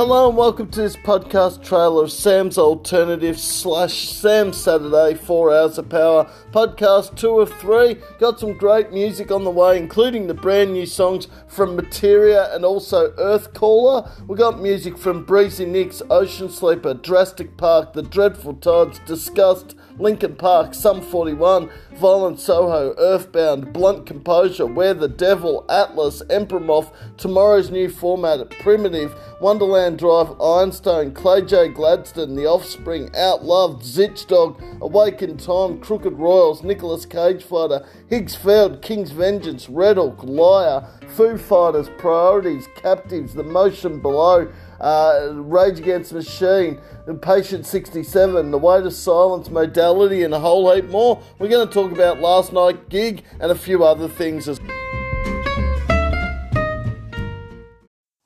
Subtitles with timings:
[0.00, 5.76] Hello and welcome to this podcast trailer of Sam's Alternative slash Sam Saturday 4 Hours
[5.76, 7.98] of Power podcast 2 of 3.
[8.18, 12.64] Got some great music on the way, including the brand new songs from Materia and
[12.64, 14.26] also Earthcaller.
[14.26, 20.34] We got music from Breezie Knicks, Ocean Sleeper, Drastic Park, The Dreadful Tides, Diskust, Linkin
[20.34, 27.70] Park, Sum 41, Violent Soho, Earthbound, Blunt Composure, Where the Devil, Atlvs, Emperor Moth, Tomorrow's
[27.70, 31.68] New Format, Primitive, Wonderland Drive, Ironstone, Clay J.
[31.68, 38.34] Gladstone, The Offspring, Outloved, Zitch Dog, Awake in Time, Crooked Royals, Nicholas Cage Fighter, Higgs
[38.34, 44.50] Field, King's Vengeance, Redhook, Liar, Foo Fighters, Priorities, Captives, The Motion Below,
[44.80, 46.80] uh, Rage Against Machine,
[47.20, 51.22] Patient 67, The Weight of Silence, Modality, and a whole heap more.
[51.38, 54.60] We're going to talk about last night gig and a few other things as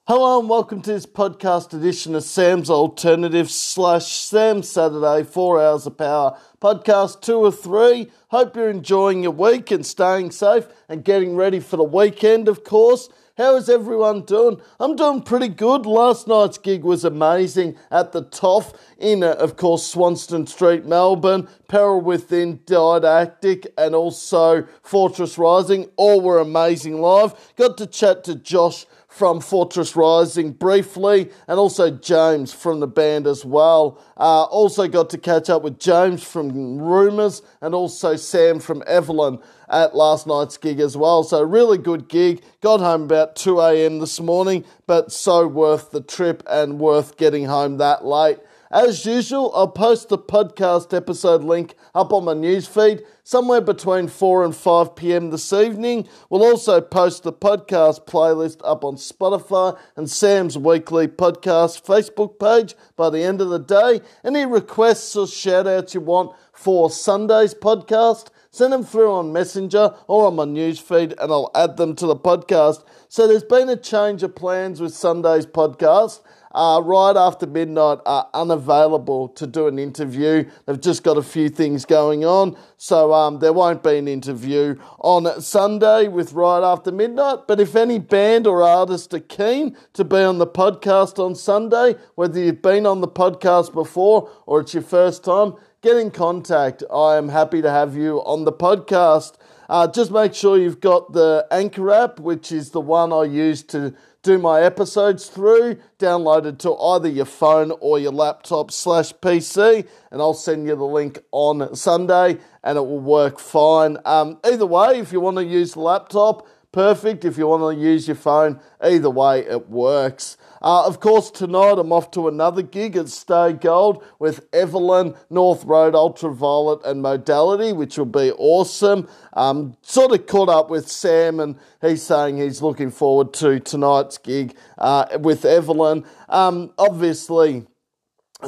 [0.06, 5.86] Hello and welcome to this podcast edition of Sam's Alternative slash Sam Saturday, 4 Hours
[5.86, 8.10] of Power, podcast 2 or 3.
[8.28, 12.64] Hope you're enjoying your week and staying safe and getting ready for the weekend, of
[12.64, 13.08] course.
[13.36, 14.60] How is everyone doing?
[14.78, 15.86] I'm doing pretty good.
[15.86, 21.48] Last night's gig was amazing at the Toff in, uh, of course, Swanston Street, Melbourne.
[21.66, 25.90] Peril Within, Didactic, and also Fortress Rising.
[25.96, 27.34] All were amazing live.
[27.56, 33.26] Got to chat to Josh from Fortress Rising briefly, and also James from the band
[33.26, 34.00] as well.
[34.16, 39.42] Uh, also got to catch up with James from Rumours and also Sam from Everlyne
[39.68, 41.22] at last night's gig as well.
[41.22, 42.42] So, really good gig.
[42.60, 43.98] Got home about 2 a.m.
[43.98, 48.38] this morning, but so worth the trip and worth getting home that late.
[48.74, 54.44] As usual, I'll post the podcast episode link up on my newsfeed somewhere between 4
[54.44, 56.08] and 5 pm this evening.
[56.28, 62.74] We'll also post the podcast playlist up on Spotify and Sam's weekly podcast Facebook page
[62.96, 64.00] by the end of the day.
[64.24, 69.94] Any requests or shout outs you want for Sunday's podcast, send them through on Messenger
[70.06, 72.84] or on my newsfeed and I'll add them to the podcast.
[73.08, 76.20] So there's been a change of plans with Sunday's podcast
[76.54, 80.48] uh, right after midnight are unavailable to do an interview.
[80.66, 84.76] They've just got a few things going on, so um, there won't be an interview
[85.00, 87.46] on Sunday with right after midnight.
[87.48, 91.96] But if any band or artist are keen to be on the podcast on Sunday,
[92.14, 95.54] whether you've been on the podcast before or it's your first time,
[95.84, 96.82] get in contact.
[96.90, 99.36] I am happy to have you on the podcast.
[99.68, 103.62] Uh, just make sure you've got the Anchor app, which is the one I use
[103.64, 109.86] to do my episodes through, downloaded to either your phone or your laptop slash PC,
[110.10, 113.98] and I'll send you the link on Sunday and it will work fine.
[114.06, 117.26] Um, either way, if you want to use the laptop, perfect.
[117.26, 120.38] If you want to use your phone, either way, it works.
[120.64, 125.62] Uh, of course, tonight I'm off to another gig at Stay Gold with Everlyne, North
[125.66, 129.06] Road, Ultraviolet, and Modality, which will be awesome.
[129.34, 134.16] Um, sort of caught up with Sam, and he's saying he's looking forward to tonight's
[134.16, 136.06] gig uh, with Everlyne.
[136.30, 137.66] Um, obviously,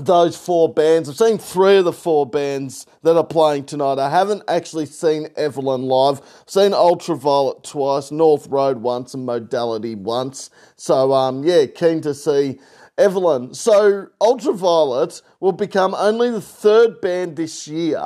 [0.01, 1.09] those four bands.
[1.09, 3.99] I've seen three of the four bands that are playing tonight.
[3.99, 6.21] I haven't actually seen Everlyne live.
[6.21, 10.51] I've seen Ultraviolet twice, North Road once, and Modality once.
[10.77, 12.59] So, um, yeah, keen to see
[12.99, 13.55] Everlyne.
[13.55, 18.01] So, Ultraviolet will become only the third band this year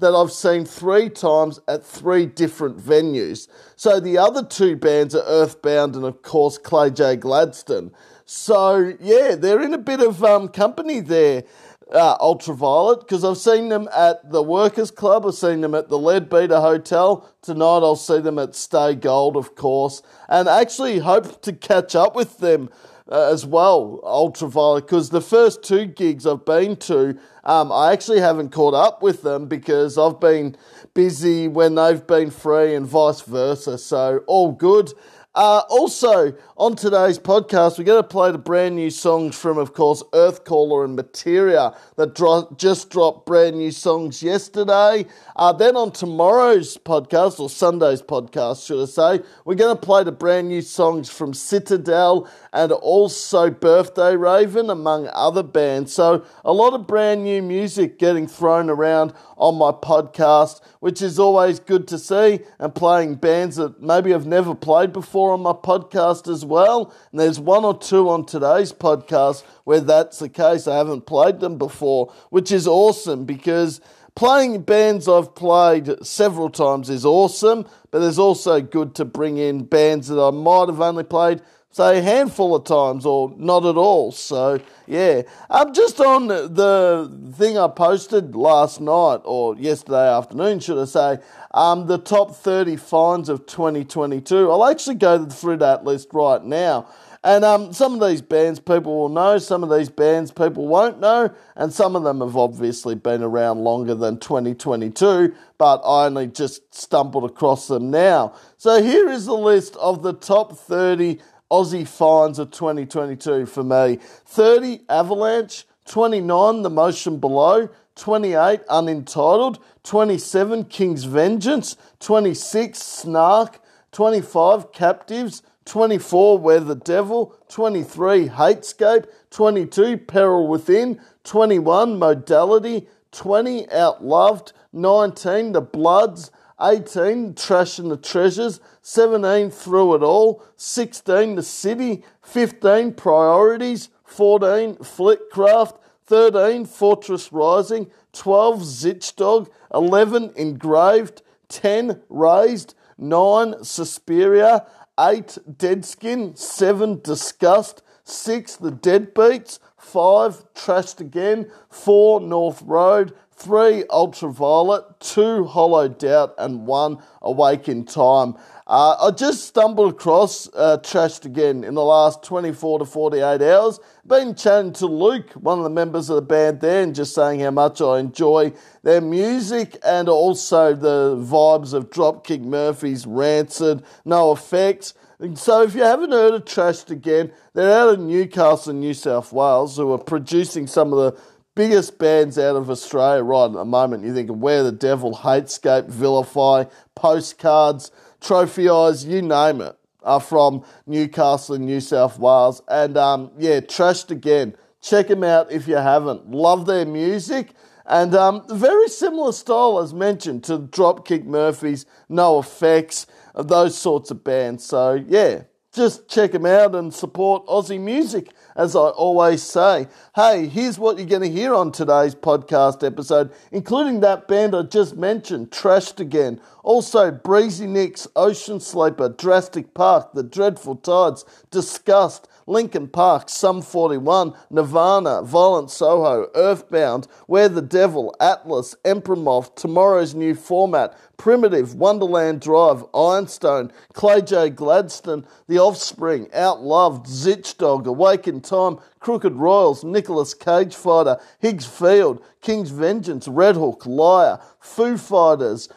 [0.00, 3.48] that I've seen three times at three different venues.
[3.76, 7.16] So, the other two bands are Earthbound and, of course, Clay J.
[7.16, 7.92] Gladstone.
[8.24, 11.44] So yeah, they're in a bit of um, company there.
[11.92, 15.98] Uh, Ultraviolet because I've seen them at the Workers Club, I've seen them at the
[15.98, 17.30] Leadbeater Hotel.
[17.42, 22.16] Tonight I'll see them at Stay Gold, of course, and actually hope to catch up
[22.16, 22.70] with them
[23.10, 28.20] uh, as well, Ultraviolet, because the first two gigs I've been to, um, I actually
[28.20, 30.56] haven't caught up with them because I've been
[30.94, 33.76] busy when they've been free and vice versa.
[33.76, 34.92] So all good.
[35.34, 39.74] Uh, also, on today's podcast, we're going to play the brand new songs from, of
[39.74, 45.04] course, Earthcaller and Materia that dro- just dropped brand new songs yesterday.
[45.34, 48.86] Uh, then on tomorrow's podcast, or Sunday's podcast, should I
[49.18, 54.70] say, we're going to play the brand new songs from Citadel and also Birthday Raven,
[54.70, 55.92] among other bands.
[55.92, 61.18] So, a lot of brand new music getting thrown around on my podcast, which is
[61.18, 65.52] always good to see, and playing bands that maybe I've never played before on my
[65.52, 66.92] podcast as well.
[67.10, 70.66] And there's one or two on today's podcast where that's the case.
[70.68, 73.80] I haven't played them before, which is awesome because
[74.14, 79.64] playing bands I've played several times is awesome, but there's also good to bring in
[79.64, 81.42] bands that I might have only played
[81.74, 84.12] say a handful of times or not at all.
[84.12, 90.80] So yeah, um, just on the thing I posted last night or yesterday afternoon, should
[90.80, 91.18] I say?
[91.52, 94.52] Um, the top 30 finds of 2022.
[94.52, 96.88] I'll actually go through that list right now.
[97.24, 101.00] And um, some of these bands people will know, some of these bands people won't
[101.00, 106.26] know, and some of them have obviously been around longer than 2022, but I only
[106.26, 108.34] just stumbled across them now.
[108.58, 111.18] So here is the list of the top 30
[111.50, 113.98] Aussie finds of 2022 for me.
[114.26, 123.60] 30 Avalanche, 29 The Motion Below, 28 Unentitled, 27 King's Vengeance, 26 Snark,
[123.92, 134.52] 25 Captives, 24 Where the Devil, 23 Hatescape, 22 Peril Within, 21 Modality, 20 Outloved,
[134.72, 136.30] 19 The Bloods,
[136.60, 144.76] 18 Trash and the Treasures, 17 Through It All, 16 The City, 15 Priorities, 14
[144.76, 154.66] Flitcraft, 13 Fortress Rising, 12 Zitch Dog, 11 Engraved, 10 Raised, 9 Suspyria,
[154.98, 165.00] 8 Deadskin, 7 Diskust, 6 The Deadbeats, 5 Trashed Again, 4 North Road, 3 Ultraviolet,
[165.00, 168.36] 2 Hollow Doubt, and 1 Awake in Time.
[168.66, 173.78] Uh, I just stumbled across uh, Trashed Again in the last 24 to 48 hours.
[174.06, 177.40] Been chatting to Luke, one of the members of the band there, and just saying
[177.40, 184.94] how much I enjoy their music and also the vibes of Dropkick Murphys, Rancid, NOFX.
[185.18, 189.32] And So if you haven't heard of Trashed Again, they're out of Newcastle, New South
[189.32, 191.20] Wales, who are producing some of the
[191.54, 194.04] biggest bands out of Australia right at the moment.
[194.04, 196.64] You think of Where the Devil, Hatescape, Vilify,
[196.94, 197.90] Postcards,
[198.20, 202.62] Trophy Eyes, you name it, are from Newcastle New South Wales.
[202.68, 204.56] And um, yeah, Trashed Again.
[204.80, 206.30] Check them out if you haven't.
[206.30, 207.54] Love their music.
[207.86, 214.64] And um, very similar style, as mentioned, to Dropkick Murphys, NOFX, those sorts of bands.
[214.64, 215.42] So, yeah,
[215.72, 219.88] just check them out and support Aussie music, as I always say.
[220.14, 224.62] Hey, here's what you're going to hear on today's podcast episode, including that band I
[224.62, 226.40] just mentioned, Trashed Again.
[226.62, 234.34] Also, Breezie Knicks, Ocean Sleeper, Drastic Park, The Dreadful Tides, Diskust, Linkin Park, Sum 41,
[234.50, 239.14] Nirvana, Violent Soho, Earthbound, Where the Devil, Atlvs, Emperor
[239.54, 244.50] Tomorrow's New Format, Primitive, Wonderland Drive, Ironstone, Clay J.
[244.50, 251.66] Gladstone, The Offspring, Outloved, Zitch Dog, Awake in Time, Crooked Royals, Nicholas Cage Fighter, Higgs
[251.66, 255.68] Field, King's Vengeance, Redhook, Liar, Foo Fighters,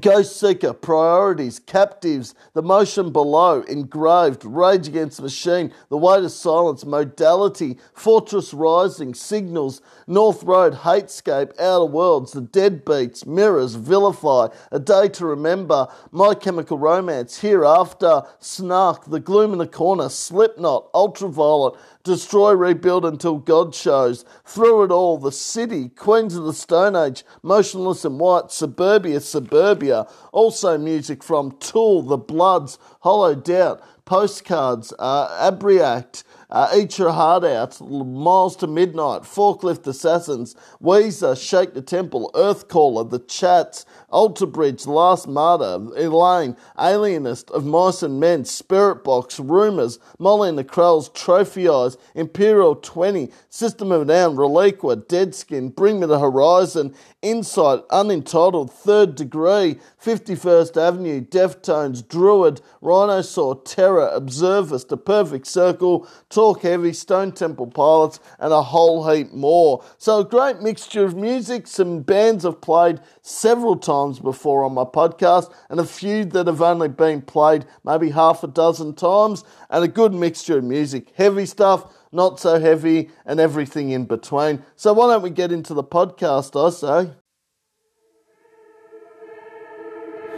[0.00, 6.84] Ghost Seeker, Priorities, Captives, The Motion Below, Engraved, Rage Against Machine, The Weight of Silence,
[6.84, 15.08] Modality, Fortress Rising, Signals, North Road, Hatescape, Outer Worlds, The Deadbeats, Mirrors, Vilify, A Day
[15.08, 21.74] to Remember, My Chemical Romance, Hereafter, Snark, The Gloom in the Corner, Slipknot, Ultraviolet,
[22.04, 24.24] Destroy, rebuild until God shows.
[24.44, 30.06] Through it all, the city, Queens of the Stone Age, Motionless in White, Suburbia, Suburbia.
[30.30, 37.44] Also music from Tool, The Bloods, Hollow Doubt, Postcards, uh, Abriact, uh, Eat Your Heart
[37.44, 44.86] Out, Miles to Midnight, Forklift Assassins, Weezer, Shake the Temple, Earthcaller, The Chats, Alter Bridge,
[44.86, 51.08] Last Martyr, Elaine, Alienist, Of Mice and Men, Spirit Box, Rumours, Molly and the Krells,
[51.12, 57.80] Trophy Eyes, Imperial 20, System of Down, Reliqua, dead skin, Bring Me the Horizon, Insight,
[57.90, 66.92] Unentitled, Third Degree, 51st Avenue, Deftones, Druid, Rhinosaur, Terror, Observers, The Perfect Circle, Talk Heavy,
[66.92, 69.82] Stone Temple Pilots, and a whole heap more.
[69.96, 74.84] So a great mixture of music, some bands I've played several times before on my
[74.84, 79.82] podcast, and a few that have only been played maybe half a dozen times, and
[79.82, 81.10] a good mixture of music.
[81.16, 84.62] Heavy stuff, not so heavy, and everything in between.
[84.76, 87.12] So why don't we get into the podcast, I say?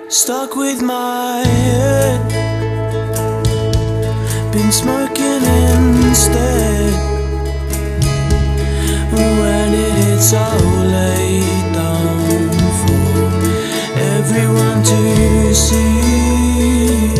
[0.09, 2.48] Stuck with my head,
[4.59, 5.43] been smoking
[6.09, 6.93] instead.
[9.13, 10.47] When it hits so
[10.95, 12.49] late down
[12.81, 13.29] for
[14.17, 17.15] everyone to see,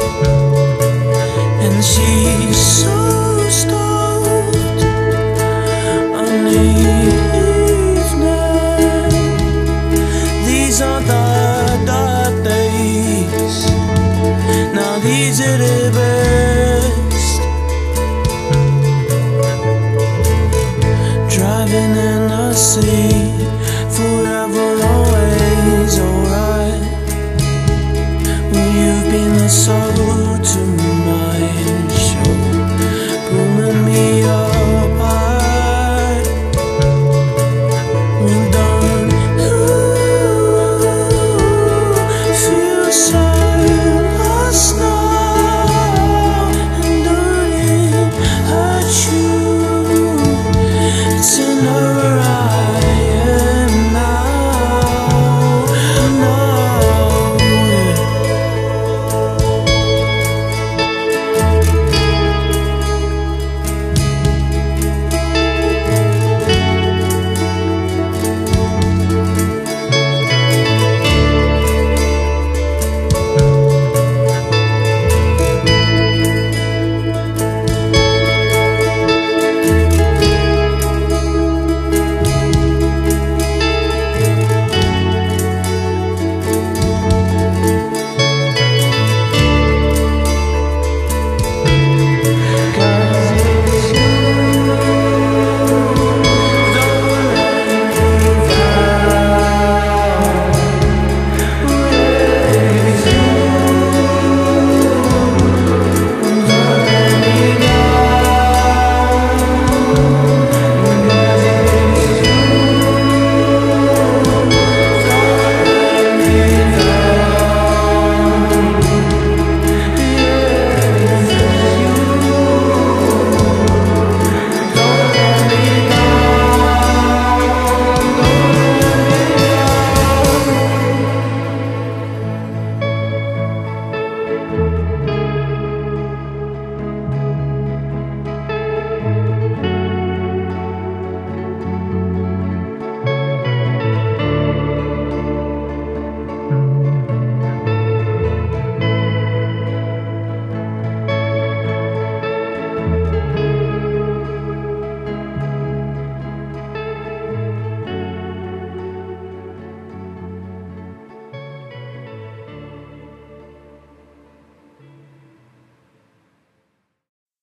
[1.65, 2.99] and she's so
[3.61, 4.83] stoked
[6.21, 7.18] on the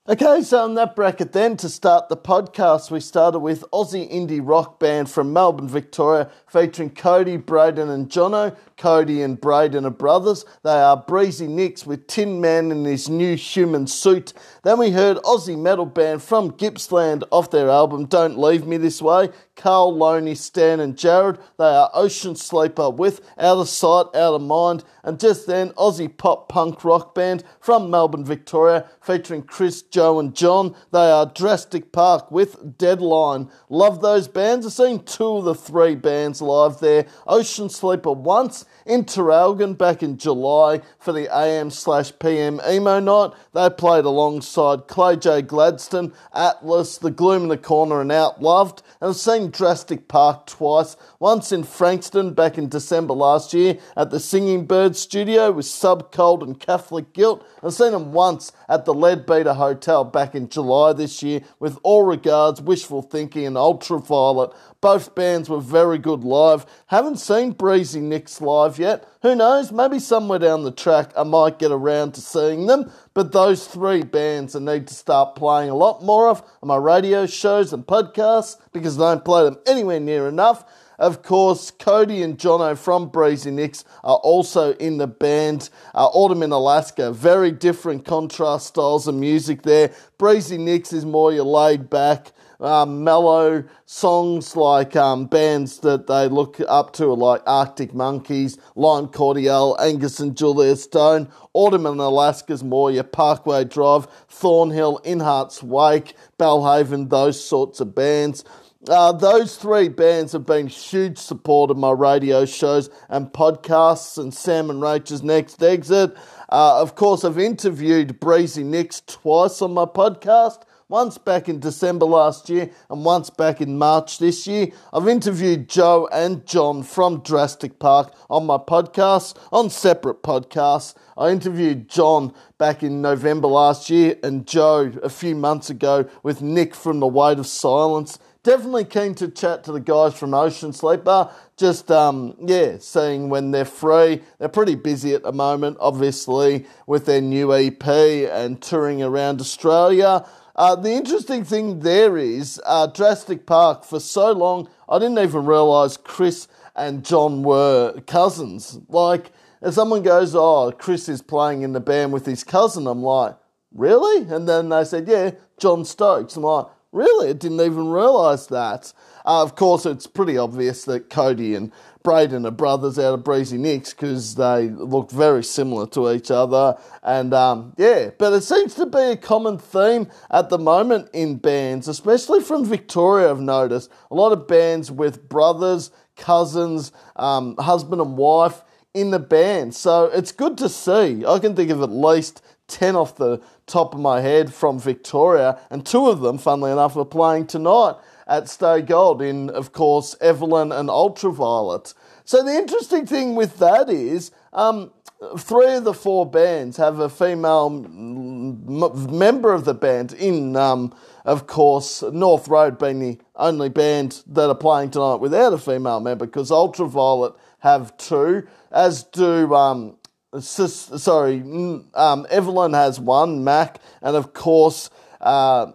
[0.07, 4.39] Okay, so in that bracket then to start the podcast, we started with Aussie indie
[4.39, 8.55] rock band from Melbourne, Victoria, featuring Cody, Braden, and Jono.
[8.77, 10.45] Cody and Braden are brothers.
[10.63, 14.33] They are Breezie Knicks with Tin Man in his new human suit.
[14.62, 19.01] Then we heard Aussie metal band from Gippsland off their album Don't Leave Me This
[19.01, 19.29] Way.
[19.55, 21.39] Carl, Loney, Stan, and Jared.
[21.57, 24.83] They are Ocean Sleeper with Out of Sight, Out of Mind.
[25.03, 30.35] And just then, Aussie pop punk rock band from Melbourne, Victoria, featuring Chris, Joe, and
[30.35, 30.75] John.
[30.91, 33.50] They are Drastic Park with Deadline.
[33.69, 34.65] Love those bands.
[34.65, 37.05] I've seen two of the three bands live there.
[37.27, 43.31] Ocean Sleeper once in Traralgon back in July for the AM slash PM emo night.
[43.53, 45.41] They played alongside Clay J.
[45.41, 48.81] Gladstone, Atlvs, The Gloom in the Corner, and Outloved.
[49.01, 54.11] And I've seen Drastic Park twice, once in Frankston back in December last year at
[54.11, 57.45] the Singing Bird studio with Sub Subcold and Catholic Guilt.
[57.63, 62.03] I've seen them once at the Leadbeater Hotel back in July this year with All
[62.03, 64.51] Regards, Wishful Thinking, and Ultraviolet.
[64.85, 66.63] Both bands were very good live.
[66.85, 69.09] Haven't seen Breezie Knicks live yet.
[69.23, 69.71] Who knows?
[69.71, 72.91] Maybe somewhere down the track I might get around to seeing them.
[73.15, 76.75] But those three bands I need to start playing a lot more of on my
[76.75, 80.63] radio shows and podcasts because I don't play them anywhere near enough.
[80.97, 85.69] Of course, Cody and Jono from Breezie Knicks are also in the band.
[85.93, 89.93] Uh, Autumn in Alaska, very different contrast styles of music there.
[90.17, 96.27] Breezie Knicks is more your laid back, um, mellow songs like um, bands that they
[96.27, 101.29] look up to, like Arctic Monkeys, Lime Cordiale, Angus and Julia Stone.
[101.53, 108.43] Autumn in Alaska's your Parkway Drive, Thornhill, In Heart's Wake, Belhaven, those sorts of bands.
[108.88, 114.31] Uh, those three bands have been huge support of my radio shows and podcasts and
[114.31, 116.15] Sam and Rachel's Next Exit.
[116.50, 120.62] Uh, of course, I've interviewed Breezie Knicks twice on my podcast.
[120.87, 124.67] Once back in December last year and once back in March this year.
[124.93, 130.93] I've interviewed Joe and John from Drastic Park on my podcast, on separate podcasts.
[131.17, 136.43] I interviewed John back in November last year and Joe a few months ago with
[136.43, 140.71] Nick from The Weight of Silence definitely keen to chat to the guys from Ocean
[140.71, 141.31] Sleeper.
[141.57, 144.21] Just, um, yeah, seeing when they're free.
[144.37, 150.23] They're pretty busy at the moment, obviously, with their new EP and touring around Australia.
[150.55, 155.45] Uh, the interesting thing there is uh, Drastic Park, for so long, I didn't even
[155.45, 158.79] realise Chris and John were cousins.
[158.88, 159.31] Like,
[159.62, 163.35] if someone goes, Oh, Chris is playing in the band with his cousin, I'm like,
[163.74, 164.29] Really?
[164.33, 166.38] And then they said, Yeah, John Stokes.
[166.38, 167.29] I'm like, Really?
[167.29, 168.93] I didn't even realise that.
[169.25, 171.74] Uh, of course, it's pretty obvious that Cody and
[172.05, 176.77] Braden are brothers out of Breezie Knicks because they look very similar to each other.
[177.03, 181.35] And um, yeah, but it seems to be a common theme at the moment in
[181.35, 183.29] bands, especially from Victoria.
[183.29, 188.62] I've noticed a lot of bands with brothers, cousins, um, husband and wife
[188.93, 189.75] in the band.
[189.75, 191.25] So it's good to see.
[191.25, 195.59] I can think of at least 10 off the top of my head from Victoria,
[195.69, 197.95] and two of them, funnily enough, are playing tonight
[198.27, 201.94] at Stay Gold in, of course, Everlyne and Ultraviolet.
[202.24, 204.91] So the interesting thing with that is um,
[205.38, 210.94] three of the four bands have a female m- member of the band in, um,
[211.24, 216.00] of course, North Road being the only band that are playing tonight without a female
[216.00, 219.98] member because Ultraviolet have two, as do um,
[220.39, 224.89] sorry, um, Everlyne has one, Mac, and of course,
[225.22, 225.72] uh,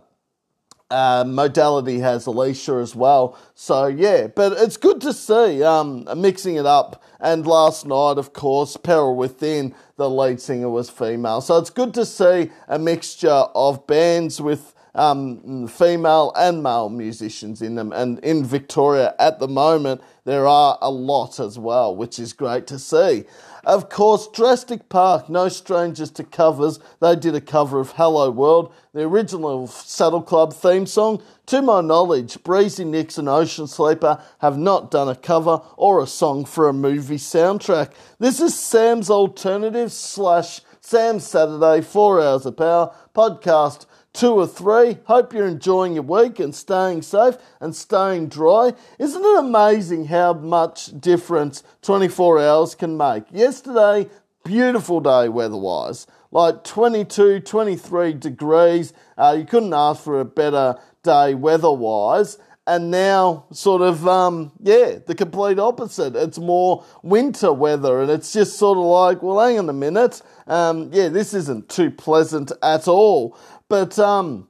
[0.90, 3.38] uh, modality has Alicia as well.
[3.54, 7.02] So yeah, but it's good to see um, mixing it up.
[7.20, 11.40] And last night, of course, Peril Within, the lead singer was female.
[11.40, 17.62] So it's good to see a mixture of bands with um, female and male musicians
[17.62, 17.92] in them.
[17.92, 22.66] And in Victoria at the moment, there are a lot as well, which is great
[22.68, 23.24] to see.
[23.64, 26.78] Of course, Drastic Park, no strangers to covers.
[27.00, 31.22] They did a cover of Hello World, the original Saddle Club theme song.
[31.46, 36.06] To my knowledge, Breezie Knicks and Ocean Sleeper have not done a cover or a
[36.06, 37.92] song for a movie soundtrack.
[38.18, 43.84] This is Sam's Alternative slash Sam's Saturday, 4 Hours of Power podcast
[44.20, 44.98] two or three.
[45.04, 48.74] Hope you're enjoying your week and staying safe and staying dry.
[48.98, 53.24] Isn't it amazing how much difference 24 hours can make?
[53.32, 54.10] Yesterday,
[54.44, 58.92] beautiful day weather wise, like 22, 23 degrees.
[59.16, 62.36] Uh, you couldn't ask for a better day weather wise.
[62.66, 66.14] And now, sort of, um, yeah, the complete opposite.
[66.14, 70.22] It's more winter weather, and it's just sort of like, well, hang on a minute.
[70.46, 73.36] Um, yeah, this isn't too pleasant at all.
[73.70, 74.48] But um,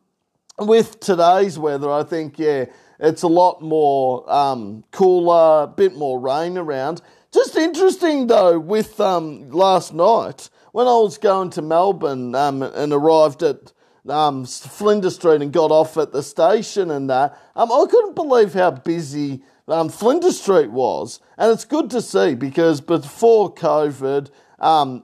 [0.59, 2.65] with today's weather, I think, yeah,
[2.99, 7.03] it's a lot more um, cooler, a bit more rain around.
[7.31, 12.95] Just interesting though, with um, last night when I was going to Melbourne um, and
[12.95, 13.75] arrived at
[14.09, 18.55] um, Flinders Street and got off at the station and that, um, I couldn't believe
[18.55, 21.21] how busy um, Flinders Street was.
[21.37, 24.31] And it's good to see because before COVID,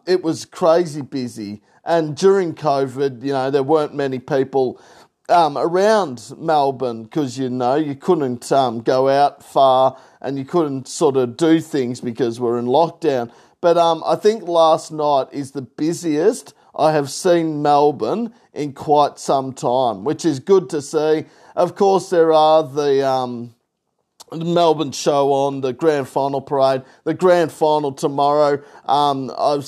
[0.06, 1.60] it was crazy busy.
[1.86, 4.80] And during COVID, you know, there weren't many people
[5.28, 10.88] um, around Melbourne because, you know, you couldn't um, go out far and you couldn't
[10.88, 13.32] sort of do things because we're in lockdown.
[13.60, 19.18] But um, I think last night is the busiest I have seen Melbourne in quite
[19.18, 21.24] some time, which is good to see.
[21.54, 23.54] Of course, there are the um,
[24.32, 28.62] Melbourne show on the grand final parade, the grand final tomorrow.
[28.84, 29.62] Um, I've,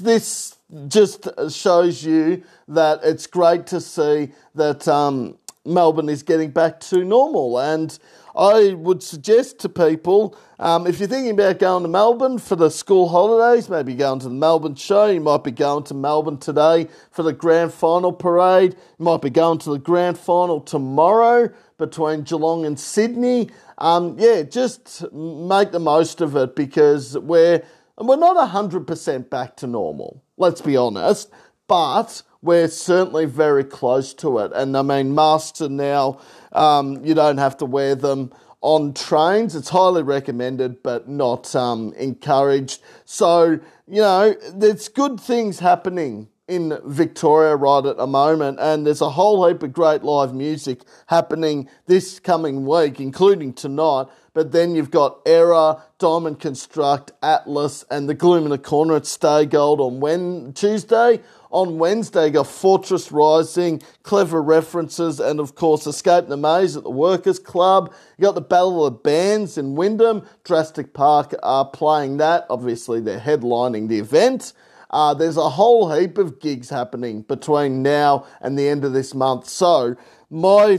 [0.00, 0.53] this
[0.88, 7.04] just shows you that it's great to see that um, Melbourne is getting back to
[7.04, 7.58] normal.
[7.58, 7.98] And
[8.36, 12.70] I would suggest to people um, if you're thinking about going to Melbourne for the
[12.70, 16.88] school holidays, maybe going to the Melbourne show, you might be going to Melbourne today
[17.10, 22.22] for the grand final parade, you might be going to the grand final tomorrow between
[22.22, 23.50] Geelong and Sydney.
[23.78, 27.64] Um, yeah, just make the most of it because we're,
[27.98, 31.30] we're not 100% back to normal let's be honest,
[31.66, 34.52] but we're certainly very close to it.
[34.54, 36.20] And I mean, masks are now,
[36.52, 39.54] um, you don't have to wear them on trains.
[39.54, 42.82] It's highly recommended, but not um, encouraged.
[43.04, 49.00] So, you know, there's good things happening in Victoria right at the moment, and there's
[49.00, 54.06] a whole heap of great live music happening this coming week, including tonight.
[54.34, 59.06] But then you've got Error, Diamond Construct, Atlvs, and the Gloom in the Corner at
[59.06, 61.20] Stay Gold on when, Tuesday.
[61.50, 66.82] On Wednesday, you got Fortress Rising, Clever References, and of course Escape the Maze at
[66.82, 67.94] the Workers Club.
[68.18, 70.26] You got the Battle of the Bands in Wyndham.
[70.42, 72.44] Drastic Park are playing that.
[72.50, 74.52] Obviously, they're headlining the event.
[74.94, 79.12] Uh, there's a whole heap of gigs happening between now and the end of this
[79.12, 79.48] month.
[79.48, 79.96] So,
[80.30, 80.78] my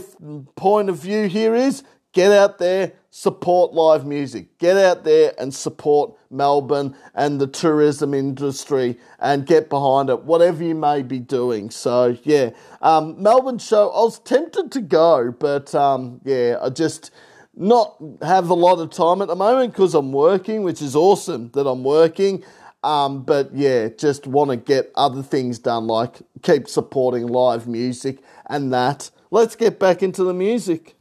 [0.55, 4.57] point of view here is get out there, support live music.
[4.57, 10.63] Get out there and support Melbourne and the tourism industry and get behind it, whatever
[10.63, 11.69] you may be doing.
[11.69, 12.51] So, yeah,
[12.81, 17.11] um, Melbourne show, I was tempted to go, but um, yeah, I just
[17.53, 21.51] not have a lot of time at the moment because I'm working, which is awesome
[21.51, 22.45] that I'm working.
[22.85, 28.19] Um, but yeah, just want to get other things done, like keep supporting live music
[28.45, 29.09] and that.
[29.31, 30.95] Let's get back into the music.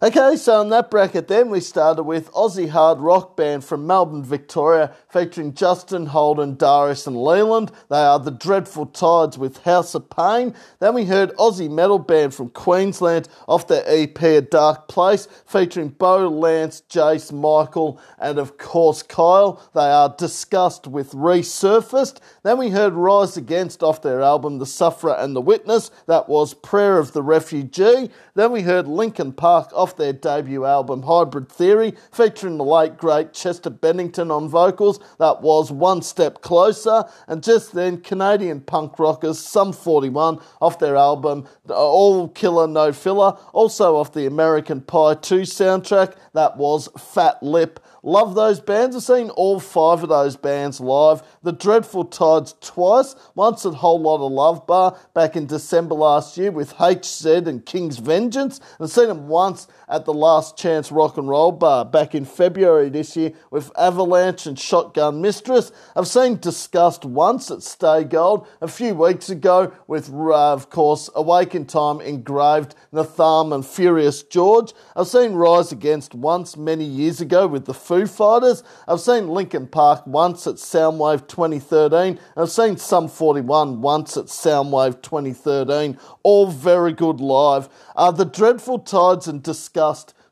[0.00, 4.22] Okay, so in that bracket, then we started with Aussie hard rock band from Melbourne,
[4.22, 7.72] Victoria, featuring Justin Holden, Darius, and Leland.
[7.90, 10.54] They are the Dreadful Tides with House of Pain.
[10.78, 15.88] Then we heard Aussie metal band from Queensland off their EP A Dark Place, featuring
[15.88, 19.60] Bo, Lance, Jace, Michael, and of course Kyle.
[19.74, 22.20] They are Diskust with Resurfaced.
[22.44, 25.90] Then we heard Rise Against off their album The Sufferer and the Witness.
[26.06, 28.10] That was Prayer of the Refugee.
[28.36, 33.32] Then we heard Linkin Park off their debut album Hybrid Theory, featuring the late great
[33.32, 35.00] Chester Bennington on vocals.
[35.18, 37.04] That was One Step Closer.
[37.26, 42.92] And just then, Canadian punk rockers Sum 41 off their album uh, All Killer No
[42.92, 46.16] Filler, also off the American Pie 2 soundtrack.
[46.34, 47.80] That was Fat Lip.
[48.02, 48.94] Love those bands.
[48.94, 51.22] I've seen all five of those bands live.
[51.42, 56.38] The Dreadful Tides twice, once at Whole Lot of Love Bar back in December last
[56.38, 58.60] year with HZ and King's Vengeance.
[58.80, 62.88] I've seen them once at the Last Chance Rock and Roll Bar back in February
[62.88, 65.72] this year with Avalanche and Shotgun Mistress.
[65.96, 71.08] I've seen Diskust once at Stay Gold a few weeks ago with, uh, of course,
[71.14, 74.72] Awake in Time engraved Natham and Furious George.
[74.94, 78.62] I've seen Rise Against once many years ago with the Foo Fighters.
[78.86, 82.18] I've seen Linkin Park once at Soundwave 2013.
[82.36, 85.98] I've seen Sum 41 once at Soundwave 2013.
[86.22, 87.68] All very good live.
[87.96, 89.77] Uh, the Dreadful Tides and Diskust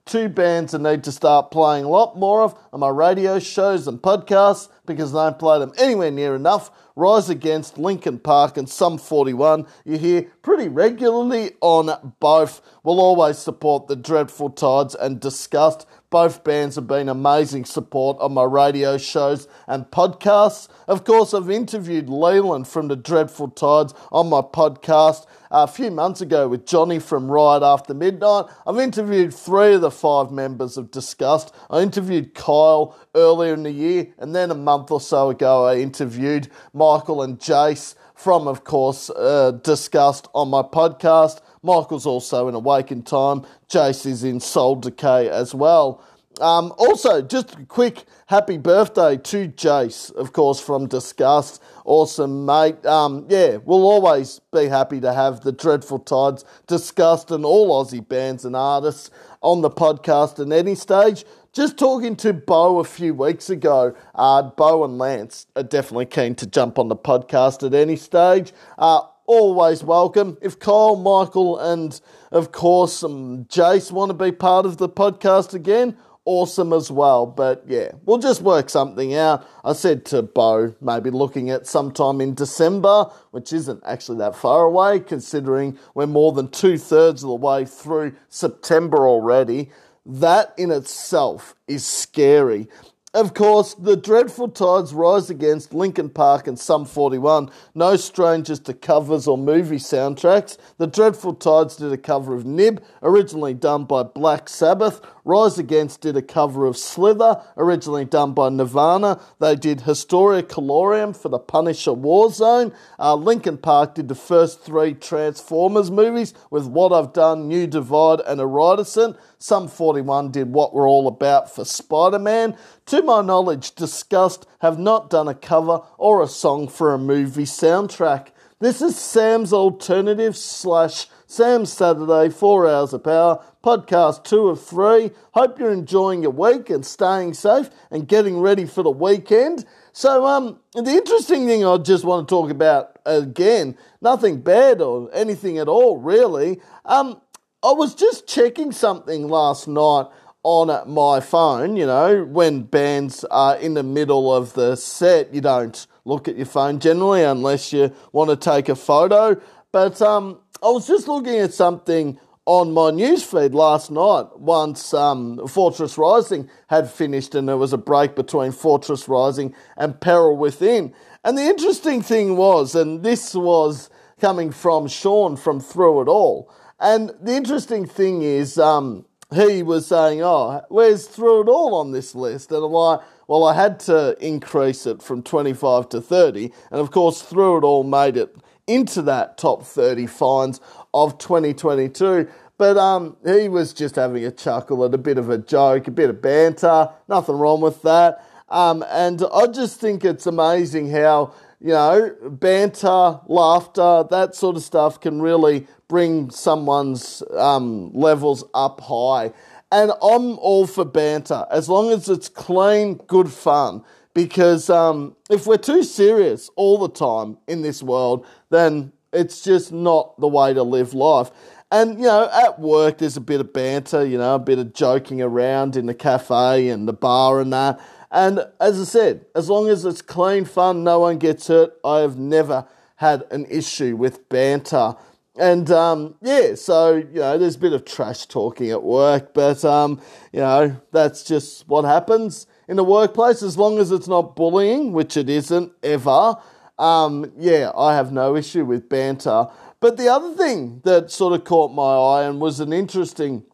[0.06, 3.86] two bands I need to start playing a lot more of on my radio shows
[3.86, 6.70] and podcasts because I don't play them anywhere near enough.
[6.94, 12.62] Rise Against, Linkin Park, and Sum 41 you hear pretty regularly on both.
[12.82, 15.84] We'll always support the Dreadful Tides and Diskust.
[16.08, 20.68] Both bands have been amazing support on my radio shows and podcasts.
[20.86, 25.26] Of course, I've interviewed Leland from the Dreadful Tides on my podcast
[25.62, 28.44] a few months ago with Johnny from Riot After Midnight.
[28.66, 31.50] I've interviewed three of the five members of Diskust.
[31.70, 35.76] I interviewed Kyle earlier in the year, and then a month or so ago, I
[35.76, 41.40] interviewed Michael and Jace from, of course, uh, Diskust on my podcast.
[41.62, 43.46] Michael's also in Awake in Time.
[43.70, 46.04] Jace is in Soul Decay as well.
[46.38, 51.60] Um, also, just a quick happy birthday to Jace, of course, from Diskust.
[51.86, 52.84] Awesome, mate.
[52.84, 58.06] Um, yeah, we'll always be happy to have the Dreadful Tides, Diskust, and all Aussie
[58.06, 61.24] bands and artists on the podcast at any stage.
[61.52, 66.34] Just talking to Bo a few weeks ago, uh, Bo and Lance are definitely keen
[66.34, 68.52] to jump on the podcast at any stage.
[68.76, 70.38] Uh, always welcome.
[70.42, 72.00] If Kyle, Michael, and
[72.32, 75.96] of course um, Jace want to be part of the podcast again,
[76.26, 77.24] awesome as well.
[77.24, 79.46] But yeah, we'll just work something out.
[79.64, 84.64] I said to Bo, maybe looking at sometime in December, which isn't actually that far
[84.64, 89.70] away, considering we're more than two thirds of the way through September already.
[90.04, 92.68] That in itself is scary.
[93.16, 97.50] Of course, the dreadful tides rise against Linkin Park and Sum 41.
[97.74, 100.58] No strangers to covers or movie soundtracks.
[100.76, 105.00] The dreadful tides did a cover of Nib, originally done by Black Sabbath.
[105.26, 109.20] Rise Against did a cover of Slither, originally done by Nirvana.
[109.40, 112.72] They did Historia Colorium for the Punisher Warzone.
[112.96, 118.20] Uh, Linkin Park did the first three Transformers movies with What I've Done, New Divide,
[118.20, 119.16] and Iridescent.
[119.40, 122.56] Sum 41 did What We're All About for Spider Man.
[122.86, 127.46] To my knowledge, Diskust have not done a cover or a song for a movie
[127.46, 128.28] soundtrack.
[128.60, 135.10] This is Sam's alternative slash Sam's Saturday, four hours of power, podcast two of three.
[135.32, 139.64] Hope you're enjoying your week and staying safe and getting ready for the weekend.
[139.92, 145.10] So, um, the interesting thing I just want to talk about again, nothing bad or
[145.12, 146.60] anything at all, really.
[146.84, 147.20] Um,
[147.60, 150.06] I was just checking something last night
[150.44, 151.74] on my phone.
[151.74, 156.36] You know, when bands are in the middle of the set, you don't look at
[156.36, 159.40] your phone generally unless you want to take a photo.
[159.72, 165.46] But um, I was just looking at something on my newsfeed last night once um,
[165.48, 170.94] Fortress Rising had finished and there was a break between Fortress Rising and Peril Within.
[171.24, 176.48] And the interesting thing was, and this was coming from Sean from Through It All,
[176.78, 181.90] and the interesting thing is, um, he was saying, Oh, where's Through It All on
[181.90, 182.52] this list?
[182.52, 186.52] And I'm like, Well, I had to increase it from 25 to 30.
[186.70, 190.60] And of course, Through It All made it into that top 30 finds
[190.96, 192.26] of 2022.
[192.58, 195.90] But um, he was just having a chuckle and a bit of a joke, a
[195.90, 196.88] bit of banter.
[197.06, 198.24] Nothing wrong with that.
[198.48, 204.62] Um, and I just think it's amazing how, you know, banter, laughter, that sort of
[204.62, 209.32] stuff can really bring someone's um, levels up high.
[209.70, 213.84] And I'm all for banter as long as it's clean, good fun.
[214.14, 219.72] Because um, if we're too serious all the time in this world, then it's just
[219.72, 221.30] not the way to live life.
[221.70, 224.72] And, you know, at work, there's a bit of banter, you know, a bit of
[224.72, 227.80] joking around in the cafe and the bar and that.
[228.10, 231.98] And as I said, as long as it's clean fun, no one gets hurt, I
[231.98, 232.66] have never
[232.96, 234.94] had an issue with banter.
[235.38, 239.64] And um, yeah, so you know, there's a bit of trash talking at work, but
[239.64, 240.00] um,
[240.32, 243.42] you know, that's just what happens in the workplace.
[243.42, 246.36] As long as it's not bullying, which it isn't ever,
[246.78, 249.46] um, yeah, I have no issue with banter.
[249.80, 253.44] But the other thing that sort of caught my eye and was an interesting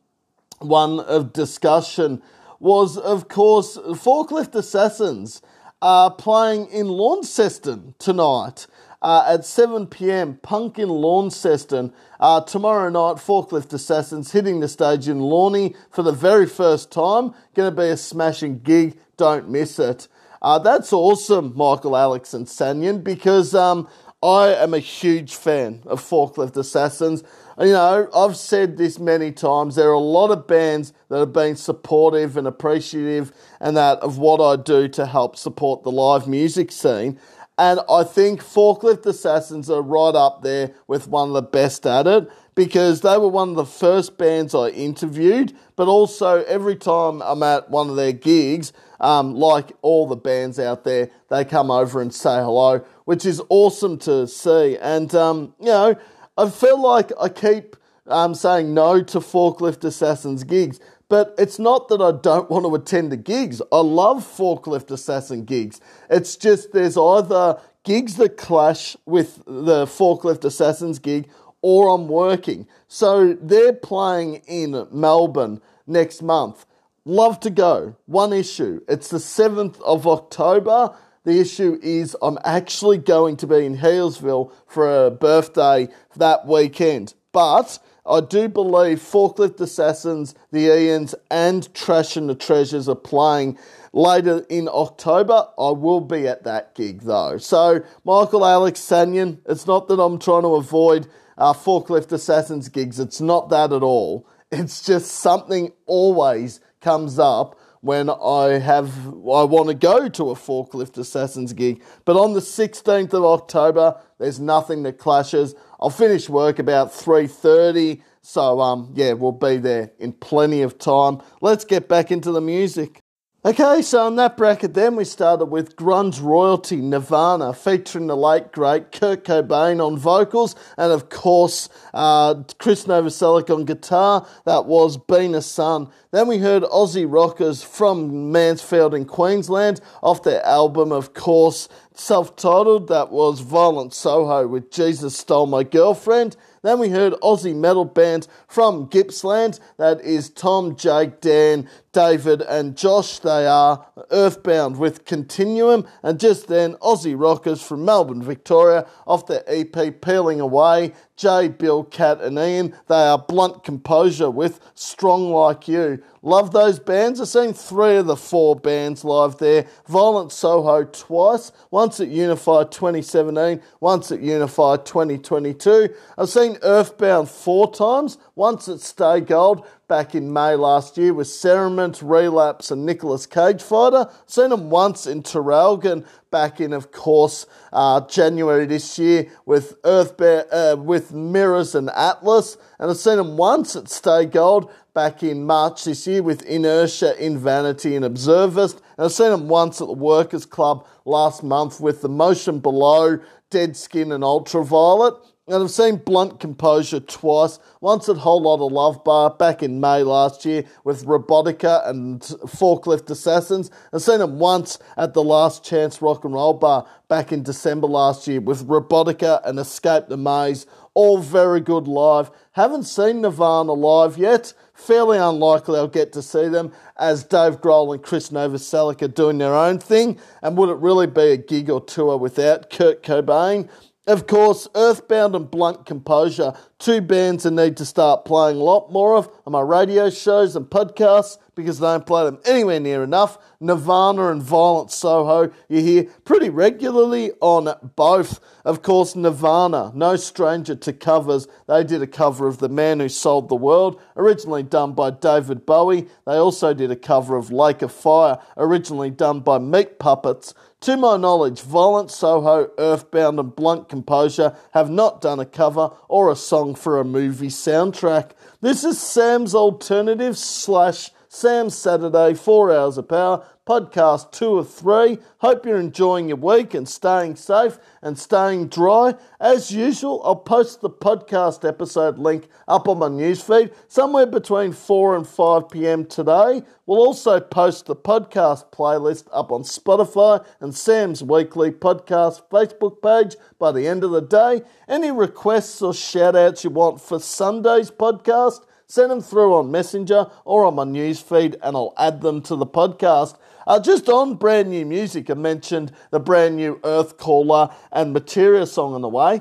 [0.61, 2.23] one of discussion
[2.61, 5.43] was, of course, Forklift Assassins
[5.81, 8.67] are playing in Launceston tonight.
[9.03, 11.93] Uh, at 7 pm, Punk in Launceston.
[12.21, 17.35] Uh, tomorrow night, Forklift Assassins hitting the stage in Lawney for the very first time.
[17.55, 18.97] Going to be a smashing gig.
[19.17, 20.07] Don't miss it.
[20.43, 23.89] Uh, that's awesome, Michael, Alex, and Sanyan, because um,
[24.25, 27.23] I am a huge fan of Forklift Assassins.
[27.61, 29.77] You know, I've said this many times.
[29.77, 34.19] There are a lot of bands that have been supportive and appreciative and that of
[34.19, 37.21] what I do to help support the live music scene.
[37.57, 42.09] And I think Forklift Assassins are right up there with one of the best at
[42.09, 45.53] it because they were one of the first bands I interviewed.
[45.77, 50.59] But also, every time I'm at one of their gigs, um, like all the bands
[50.59, 54.79] out there, they come over and say hello, which is awesome to see.
[54.79, 55.97] And, um, you know,
[56.38, 61.88] I feel like I keep um, saying no to Forklift Assassins gigs, but it's not
[61.88, 63.61] that I don't want to attend the gigs.
[63.71, 65.81] I love Forklift Assassin gigs.
[66.09, 71.29] It's just there's either gigs that clash with the Forklift Assassins gig
[71.61, 72.67] or I'm working.
[72.88, 76.67] So they're playing in Melbourne next month.
[77.05, 77.97] Love to go.
[78.07, 78.81] One issue.
[78.88, 80.95] It's the 7th of October.
[81.25, 87.15] The issue is I'm actually going to be in Healesville for a birthday that weekend.
[87.33, 93.59] But I do believe Forklift Assassins, the Ians, and Trash and the Treasures are playing
[93.93, 95.49] later in October.
[95.59, 97.37] I will be at that gig though.
[97.38, 103.01] So, Michael Alex Sanyan, it's not that I'm trying to avoid uh, Forklift Assassins gigs,
[103.01, 104.29] it's not that at all.
[104.53, 110.35] It's just something always comes up when I have I want to go to a
[110.35, 111.83] forklift assassins gig.
[112.05, 115.55] But on the 16th of October, there's nothing that clashes.
[115.81, 121.21] I'll finish work about 3:30, so um yeah, we'll be there in plenty of time.
[121.40, 123.02] Let's get back into the music.
[123.45, 128.53] Okay, so in that bracket, then we started with grunge royalty Nirvana, featuring the late
[128.53, 134.29] great Kurt Cobain on vocals, and of course uh, Chris Novoselic on guitar.
[134.45, 140.23] That was "Been a Son." Then we heard Aussie rockers from Mansfield in Queensland off
[140.23, 142.87] their album, of course, self-titled.
[142.87, 148.29] That was Violent Soho with "Jesus Stole My Girlfriend." Then we heard Aussie metal band
[148.47, 149.59] from Gippsland.
[149.79, 153.19] That is Tom, Jake, Dan, David, and Josh.
[153.19, 155.87] They are Earthbound with Continuum.
[156.03, 160.93] And just then, Aussie rockers from Melbourne, Victoria, off their EP Peeling Away.
[161.17, 162.75] Jay, Bill, Kat, and Ian.
[162.89, 166.03] They are Blunt Composure with Strong Like You.
[166.23, 167.21] Love those bands.
[167.21, 169.67] I've seen three of the four bands live there.
[169.87, 175.95] Violent Soho twice, once at Unify 2017, once at Unify 2022.
[176.19, 181.27] I've seen Earthbound four times, once at Stay Gold back in May last year with
[181.27, 184.11] Cerement, Relapse, and Nicholas Cage Fighter.
[184.27, 190.47] Seen them once in Traralgon back in, of course, uh, January this year with Earthbound,
[190.51, 192.57] uh, with Mirrors and Atlvs.
[192.79, 197.23] And I've seen them once at Stay Gold back in March this year with Inertia,
[197.23, 198.81] Invanity, and Observist.
[198.97, 203.18] And I've seen them once at the Workers' Club last month with The Motion Below,
[203.51, 205.14] Dead Skin, and Ultraviolet.
[205.53, 209.81] And I've seen Blunt Composure twice, once at Whole Lot of Love Bar back in
[209.81, 213.71] May last year with Robotica and Forklift Assassins.
[213.93, 217.87] I've seen them once at the Last Chance Rock and Roll Bar back in December
[217.87, 220.65] last year with Robotica and Escape the Maze.
[220.95, 222.31] All very good live.
[222.53, 224.55] Haven't seen Nirvana live yet.
[224.73, 229.37] Fairly unlikely I'll get to see them as Dave Grohl and Chris Novoselic are doing
[229.37, 230.19] their own thing.
[230.41, 233.69] And would it really be a gig or tour without Kurt Cobain?
[234.05, 238.91] Of course, Earthbound and Blunt Composure two bands I need to start playing a lot
[238.91, 243.05] more of on my radio shows and podcasts because I don't play them anywhere near
[243.05, 243.38] enough.
[243.61, 248.41] Nirvana and Violent Soho, you hear pretty regularly on both.
[248.65, 251.47] Of course, Nirvana, no stranger to covers.
[251.69, 255.65] They did a cover of The Man Who Sold the World, originally done by David
[255.65, 256.09] Bowie.
[256.27, 260.53] They also did a cover of Lake of Fire, originally done by Meat Puppets.
[260.83, 266.29] To my knowledge, Violent Soho, Earthbound, and Blunt Composure have not done a cover or
[266.29, 268.33] a song for a movie soundtrack.
[268.62, 275.18] This is Sam's Alternative slash Sam's Saturday, four hours of power, podcast two of three.
[275.38, 279.14] Hope you're enjoying your week and staying safe and staying dry.
[279.40, 285.16] As usual, I'll post the podcast episode link up on my newsfeed somewhere between 4
[285.16, 286.62] and 5 pm today.
[286.87, 293.37] We'll also post the podcast playlist up on Spotify and Sam's Weekly Podcast Facebook page
[293.59, 294.62] by the end of the day.
[294.88, 298.64] Any requests or shout outs you want for Sunday's podcast?
[298.93, 302.67] Send them through on Messenger or on my newsfeed, and I'll add them to the
[302.67, 303.39] podcast.
[303.67, 308.93] Uh, just on brand new music, I mentioned the brand new Earthcaller and Materia song
[308.93, 309.41] on the way.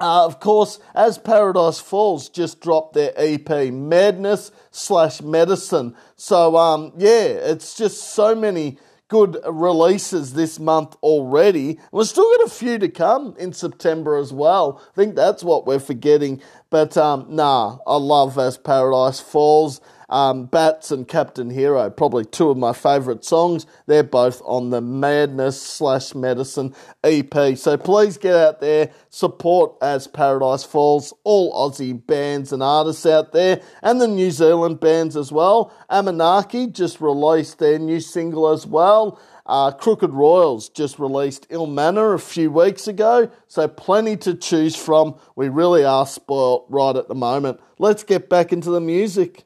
[0.00, 5.94] Uh, of course, as Paradise Falls just dropped their EP, Madness slash Medicine.
[6.16, 11.78] So, um, yeah, it's just so many good releases this month already.
[11.92, 14.80] We've still got a few to come in September as well.
[14.92, 16.40] I think that's what we're forgetting.
[16.70, 19.80] But um, nah, I love As Paradise Falls.
[20.14, 23.66] Um, Bats and Captain Hero, probably two of my favourite songs.
[23.86, 26.72] They're both on the Madness slash Medicine
[27.02, 27.58] EP.
[27.58, 33.32] So please get out there, support As Paradise Falls, all Aussie bands and artists out
[33.32, 35.74] there, and the New Zealand bands as well.
[35.90, 39.20] Amanaki just released their new single as well.
[39.46, 44.76] Uh, Crooked Royals just released Ill Manor a few weeks ago, so plenty to choose
[44.76, 45.16] from.
[45.34, 47.58] We really are spoilt right at the moment.
[47.80, 49.44] Let's get back into the music.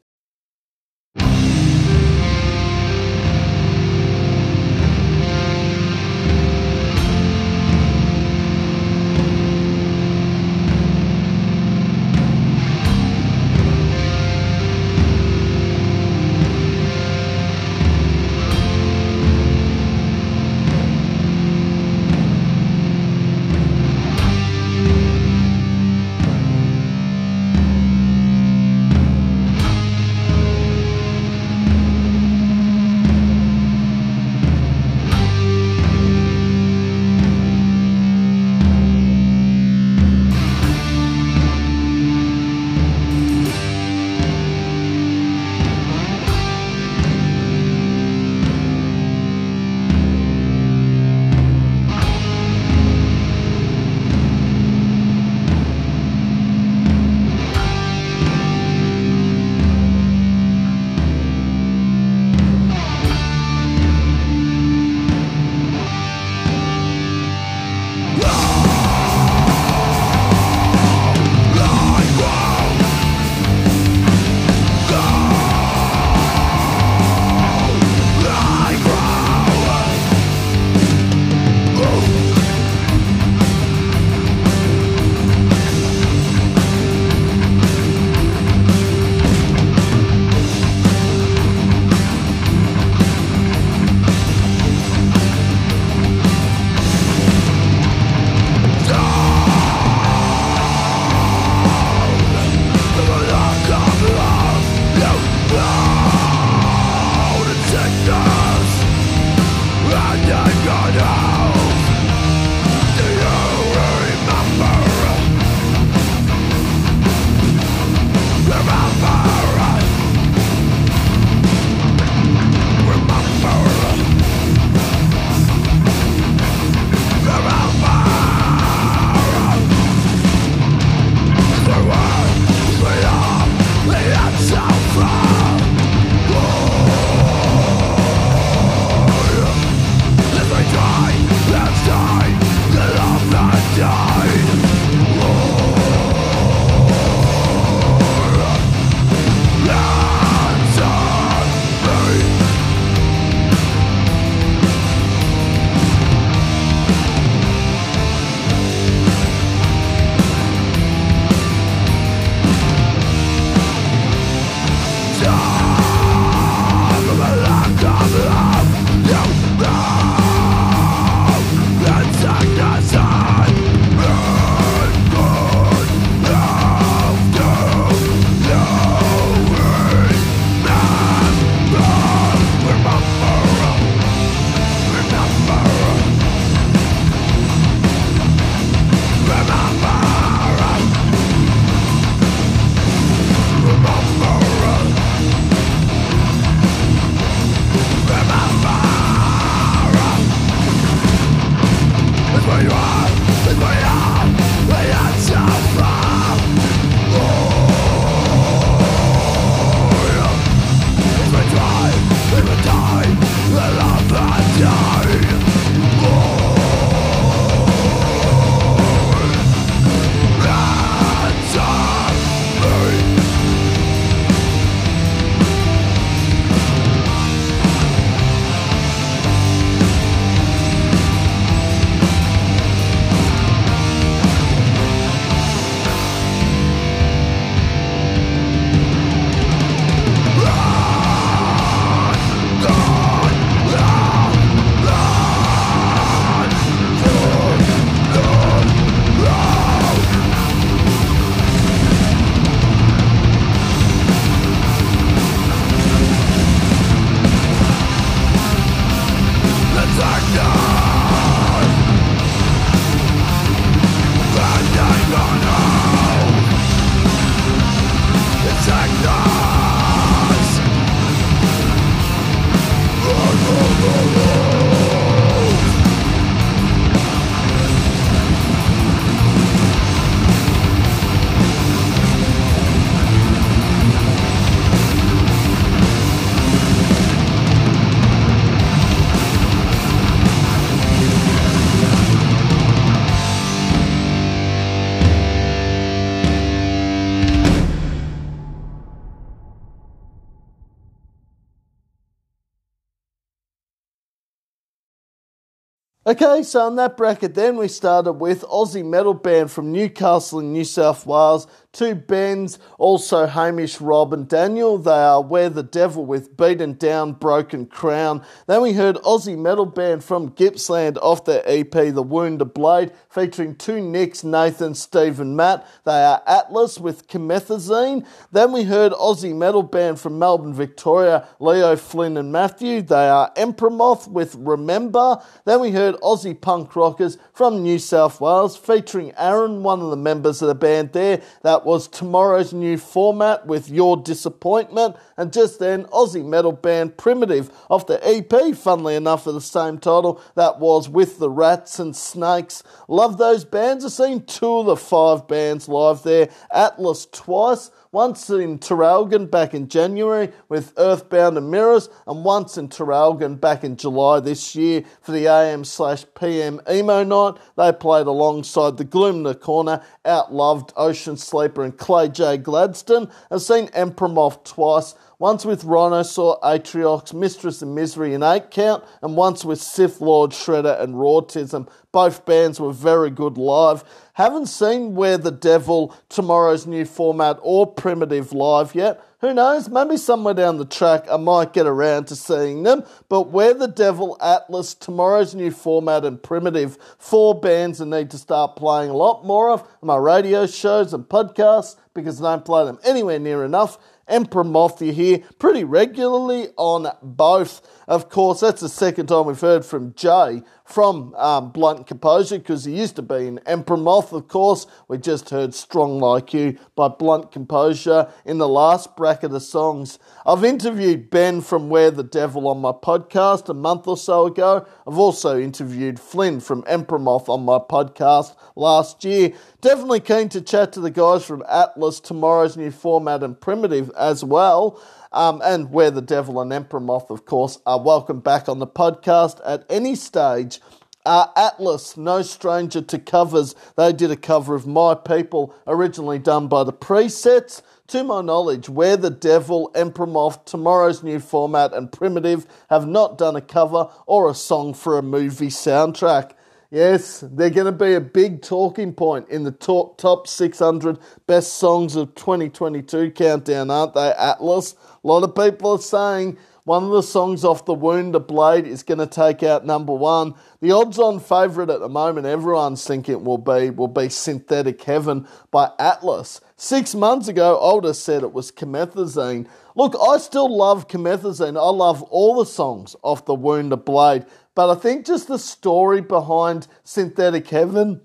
[306.21, 310.53] Okay, so in that bracket, then we started with Aussie metal band from Newcastle in
[310.53, 314.79] New South Wales, two bands, also Hamish, Rob, and Daniel.
[314.79, 318.25] They are Where the Devil with Beaten Down, Broken Crown.
[318.47, 323.55] Then we heard Aussie metal band from Gippsland off their EP, The Wounded Blade, featuring
[323.55, 325.67] two Nicks, Nathan, Steve, and Matt.
[325.85, 328.07] They are Atlvs with Comethazine.
[328.33, 332.83] Then we heard Aussie metal band from Melbourne, Victoria, Leo, Flynn, and Matthew.
[332.83, 335.23] They are Emperor Moth with Remember.
[335.45, 339.97] Then we heard Aussie punk rockers from New South Wales, featuring Aaron, one of the
[339.97, 341.21] members of the band there.
[341.43, 347.51] That was tomorrow's new format with Your Disappointment, and just then Aussie metal band Primitive
[347.69, 350.21] off the EP, funnily enough, for the same title.
[350.35, 352.63] That was With the Rats and Snakes.
[352.89, 353.85] Love those bands.
[353.85, 356.29] I've seen two of the five bands live there.
[356.55, 362.69] Atlvs twice once in Traralgon back in January with Earthbound and Mirrors, and once in
[362.69, 367.41] Traralgon back in July this year for the AM slash PM emo night.
[367.57, 372.37] They played alongside the Gloom in the Corner, Outloved, Ocean Sleeper, and Clay J.
[372.37, 373.11] Gladstone.
[373.33, 378.85] I've seen Emperor Moth twice once with Rhinosaur, Atriox, Mistress of Misery, and Eight Count,
[379.03, 381.69] and once with Sith Lord, Shredder, and Rawtism.
[381.91, 383.83] Both bands were very good live.
[384.13, 389.03] Haven't seen Where the Devil, tomorrow's new format, or Primitive live yet.
[389.21, 389.69] Who knows?
[389.69, 392.85] Maybe somewhere down the track I might get around to seeing them.
[393.09, 398.19] But Where the Devil, Atlvs, tomorrow's new format, and Primitive, four bands I need to
[398.19, 402.65] start playing a lot more of my radio shows and podcasts because I don't play
[402.65, 403.79] them anywhere near enough.
[404.09, 407.61] Emperor Moth here pretty regularly on both.
[407.89, 412.67] Of course, that's the second time we've heard from Jay from um, Blunt Composure because
[412.67, 414.67] he used to be in Emperor Moth, of course.
[414.87, 419.99] We just heard Strong Like You by Blunt Composure in the last bracket of songs.
[420.27, 424.67] I've interviewed Ben from Where the Devil on my podcast a month or so ago.
[424.87, 429.33] I've also interviewed Flynn from Emperor Moth on my podcast last year.
[429.63, 434.23] Definitely keen to chat to the guys from Atlvs, tomorrow's new format, and Primitive as
[434.23, 434.79] well.
[435.13, 438.67] Um, and where the devil and Emperor Moth, of course, are welcome back on the
[438.67, 440.61] podcast at any stage.
[441.07, 443.55] Uh, Atlvs, no stranger to covers.
[443.77, 447.63] They did a cover of My People, originally done by the Presets.
[447.87, 453.17] To my knowledge, Where the Devil, Emperor Moth, Tomorrow's New Format, and Primitive have not
[453.17, 456.33] done a cover or a song for a movie soundtrack.
[456.71, 461.55] Yes, they're going to be a big talking point in the top, top 600 best
[461.55, 464.77] songs of 2022 countdown, aren't they, Atlvs?
[465.09, 468.83] A lot of people are saying one of the songs off The Wounded Blade is
[468.83, 470.35] going to take out number one.
[470.61, 475.27] The odds on favourite at the moment, everyone's thinking will be will be Synthetic Heaven
[475.51, 476.43] by Atlvs.
[476.57, 479.49] Six months ago, I would have said it was Comethazine.
[479.75, 481.57] Look, I still love Comethazine.
[481.57, 484.27] I love all the songs off The Wounded Blade.
[484.55, 488.03] But I think just the story behind Synthetic Heaven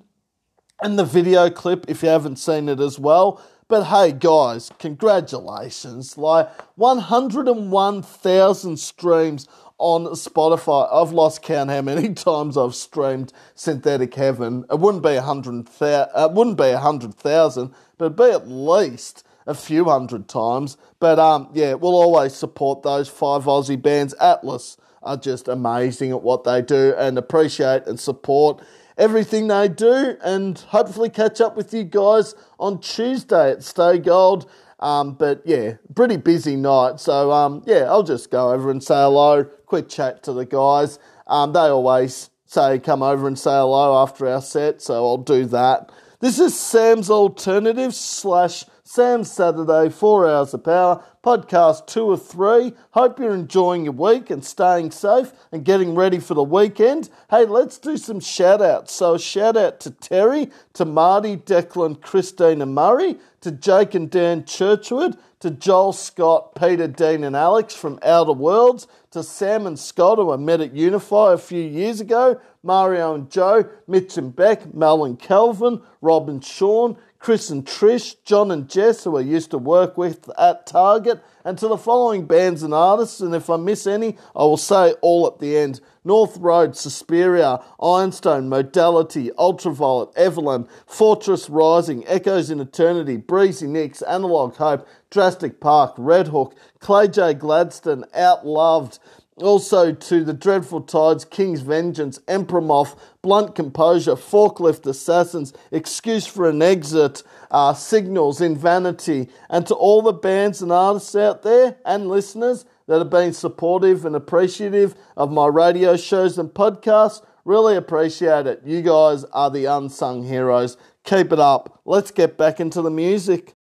[0.82, 6.18] and the video clip, if you haven't seen it as well, but hey, guys, congratulations.
[6.18, 9.48] Like 101,000 streams
[9.78, 10.88] on Spotify.
[10.92, 14.66] I've lost count how many times I've streamed Synthetic Heaven.
[14.72, 19.26] It wouldn't be a hundred it wouldn't be hundred thousand, but it'd be at least
[19.46, 20.78] a few hundred times.
[21.00, 24.16] But um, yeah, we'll always support those five Aussie bands.
[24.22, 28.62] Atlvs are just amazing at what they do and appreciate and support
[28.98, 34.50] everything they do, and hopefully catch up with you guys on Tuesday at Stay Gold.
[34.80, 37.00] Um, but yeah, pretty busy night.
[37.00, 41.00] So um, yeah, I'll just go over and say hello, quick chat to the guys.
[41.28, 45.46] Um, they always say come over and say hello after our set, so I'll do
[45.46, 45.92] that.
[46.20, 52.74] This is Sam's Alternative slash Sam's Saturday, four hours of power, podcast two or three.
[52.92, 57.10] Hope you're enjoying your week and staying safe and getting ready for the weekend.
[57.32, 58.94] Hey, let's do some shout outs.
[58.94, 64.44] So, shout out to Terry, to Marty, Declan, Christine, and Murray, to Jake and Dan
[64.44, 70.20] Churchwood, to Joel Scott, Peter, Dean, and Alex from Outer Worlds, to Sam and Scott,
[70.20, 74.74] who I met at Unify a few years ago, Mario and Joe, Mitch and Beck,
[74.74, 79.52] Mel and Kelvin, Rob and Sean, Chris and Trish, John and Jess, who I used
[79.52, 83.22] to work with at Target, and to the following bands and artists.
[83.22, 87.64] And if I miss any, I will say all at the end North Road, Suspyria,
[87.82, 95.96] Ironstone, Modality, Ultravlt, Everlyne, Fortress Rising, Echoes in Eternity, Breezie Knicks, Analogue Hope, Drastic Park,
[95.96, 97.34] Redhook, Clay J.
[97.36, 99.00] Gladstone, Outloved.
[99.38, 106.48] Also to the Dreadful Tides, King's Vengeance, Emperor Moth, Blunt Composure, Forklift Assassins, Excuse for
[106.48, 112.08] an Exit, uh, Signals, Invanity, and to all the bands and artists out there and
[112.08, 117.26] listeners that have been supportive and appreciative of my radio shows and podcasts.
[117.46, 118.62] Really appreciate it.
[118.64, 120.78] You guys are the unsung heroes.
[121.04, 121.82] Keep it up.
[121.86, 123.53] Let's get back into the music.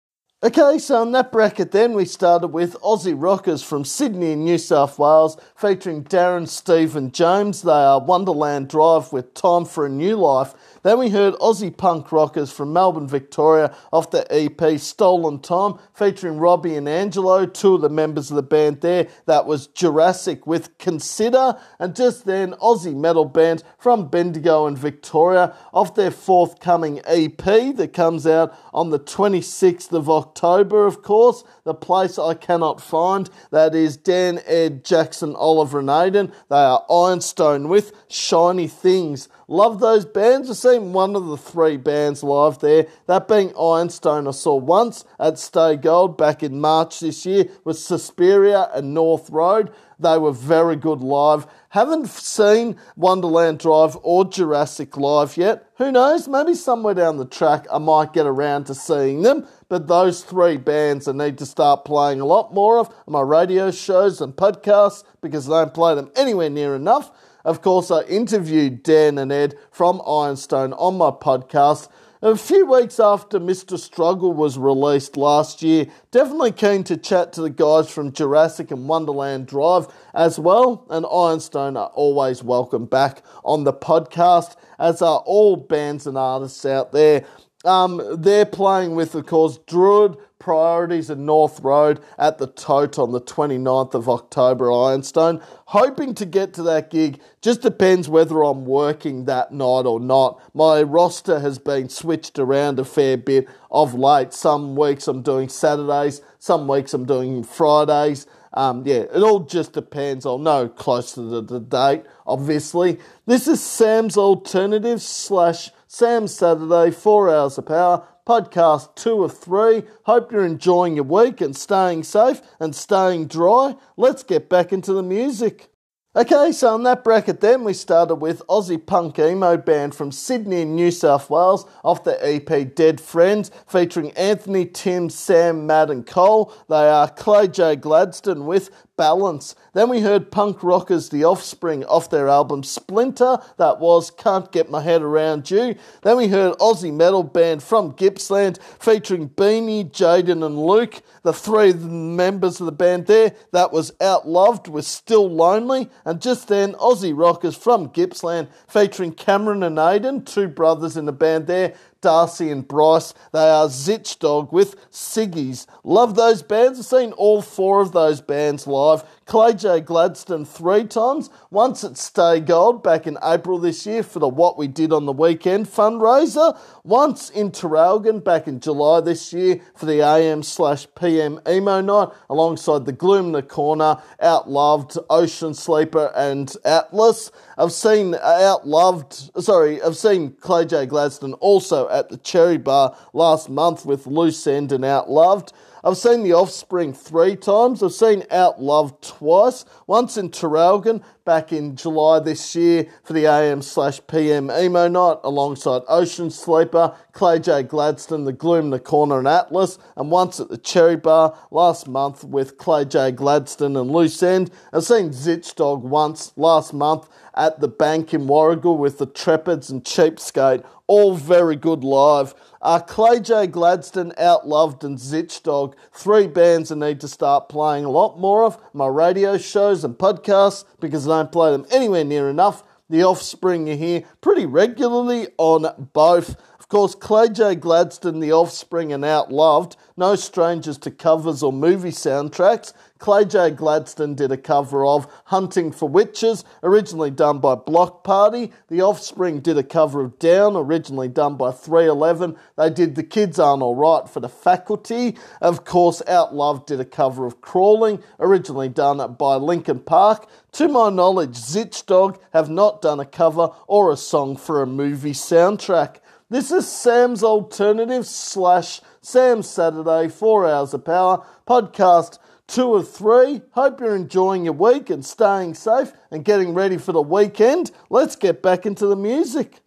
[0.45, 4.99] Okay, so in that bracket then we started with Aussie Rockers from Sydney New South
[4.99, 7.61] Wales featuring Darren, Steve and James.
[7.61, 10.53] They are Wonderland Drive with Time for a New Life.
[10.83, 16.37] Then we heard Aussie punk rockers from Melbourne, Victoria off the EP Stolen Time featuring
[16.37, 19.07] Robbie and Angelo, two of the members of the band there.
[19.25, 21.57] That was Jurassic with Consider.
[21.79, 27.93] And just then, Aussie metal band from Bendigo and Victoria off their forthcoming EP that
[27.93, 31.45] comes out on the 26th of October, of course.
[31.65, 33.29] The place I cannot find.
[33.51, 36.33] That is Dan, Ed, Jackson, Oliver, and Aiden.
[36.49, 39.29] They are Ironstone with Shiny Things.
[39.47, 40.49] Love those bands.
[40.49, 44.27] I've seen one of the three bands live there, that being Ironstone.
[44.27, 49.29] I saw once at Stay Gold back in March this year with Suspyria and North
[49.29, 49.71] Road.
[49.99, 51.47] They were very good live.
[51.69, 55.69] Haven't seen Wonderland Drive or Jurassic live yet.
[55.77, 56.27] Who knows?
[56.27, 59.47] Maybe somewhere down the track I might get around to seeing them.
[59.73, 63.71] But those three bands I need to start playing a lot more of my radio
[63.71, 67.09] shows and podcasts because I don't play them anywhere near enough.
[67.43, 71.89] Of course, I interviewed Dan and Ed from Ironstone on my podcast
[72.23, 73.77] a few weeks after Mr.
[73.77, 75.87] Struggle was released last year.
[76.11, 80.85] Definitely keen to chat to the guys from Jurassic and Wonderland Drive as well.
[80.89, 86.63] And Ironstone are always welcome back on the podcast, as are all bands and artists
[86.63, 87.25] out there.
[87.63, 93.13] Um, they're playing with, of course, Druid, Priorities and North Road at the Tote on
[93.13, 95.41] the 29th of October, Ironstone.
[95.67, 97.21] Hoping to get to that gig.
[97.41, 100.41] Just depends whether I'm working that night or not.
[100.53, 104.33] My roster has been switched around a fair bit of late.
[104.33, 108.27] Some weeks I'm doing Saturdays, some weeks I'm doing Fridays.
[108.53, 110.25] Um, yeah, it all just depends.
[110.25, 112.99] I'll know close to the, the date, obviously.
[113.25, 119.83] This is Sam's Alternative slash Sam's Saturday, four hours of power podcast two of three.
[120.03, 123.75] Hope you're enjoying your week and staying safe and staying dry.
[123.97, 125.69] Let's get back into the music.
[126.15, 130.63] Okay, so in that bracket then we started with Aussie punk emo band from Sydney
[130.63, 136.53] New South Wales off the EP Dead Friends featuring Anthony, Tim, Sam, Matt and Cole.
[136.69, 139.55] They are Clay J Gladstone with balance.
[139.73, 144.69] Then we heard punk rockers The Offspring off their album Splinter, that was Can't Get
[144.69, 145.75] My Head Around You.
[146.01, 151.73] Then we heard Aussie metal band from Gippsland featuring Beanie, Jaden, and Luke, the three
[151.73, 153.33] members of the band there.
[153.51, 155.89] That was Outloved with Still Lonely.
[156.05, 161.11] And just then, Aussie rockers from Gippsland featuring Cameron and Aiden, two brothers in the
[161.11, 161.73] band there.
[162.03, 163.13] Darcy and Bryce.
[163.31, 165.65] They are Zitchdog with Siggy's.
[165.83, 166.77] Love those bands.
[166.79, 169.03] I've seen all four of those bands live.
[169.25, 169.79] Clay J.
[169.79, 174.57] Gladstone three times, once at Stay Gold back in April this year for the What
[174.57, 179.85] We Did on the Weekend fundraiser, once in Traralgon back in July this year for
[179.85, 186.11] the AM slash PM emo night, alongside the Gloom in the Corner, Outloved, Ocean Sleeper,
[186.15, 187.31] and Atlvs.
[187.57, 190.85] I've seen Outloved, sorry, I've seen Clay J.
[190.85, 195.53] Gladstone also at the Cherry Bar last month with Loose End and Outloved.
[195.85, 197.83] I've seen The Offspring three times.
[197.83, 199.65] I've seen Outloved twice.
[199.85, 205.17] Once in Traralgon back in July this year for the AM slash PM emo night
[205.25, 210.47] alongside Ocean Sleeper, Clay J Gladstone, The Gloom, The Corner and Atlvs, and once at
[210.47, 214.51] the Cherry Bar last month with Clay J Gladstone and Loose End.
[214.71, 219.83] I've seen Zitchdog once last month at the bank in Warragul with the Trepids and
[219.83, 220.63] Cheapskate.
[220.87, 222.33] All very good live.
[222.61, 223.47] Uh, Clay J.
[223.47, 225.75] Gladstone, Outloved, and Zitchdog.
[225.91, 228.57] Three bands I need to start playing a lot more of.
[228.73, 232.63] My radio shows and podcasts because I don't play them anywhere near enough.
[232.89, 236.35] The Offspring you hear pretty regularly on both.
[236.63, 237.55] Of course, Clay J.
[237.55, 242.71] Gladstone, The Offspring, and Outloved, no strangers to covers or movie soundtracks.
[242.99, 243.51] Clay J.
[243.51, 248.53] Gladstone did a cover of Hunting for Witches, originally done by Block Party.
[248.69, 252.37] The Offspring did a cover of Down, originally done by 311.
[252.55, 255.17] They did The Kids Aren't Alright for the Faculty.
[255.41, 260.29] Of course, Outloved did a cover of Crawling, originally done by Linkin Park.
[260.53, 265.11] To my knowledge, Zitchdog have not done a cover or a song for a movie
[265.11, 265.97] soundtrack.
[266.33, 272.17] This is Sam's Alternative slash Sam's Saturday, 4 Hours of Power podcast
[272.47, 273.41] two of three.
[273.51, 277.69] Hope you're enjoying your week and staying safe and getting ready for the weekend.
[277.91, 279.62] Let's get back into the music.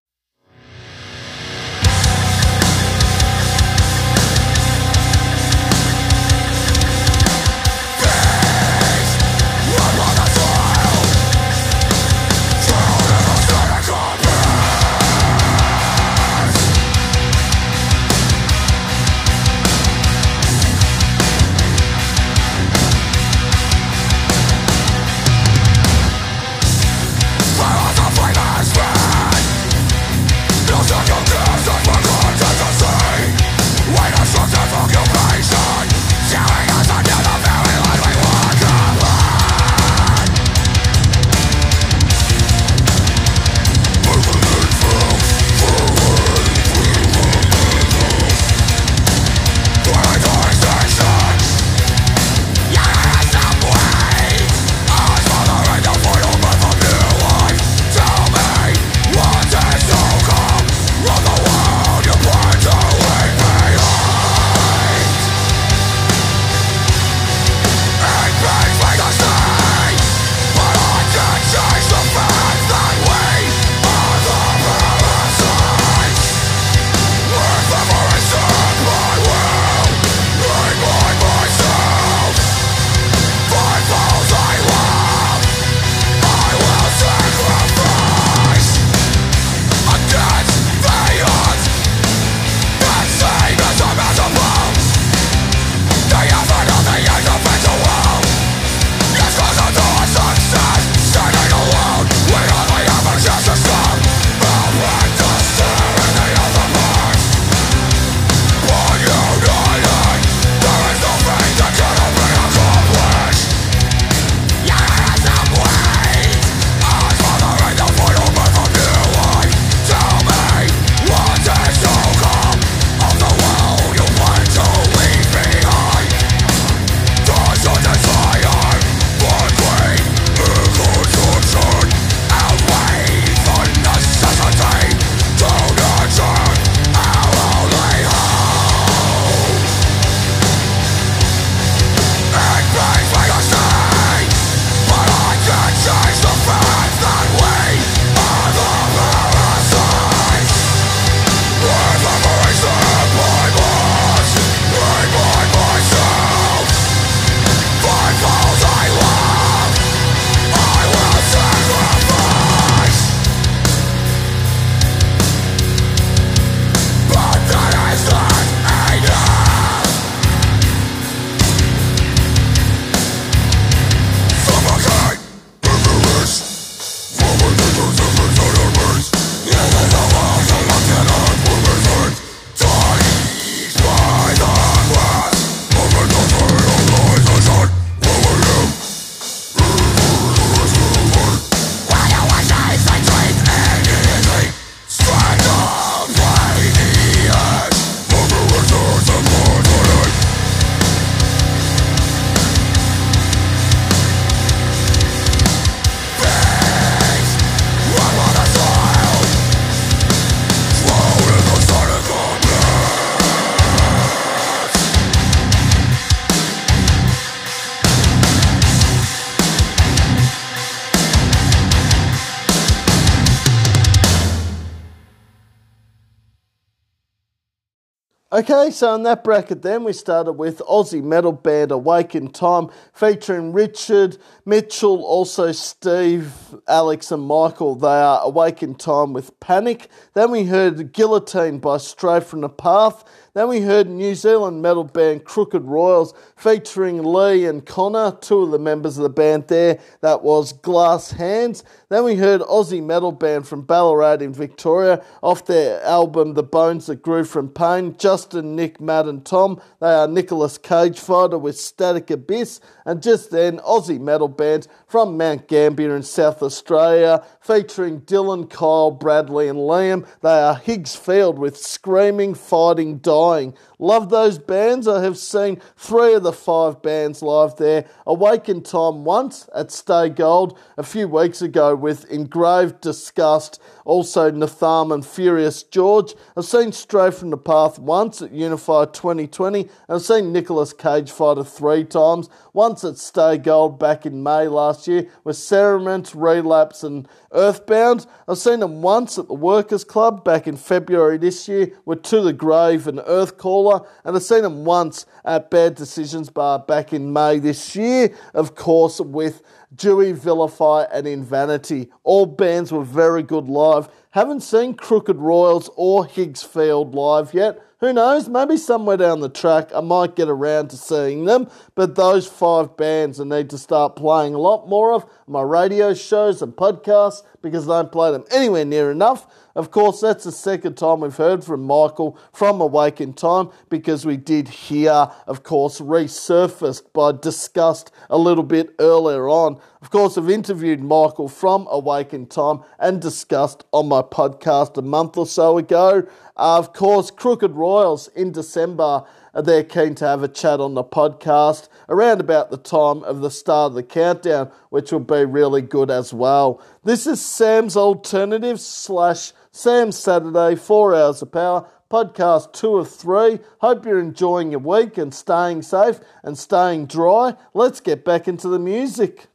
[228.36, 232.68] Okay, so in that bracket, then we started with Aussie metal band Awake in Time,
[232.92, 236.34] featuring Richard Mitchell, also Steve,
[236.68, 237.76] Alex, and Michael.
[237.76, 239.88] They are Awake in Time with Panic.
[240.12, 243.04] Then we heard Guillotine by Stray from the Path.
[243.32, 248.50] Then we heard New Zealand metal band Crooked Royals featuring Lee and Connor, two of
[248.50, 249.78] the members of the band there.
[250.02, 251.64] That was Glass Hands.
[251.88, 256.86] Then we heard Aussie metal band from Ballarat in Victoria off their album The Bones
[256.86, 257.94] That Grew From Pain.
[257.96, 259.60] Justin, Nick, Matt, and Tom.
[259.80, 262.60] They are Nicolas Cage Fighter with Static Abyss.
[262.84, 268.90] And just then, Aussie metal band from Mount Gambier in South Australia featuring Dylan, Kyle,
[268.90, 270.08] Bradley, and Liam.
[270.22, 273.54] They are Higgs Field with Screaming, Fighting, Dying.
[273.78, 274.88] Love those bands.
[274.88, 277.84] I have seen three of the five bands live there.
[278.08, 284.30] Awake in Time once at Stay Gold a few weeks ago with Engraved Diskust, also
[284.30, 286.14] Natham and Furious George.
[286.36, 289.68] I've seen Stray from the Path once at Unify 2020.
[289.88, 292.28] I've seen Nicolas Cage Fighter three times.
[292.52, 298.06] Once at Stay Gold back in May last year with Cerements, Relapse, and Earthbound.
[298.26, 302.22] I've seen them once at the Workers Club back in February this year with To
[302.22, 307.12] the Grave and Earthcaller, and I've seen them once at Bad Decisions Bar back in
[307.12, 309.42] May this year, of course, with
[309.76, 311.90] Dewey, Vilify, and Invanity.
[312.02, 313.88] All bands were very good live.
[314.10, 317.62] Haven't seen Crooked Royals or Higgs Field live yet.
[317.80, 318.28] Who knows?
[318.28, 321.50] Maybe somewhere down the track I might get around to seeing them.
[321.74, 325.92] But those five bands I need to start playing a lot more of my radio
[325.92, 329.26] shows and podcasts because I don't play them anywhere near enough.
[329.56, 334.04] Of course, that's the second time we've heard from Michael from Awake in Time because
[334.04, 339.58] we did hear, of course, resurfaced by Diskust a little bit earlier on.
[339.80, 344.82] Of course, I've interviewed Michael from Awake in Time and Diskust on my podcast a
[344.82, 346.06] month or so ago.
[346.36, 349.06] Uh, of course, Crooked Royals in December
[349.42, 353.30] they're keen to have a chat on the podcast around about the time of the
[353.30, 356.62] start of the countdown, which will be really good as well.
[356.84, 363.38] This is Sam's Alternative slash Sam Saturday, four hours of power podcast two of three.
[363.60, 367.34] Hope you're enjoying your week and staying safe and staying dry.
[367.54, 369.28] Let's get back into the music.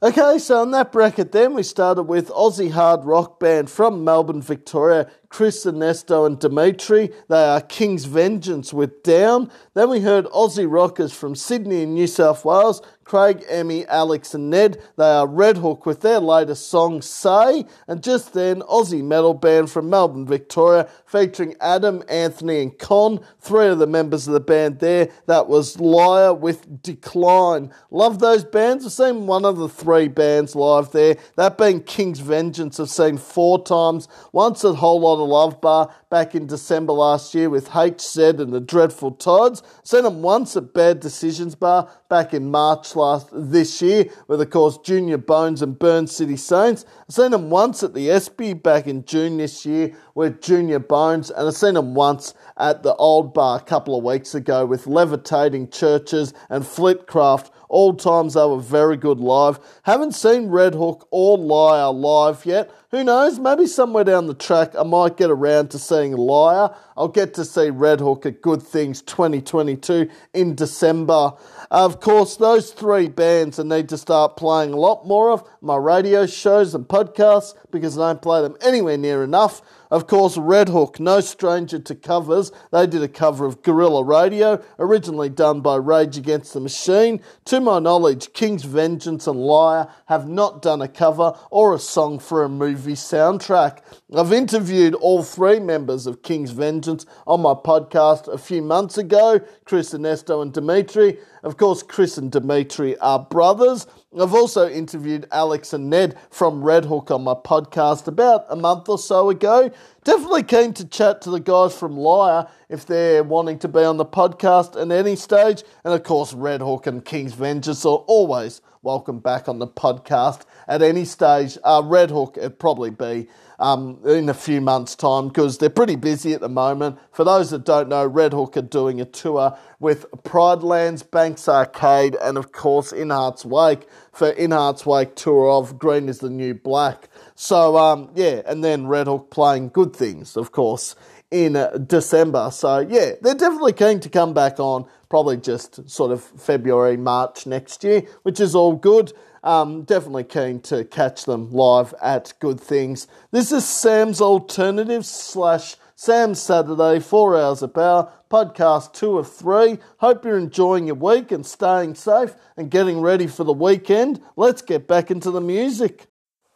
[0.00, 4.42] Okay, so in that bracket, then we started with Aussie hard rock band from Melbourne,
[4.42, 7.10] Victoria, Chris, Ernesto, and Dimitri.
[7.28, 9.50] They are King's Vengeance with Down.
[9.72, 14.50] Then we heard Aussie rockers from Sydney and New South Wales, Craig, Emmy, Alex, and
[14.50, 14.82] Ned.
[14.96, 17.66] They are Redhook with their latest song, Say.
[17.86, 23.20] And just then, Aussie metal band from Melbourne, Victoria, featuring Adam, Anthony, and Con.
[23.40, 25.08] Three of the members of the band there.
[25.26, 27.72] That was Liar with Decline.
[27.90, 28.84] Love those bands.
[28.86, 31.16] I've seen one of the three bands live there.
[31.36, 34.08] That being King's Vengeance, I've seen four times.
[34.32, 38.52] Once at Whole Lot of Love Bar back in December last year with HZ and
[38.52, 39.62] the Dreadful Tides.
[39.82, 44.48] Seen them once at Bad Decisions Bar back in March last this year with, of
[44.48, 46.84] course, Junior Bones and Burn City Saints.
[47.08, 51.32] I've seen them once at the Espy back in June this year with Junior Bones,
[51.32, 54.86] and I've seen them once at the Old Bar a couple of weeks ago with
[54.86, 59.58] Levitating Churches and Flitcraft all times they were very good live.
[59.82, 62.70] Haven't seen Redhook or Liar live yet.
[62.92, 63.40] Who knows?
[63.40, 66.72] Maybe somewhere down the track I might get around to seeing Liar.
[66.96, 71.32] I'll get to see Redhook at Good Things 2022 in December.
[71.74, 75.74] Of course, those three bands I need to start playing a lot more of my
[75.74, 79.60] radio shows and podcasts because I don't play them anywhere near enough.
[79.90, 82.52] Of course, Redhook, no stranger to covers.
[82.70, 87.20] They did a cover of Guerrilla Radio, originally done by Rage Against the Machine.
[87.46, 92.20] To my knowledge, King's Vengeance and Liar have not done a cover or a song
[92.20, 93.80] for a movie soundtrack.
[94.16, 99.40] I've interviewed all three members of King's Vengeance on my podcast a few months ago
[99.64, 101.18] Chris Ernesto and Dimitri.
[101.42, 103.88] Of course, Chris and Dimitri are brothers.
[104.18, 108.98] I've also interviewed Alex and Ned from Redhook on my podcast about a month or
[108.98, 109.72] so ago.
[110.04, 113.96] Definitely keen to chat to the guys from Liar if they're wanting to be on
[113.96, 115.64] the podcast at any stage.
[115.84, 120.82] And of course, Redhook and King's Vengeance are always welcome back on the podcast at
[120.82, 121.58] any stage.
[121.64, 123.28] Uh, Redhook, it'd probably be
[123.58, 126.98] um, in a few months' time because they're pretty busy at the moment.
[127.12, 132.16] For those that don't know, Redhook are doing a tour with Pride Lands, Banks Arcade,
[132.20, 136.30] and of course In Heart's Wake for In Heart's Wake tour of Green is the
[136.30, 137.08] New Black.
[137.34, 140.94] So, um, yeah, and then Redhook playing Good Things, of course,
[141.30, 141.54] in
[141.86, 142.50] December.
[142.52, 147.46] So, yeah, they're definitely keen to come back on, probably just sort of February, March
[147.46, 149.12] next year, which is all good.
[149.44, 153.06] Um, definitely keen to catch them live at Good Things.
[153.30, 159.78] This is Sam's Alternative slash Sam's Saturday, 4 Hours of Power, podcast 2 of 3.
[159.98, 164.22] Hope you're enjoying your week and staying safe and getting ready for the weekend.
[164.34, 166.06] Let's get back into the music.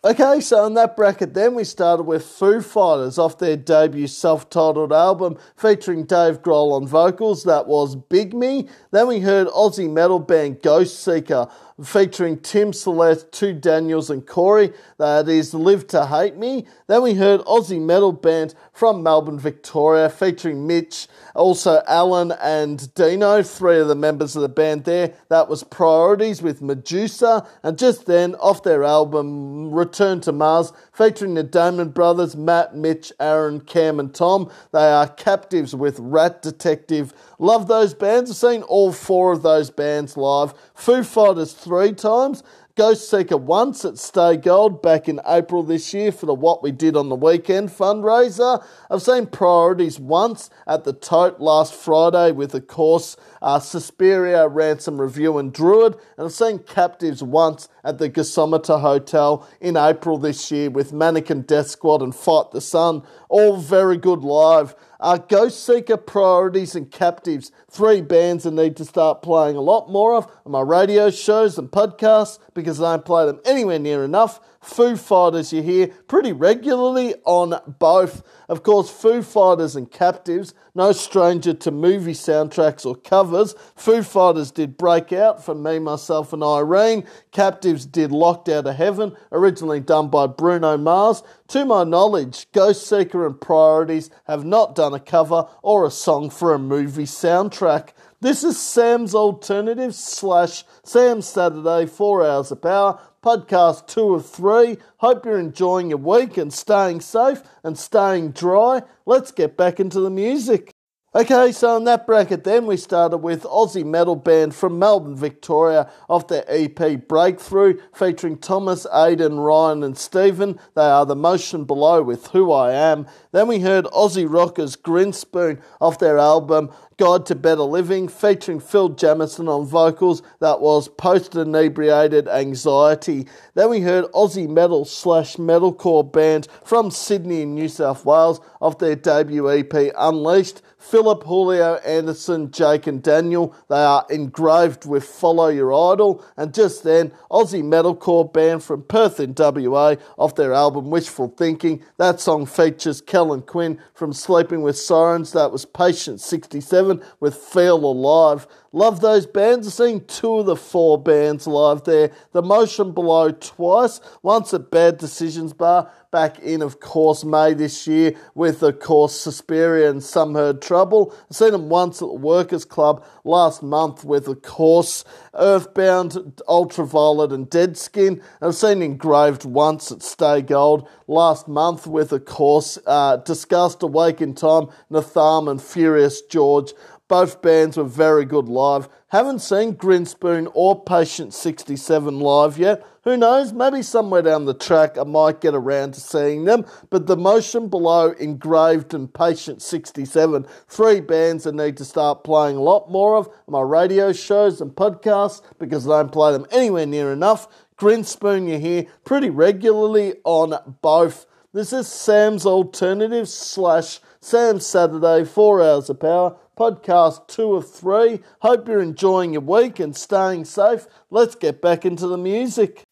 [0.05, 4.49] Okay, so in that bracket, then we started with Foo Fighters off their debut self
[4.49, 7.43] titled album featuring Dave Grohl on vocals.
[7.43, 8.69] That was Big Me.
[8.93, 11.51] Then we heard Aussie metal band Ghostseeker
[11.85, 14.73] featuring Tim Celeste, Two Daniels, and Corey.
[14.99, 16.67] Uh, that is Live to Hate Me.
[16.87, 23.43] Then we heard Aussie metal band from Melbourne, Victoria, featuring Mitch, also Alan and Dino,
[23.43, 25.15] three of the members of the band there.
[25.29, 27.47] That was Priorities with Medusa.
[27.63, 33.13] And just then, off their album Return to Mars, featuring the Damon brothers, Matt, Mitch,
[33.21, 34.51] Aaron, Cam, and Tom.
[34.73, 37.15] They are Captives with Rat Detective.
[37.39, 38.33] Love those bands.
[38.33, 40.55] I've seen all four of those bands live.
[40.75, 42.43] Foo Fighters three times.
[42.79, 46.95] Ghostseeker once at Stay Gold back in April this year for the What We Did
[46.95, 48.65] on the Weekend fundraiser.
[48.89, 55.01] I've seen Priorities once at the Tote last Friday with, of course, uh, Suspyria, Ransom
[55.01, 55.95] Review, and Druid.
[56.17, 61.43] And I've seen Captives once at the Gasometer Hotel in April this year with Mannequin
[61.43, 63.03] Death Squad and Fight the Sun.
[63.29, 64.77] All very good live.
[65.01, 67.53] Uh, Ghostseeker, Priorities, and Captives.
[67.71, 71.57] Three bands I need to start playing a lot more of on my radio shows
[71.57, 74.41] and podcasts because I don't play them anywhere near enough.
[74.69, 78.23] Foo Fighters you hear pretty regularly on both.
[78.51, 83.55] Of course, Foo Fighters and Captives, no stranger to movie soundtracks or covers.
[83.75, 87.05] Foo Fighters did Break Out for Me, Myself, and Irene.
[87.33, 91.23] Captives did Locked Out of Heaven, originally done by Bruno Mars.
[91.49, 96.53] To my knowledge, Ghostseeker and Priorities have not done a cover or a song for
[96.53, 97.91] a movie soundtrack.
[98.21, 104.79] This is Sam's Alternative slash Sam's Saturday, 4 Hours of Power podcast two of three.
[104.99, 108.83] Hope you're enjoying your week and staying safe and staying dry.
[109.07, 110.73] Let's get back into the music.
[111.15, 115.91] Okay, so in that bracket, then we started with Aussie metal band from Melbourne, Victoria,
[116.07, 120.61] off their EP Breakthrough, featuring Thomas, Aidan, Ryan, and Stephen.
[120.75, 123.07] They are the motion below with Who I Am.
[123.33, 128.89] Then we heard Aussie rockers Grinspoon off their album Guide to Better Living, featuring Phil
[128.89, 130.21] Jamieson on vocals.
[130.41, 133.29] That was Post Inebriated Anxiety.
[133.55, 138.79] Then we heard Aussie metal slash metalcore band from Sydney in New South Wales off
[138.79, 140.61] their debut EP Unleashed.
[140.91, 143.55] Philip, Julio, Anderson, Jake, and Daniel.
[143.69, 146.25] They are engraved with Follow Your Idol.
[146.35, 151.85] And just then, Aussie metalcore band from Perth in WA off their album Wishful Thinking.
[151.99, 155.33] That song features Kellin Quinn from Sleeping with Sirens.
[155.33, 158.47] That was Patient 67 with Feel Alive.
[158.73, 159.67] Love those bands.
[159.67, 162.11] I've seen two of the four bands live there.
[162.33, 167.87] The Motion Below twice, once at Bad Decisions Bar, back in, of course, May this
[167.87, 171.15] year with, of course, Suspyria and Some Heard Trouble.
[171.31, 175.05] I've seen them once at the Workers Club last month with, of course,
[175.35, 178.23] Earthbound, Ultravlt, and Dead Skin.
[178.43, 184.21] I've seen Engraved once at Stay Gold last month with, of course, uh, Diskust, Awake
[184.21, 186.73] in Time, Natham, and Furious George.
[187.09, 188.87] Both bands were very good live.
[189.09, 192.87] Haven't seen Grinspoon or Patient 67 live yet.
[193.05, 193.55] Who knows?
[193.55, 196.67] Maybe somewhere down the track I might get around to seeing them.
[196.91, 202.59] But the motion below engraved and Patient 67, three bands I need to start playing
[202.59, 206.85] a lot more of my radio shows and podcasts because I don't play them anywhere
[206.85, 207.49] near enough.
[207.79, 211.25] Grinspoon you hear pretty regularly on both.
[211.55, 218.21] This is Sam's Alternative slash Sam's Saturday, 4 Hours of Power podcast two of three.
[218.41, 220.87] Hope you're enjoying your week and staying safe.
[221.09, 222.88] Let's get back into the music.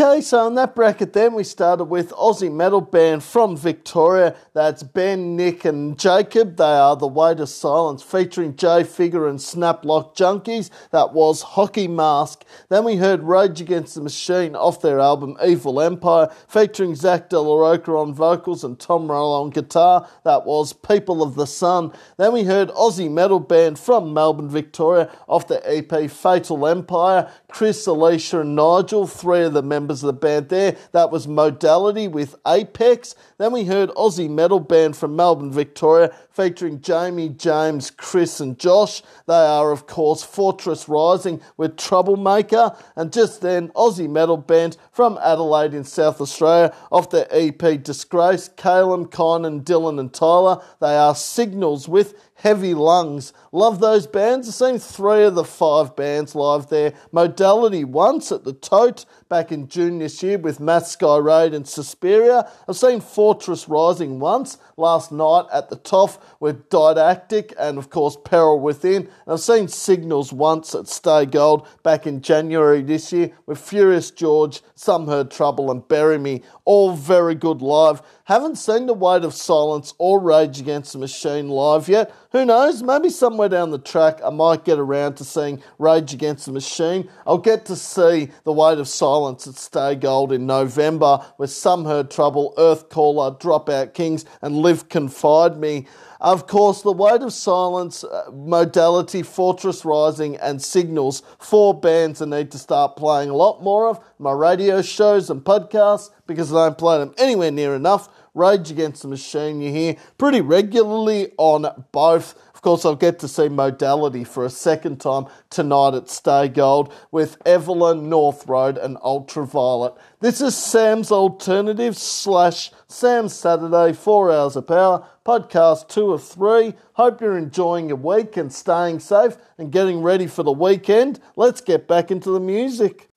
[0.00, 4.36] Okay, so in that bracket then we started with Aussie metal band from Victoria.
[4.54, 6.56] That's Ben, Nick and Jacob.
[6.56, 10.70] They are The Weight of Silence featuring Jay Figure and Snaplock Junkies.
[10.92, 12.44] That was Hockey Mask.
[12.68, 17.40] Then we heard Rage Against the Machine off their album Evil Empire featuring Zach De
[17.40, 20.08] La Rocha on vocals and Tom Morello on guitar.
[20.22, 21.92] That was People of the Sun.
[22.18, 27.32] Then we heard Aussie metal band from Melbourne, Victoria off the EP Fatal Empire.
[27.50, 30.76] Chris, Alicia and Nigel, three of the members members of the band there.
[30.92, 33.14] That was Modality with Apex.
[33.38, 39.02] Then we heard Aussie metal band from Melbourne, Victoria, featuring Jamie, James, Chris, and Josh.
[39.26, 42.76] They are, of course, Fortress Rising with Troublemaker.
[42.96, 48.50] And just then, Aussie metal band from Adelaide in South Australia, off their EP Disgrace,
[48.58, 50.62] Caleb, Kynan, Dylan, and Tyler.
[50.82, 53.32] They are Signals with Heavy Lungs.
[53.52, 54.48] Love those bands.
[54.48, 56.92] I've seen three of the five bands live there.
[57.12, 61.64] Modality once at the Tote back in June this year with Math Sky Raid and
[61.64, 62.48] Suspyria.
[62.68, 68.16] I've seen Fortress Rising once last night at the Toff with Didactic and, of course,
[68.24, 69.02] Peril Within.
[69.02, 74.10] And I've seen Signals once at Stay Gold back in January this year with Furious
[74.10, 76.42] George, Some Heard Trouble, and Bury Me.
[76.64, 78.02] All very good live.
[78.24, 82.14] Haven't seen The Weight of Silence or Rage Against the Machine live yet.
[82.32, 82.82] Who knows?
[82.82, 87.08] Maybe somewhere down the track I might get around to seeing Rage Against the Machine.
[87.24, 91.84] I'll get to see The Weight of Silence at Stay Gold in November with Some
[91.84, 95.86] Heard Trouble, Earthcaller, Dropout Kings, and Live Confide Me.
[96.20, 102.24] Of course, The Weight of Silence, uh, Modality, Fortress Rising, and Signals, four bands I
[102.24, 106.66] need to start playing a lot more of my radio shows and podcasts because I
[106.66, 108.08] don't play them anywhere near enough.
[108.34, 112.40] Rage Against the Machine, you hear pretty regularly on both.
[112.58, 116.92] Of course, I'll get to see Modality for a second time tonight at Stay Gold
[117.12, 119.96] with Everlyne, North Road, and Ultravlt.
[120.18, 126.74] This is Sam's Alternative slash Sam's Saturday, 4 Hours of Power, podcast two of three.
[126.94, 131.20] Hope you're enjoying your week and staying safe and getting ready for the weekend.
[131.36, 133.07] Let's get back into the music.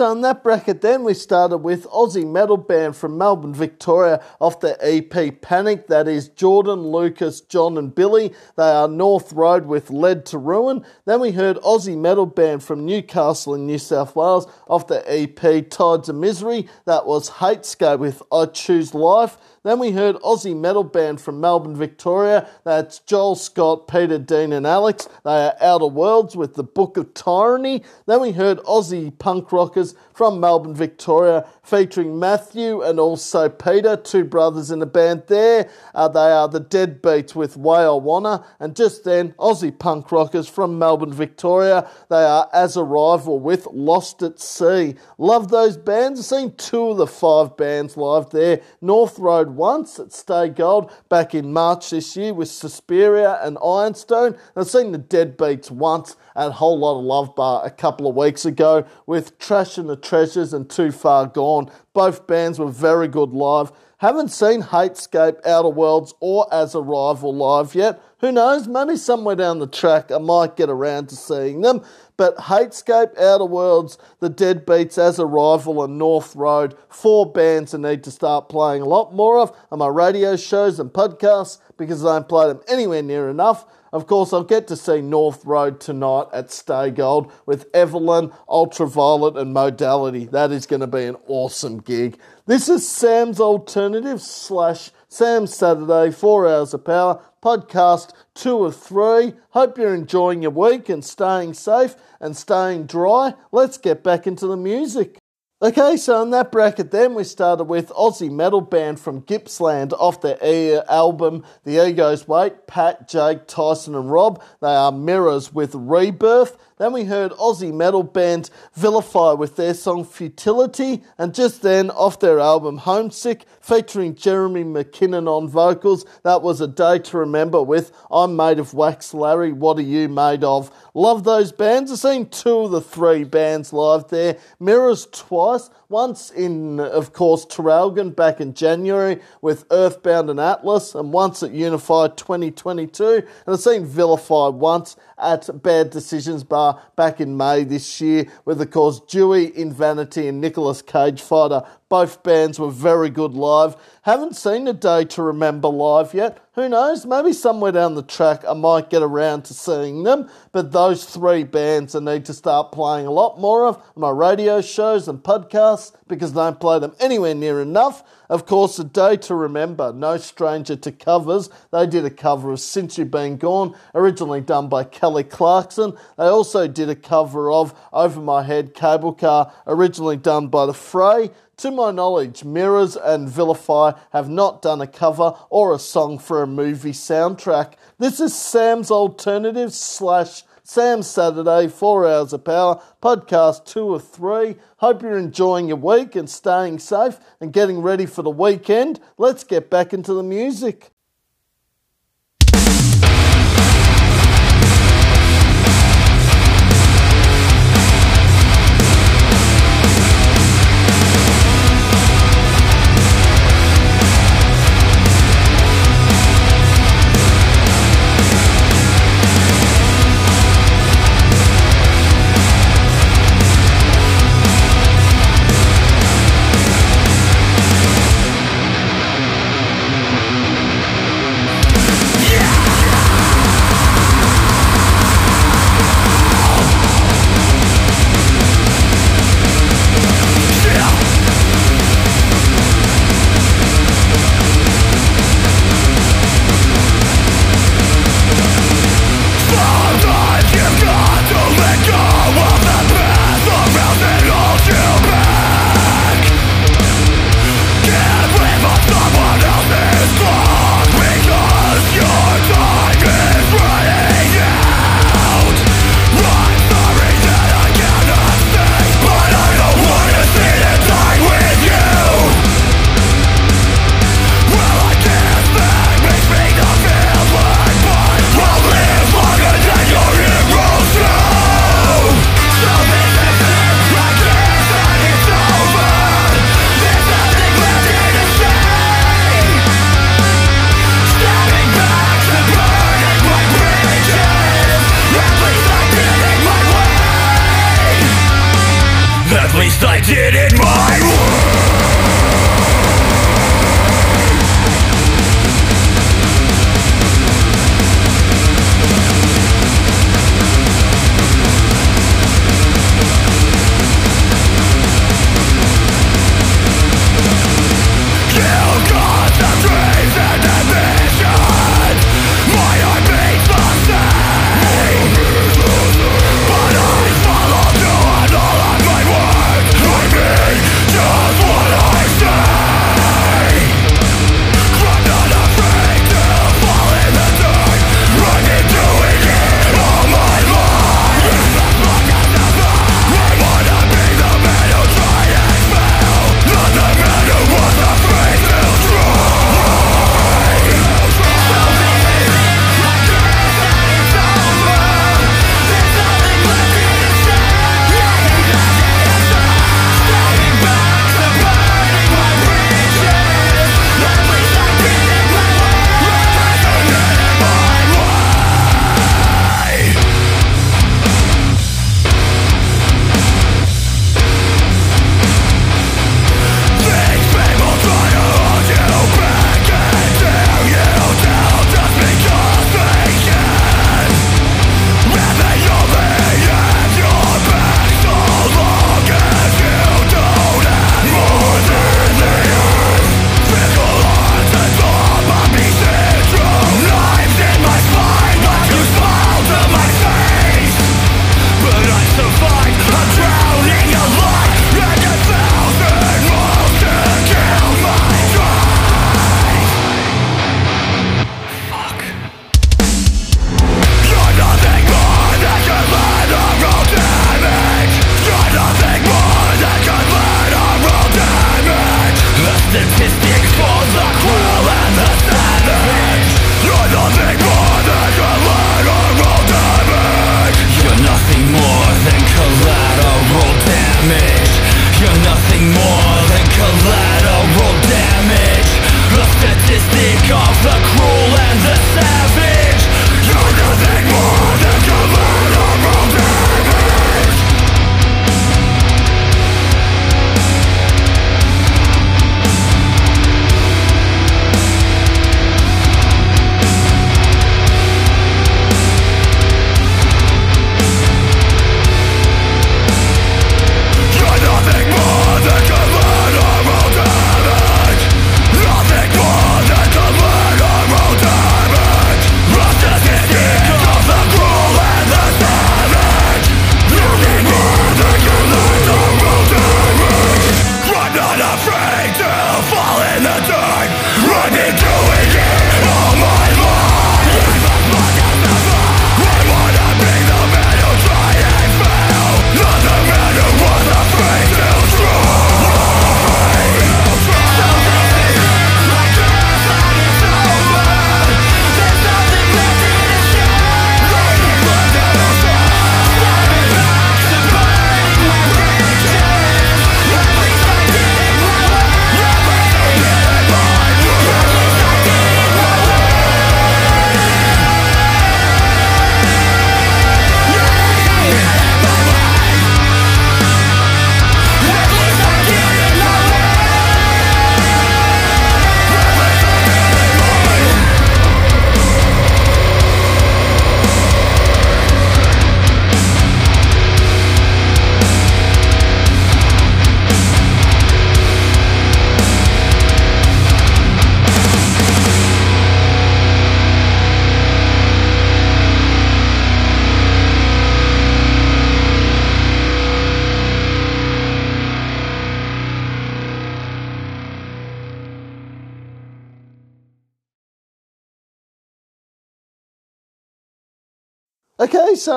[0.00, 4.60] So in that bracket, then we started with Aussie metal band from Melbourne, Victoria, off
[4.60, 5.88] the EP Panic.
[5.88, 8.32] That is Jordan, Lucas, John, and Billy.
[8.56, 10.86] They are North Road with Led to Ruin.
[11.04, 15.68] Then we heard Aussie metal band from Newcastle in New South Wales off the EP
[15.68, 16.66] Tides of Misery.
[16.86, 19.36] That was Hate Hatescape with I Choose Life.
[19.62, 22.48] Then we heard Aussie metal band from Melbourne, Victoria.
[22.64, 25.06] That's Joel Scott, Peter Dean, and Alex.
[25.22, 27.82] They are Outer Worlds with the Book of Tyranny.
[28.06, 34.22] Then we heard Aussie punk rockers from Melbourne, Victoria, featuring Matthew and also Peter, two
[34.22, 35.70] brothers in a band there.
[35.94, 38.44] Uh, they are the Deadbeats with I Wanna.
[38.58, 41.88] And just then, Aussie punk rockers from Melbourne, Victoria.
[42.10, 44.96] They are As a Rival with Lost at Sea.
[45.16, 46.20] Love those bands.
[46.20, 48.60] I've seen two of the five bands live there.
[48.82, 54.36] North Road once at Stay Gold back in March this year with Suspyria and Ironstone.
[54.54, 58.44] I've seen the Deadbeats once at Whole Lot of Love Bar a couple of weeks
[58.44, 61.70] ago with Trash and the Treasures and Too Far Gone.
[61.92, 63.70] Both bands were very good live.
[63.98, 68.02] Haven't seen Hatescape, Outer Worlds, or As a Rival live yet.
[68.18, 68.66] Who knows?
[68.66, 71.84] Maybe somewhere down the track I might get around to seeing them.
[72.16, 77.78] But Hatescape, Outer Worlds, The Deadbeats, As a Rival, and North Road, four bands I
[77.78, 82.04] need to start playing a lot more of on my radio shows and podcasts because
[82.04, 83.64] I don't play them anywhere near enough.
[83.92, 89.36] Of course, I'll get to see North Road tonight at Stay Gold with Everlyne, Ultravlt,
[89.36, 90.26] and Modality.
[90.26, 92.18] That is going to be an awesome gig.
[92.46, 99.34] This is Sam's Alternative slash Sam's Saturday, four hours of power, podcast two of three.
[99.50, 103.34] Hope you're enjoying your week and staying safe and staying dry.
[103.50, 105.19] Let's get back into the music.
[105.62, 110.22] Okay, so in that bracket, then we started with Aussie metal band from Gippsland off
[110.22, 110.42] their
[110.90, 112.66] album The Ego's Weight.
[112.66, 114.42] Pat, Jake, Tyson, and Rob.
[114.62, 116.56] They are Mirrors with Rebirth.
[116.80, 122.20] Then we heard Aussie metal band Vilify with their song Futility, and just then off
[122.20, 126.06] their album Homesick, featuring Jeremy McKinnon on vocals.
[126.22, 130.08] That was a day to remember with I'm Made of Wax Larry, What Are You
[130.08, 130.70] Made Of?
[130.94, 131.92] Love those bands.
[131.92, 134.38] I've seen two of the three bands live there.
[134.58, 141.12] Mirrors twice, once in, of course, Traralgon back in January with Earthbound and Atlvs, and
[141.12, 143.04] once at Unified 2022.
[143.16, 148.60] And I've seen Vilify once at Bad Decisions Bar back in May this year with,
[148.60, 151.62] of course, Dewey, In Vanity, and Nicolas Cage Fighter.
[151.90, 153.74] Both bands were very good live.
[154.02, 156.38] Haven't seen A Day to Remember live yet.
[156.54, 157.04] Who knows?
[157.04, 160.30] Maybe somewhere down the track I might get around to seeing them.
[160.52, 164.60] But those three bands I need to start playing a lot more of my radio
[164.60, 168.04] shows and podcasts because I don't play them anywhere near enough.
[168.30, 171.50] Of course, A Day to Remember, no stranger to covers.
[171.72, 175.98] They did a cover of Since You've Been Gone, originally done by Kelly Clarkson.
[176.16, 180.74] They also did a cover of Over My Head Cable Car, originally done by The
[180.74, 181.32] Fray.
[181.56, 186.40] To my knowledge, Mirrors and Vilify have not done a cover or a song for
[186.40, 187.72] a movie soundtrack.
[187.98, 194.54] This is Sam's Alternative slash Sam's Saturday, four hours of power, podcast two or three.
[194.76, 199.00] Hope you're enjoying your week and staying safe and getting ready for the weekend.
[199.18, 200.92] Let's get back into the music.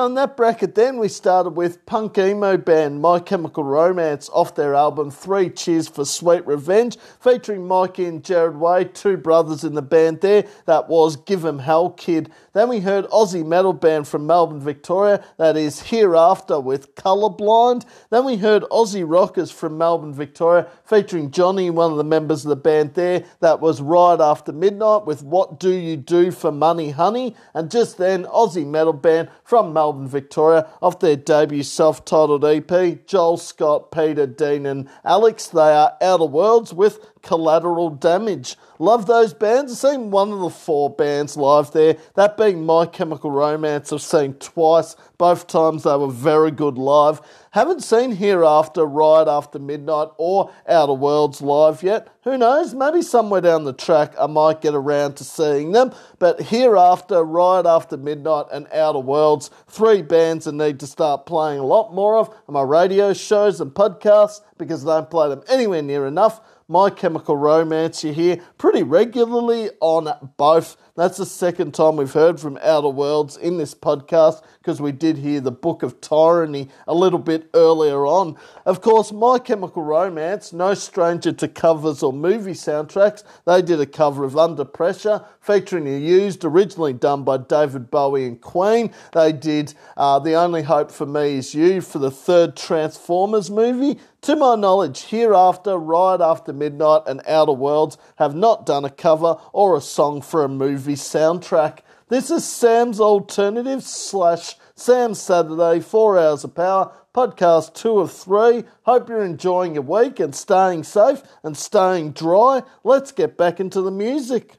[0.04, 4.54] So in that bracket, then we started with punk emo band My Chemical Romance off
[4.54, 9.72] their album Three Cheers for Sweet Revenge, featuring Mikey and Gerard Way, two brothers in
[9.72, 10.44] the band there.
[10.66, 12.30] That was Give 'em Hell Kid.
[12.54, 17.84] Then we heard Aussie metal band from Melbourne, Victoria, that is Hereafter with Colourblind.
[18.10, 22.50] Then we heard Aussie rockers from Melbourne, Victoria, featuring Johnny, one of the members of
[22.50, 23.24] the band there.
[23.40, 27.34] That was Right After Midnight with What Do You Do for Money Honey.
[27.54, 33.04] And just then, Aussie metal band from Melbourne, Victoria, off their debut self titled EP,
[33.04, 35.48] Joel Scott, Peter, Dean, and Alex.
[35.48, 38.56] They are Outer Worlds with Collateral Damage.
[38.78, 39.72] Love those bands.
[39.72, 43.92] I've seen one of the four bands live there, that being My Chemical Romance.
[43.92, 44.96] I've seen twice.
[45.16, 47.20] Both times they were very good live.
[47.52, 52.08] Haven't seen Hereafter, Right After Midnight, or Outer Worlds live yet.
[52.24, 52.74] Who knows?
[52.74, 55.92] Maybe somewhere down the track I might get around to seeing them.
[56.18, 61.60] But Hereafter, Right After Midnight, and Outer Worlds, three bands I need to start playing
[61.60, 65.42] a lot more of on my radio shows and podcasts because I don't play them
[65.48, 66.40] anywhere near enough.
[66.66, 70.78] My Chemical Romance, you hear pretty regularly on both.
[70.96, 75.18] That's the second time we've heard from Outer Worlds in this podcast because we did
[75.18, 78.36] hear the Book of Tyranny a little bit earlier on.
[78.64, 83.24] Of course, My Chemical Romance, no stranger to covers or movie soundtracks.
[83.44, 88.24] They did a cover of Under Pressure featuring the Used, originally done by David Bowie
[88.24, 88.90] and Queen.
[89.12, 94.00] They did uh, The Only Hope for Me Is You for the third Transformers movie.
[94.24, 99.36] To my knowledge, Hereafter, Right After Midnight, and Outer Worlds have not done a cover
[99.52, 101.80] or a song for a movie soundtrack.
[102.08, 108.64] This is Sam's Alternative slash Sam Saturday, 4 Hours of Power, podcast two of three.
[108.84, 112.62] Hope you're enjoying your week and staying safe and staying dry.
[112.82, 114.56] Let's get back into the music.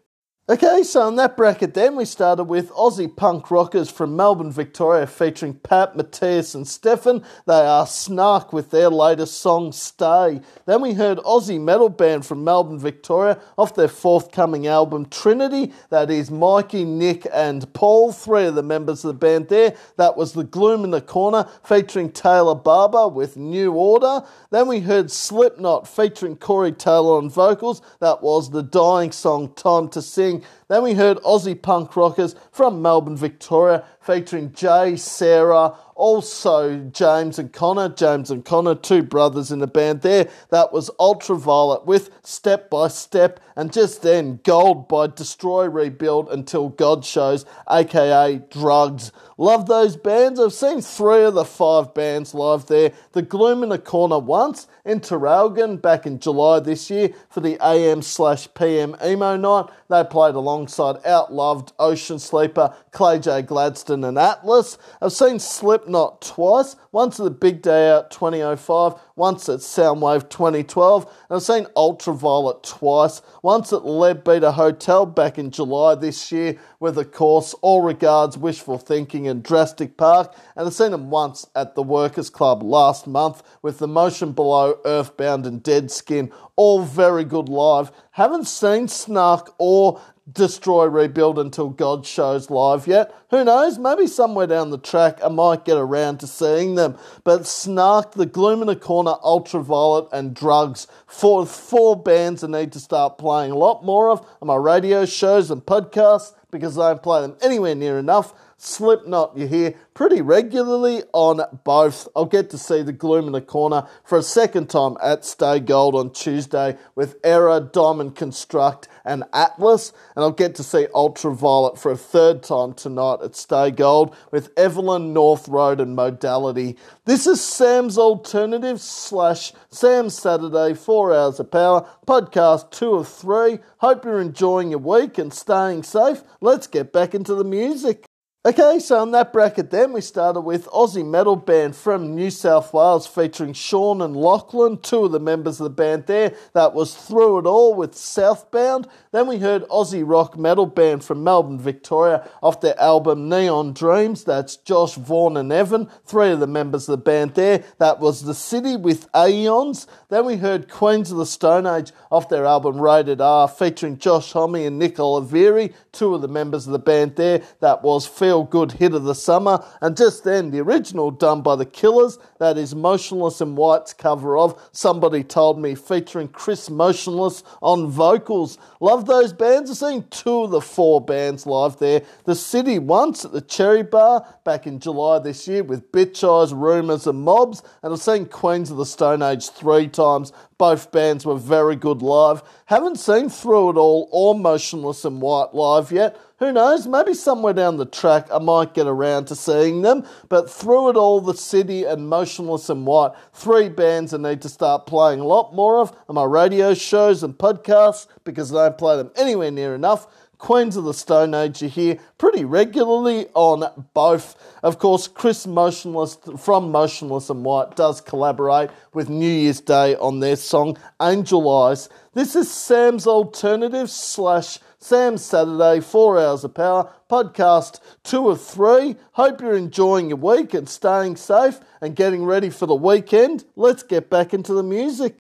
[0.48, 5.08] Okay, so in that bracket, then we started with Aussie punk rockers from Melbourne, Victoria,
[5.08, 7.24] featuring Pat, Matthias, and Stefan.
[7.48, 10.42] They are Snark with their latest song, Stay.
[10.68, 15.74] Then we heard Aussie metal band from Melbourne, Victoria, off their forthcoming album, Trinity.
[15.90, 19.76] That is Mikey, Nick, and Paul, three of the members of the band there.
[19.98, 24.24] That was The Gloom in the Corner, featuring Taylor Barber with New Order.
[24.52, 27.82] Then we heard Slipknot, featuring Corey Taylor on vocals.
[28.00, 30.35] That was the dying song, Time to Sing.
[30.68, 37.52] Then we heard Aussie punk rockers from Melbourne, Victoria, featuring Jay, Sarah, also James and
[37.54, 37.90] Connor.
[37.90, 40.30] James and Connor, two brothers in the band there.
[40.50, 46.70] That was Ultravlt with Step by Step, and just then Gold by Destroy Rebuild Until
[46.70, 49.12] God Shows, aka Drugs.
[49.38, 50.40] Love those bands.
[50.40, 52.92] I've seen three of the five bands live there.
[53.14, 57.58] The Gloom in the Corner once in Traralgon back in July this year for the
[57.66, 59.66] AM slash PM emo night.
[59.90, 63.42] They played alongside Outloved, Ocean Sleeper, Clay J.
[63.42, 64.78] Gladstone, and Atlvs.
[65.02, 71.04] I've seen Slipknot twice, once at the Big Day Out 2005, once at Soundwave 2012,
[71.30, 76.98] and I've seen Ultravlt twice, once at Leadbeater Hotel back in July this year, with,
[76.98, 81.76] of course, All Regards, Wishful Thinking, and Drastic Park, and I've seen them once at
[81.76, 87.24] the Workers' Club last month with The Motion Below, Earthbound, and Dead Skin, all very
[87.26, 87.92] good live.
[88.12, 90.02] Haven't seen Snark or
[90.32, 93.14] destroy, rebuild until God shows live yet.
[93.30, 93.78] Who knows?
[93.78, 96.98] Maybe somewhere down the track I might get around to seeing them.
[97.24, 102.72] But Snark, The Gloom in the Corner, Ultravlt, and Drugs, four, four bands I need
[102.72, 106.94] to start playing a lot more of on my radio shows and podcasts because I
[106.96, 108.34] play them anywhere near enough.
[108.58, 112.08] Slipknot, you hear pretty regularly on both.
[112.16, 115.60] I'll get to see the Gloom in the Corner for a second time at Stay
[115.60, 119.92] Gold on Tuesday with Error, Diamond Construct, and Atlvs.
[120.16, 124.56] And I'll get to see Ultravlt for a third time tonight at Stay Gold with
[124.56, 126.78] Everlyne, North Road, and Modality.
[127.04, 133.60] This is Sam's Alternative slash Sam Saturday, 4 Hours of Power, podcast two of three.
[133.78, 136.24] Hope you're enjoying your week and staying safe.
[136.46, 138.06] Let's get back into the music.
[138.48, 142.76] Okay, so in that bracket then we started with Aussie metal band from New South
[142.76, 146.36] Wales featuring Sean and Lachlan, two of the members of the band there.
[146.54, 148.88] That was Through It All with Southbound.
[149.12, 154.24] Then we heard Aussie rock metal band from Melbourne, Victoria off their album Neon Dreams.
[154.24, 157.64] That's Josh Vaughan and Evan, three of the members of the band there.
[157.80, 159.88] That was The City with Aeons.
[160.10, 164.34] Then we heard Queens of the Stone Age off their album Rated R featuring Josh
[164.34, 167.42] Homme and Nick Oliveri, two of the members of the band there.
[167.60, 169.64] That was Feel good hit of the summer.
[169.82, 174.38] And just then, the original done by the Killers, that is Motionless in White's cover
[174.38, 178.58] of Somebody Told Me, featuring Chris Motionless on vocals.
[178.86, 179.72] Love those bands.
[179.72, 182.04] I've seen two of the four bands live there.
[182.26, 186.54] The City once at the Cherry Bar back in July this year with Bitch Eyes,
[186.54, 187.64] Rumours, and Mobs.
[187.82, 190.32] And I've seen Queens of the Stone Age three times.
[190.60, 192.44] Both bands were very good live.
[192.68, 196.16] Haven't seen Through It All or Motionless in White live yet.
[196.40, 196.86] Who knows?
[196.86, 200.06] Maybe somewhere down the track I might get around to seeing them.
[200.30, 204.50] But through it all, the city and Motionless in White, three bands I need to
[204.50, 208.78] start playing a lot more of on my radio shows and podcasts because I don't
[208.78, 210.08] play them anywhere near enough.
[210.38, 214.36] Queens of the Stone Age you hear pretty regularly on both.
[214.64, 220.20] Of course, Chris Motionless from Motionless in White does collaborate with New Year's Day on
[220.20, 221.88] their song Angel Eyes.
[222.14, 228.98] This is Sam's Alternative slash Sam's Saturday, four hours of power, podcast two of three.
[229.14, 233.46] Hope you're enjoying your week and staying safe and getting ready for the weekend.
[233.56, 235.18] Let's get back into the music.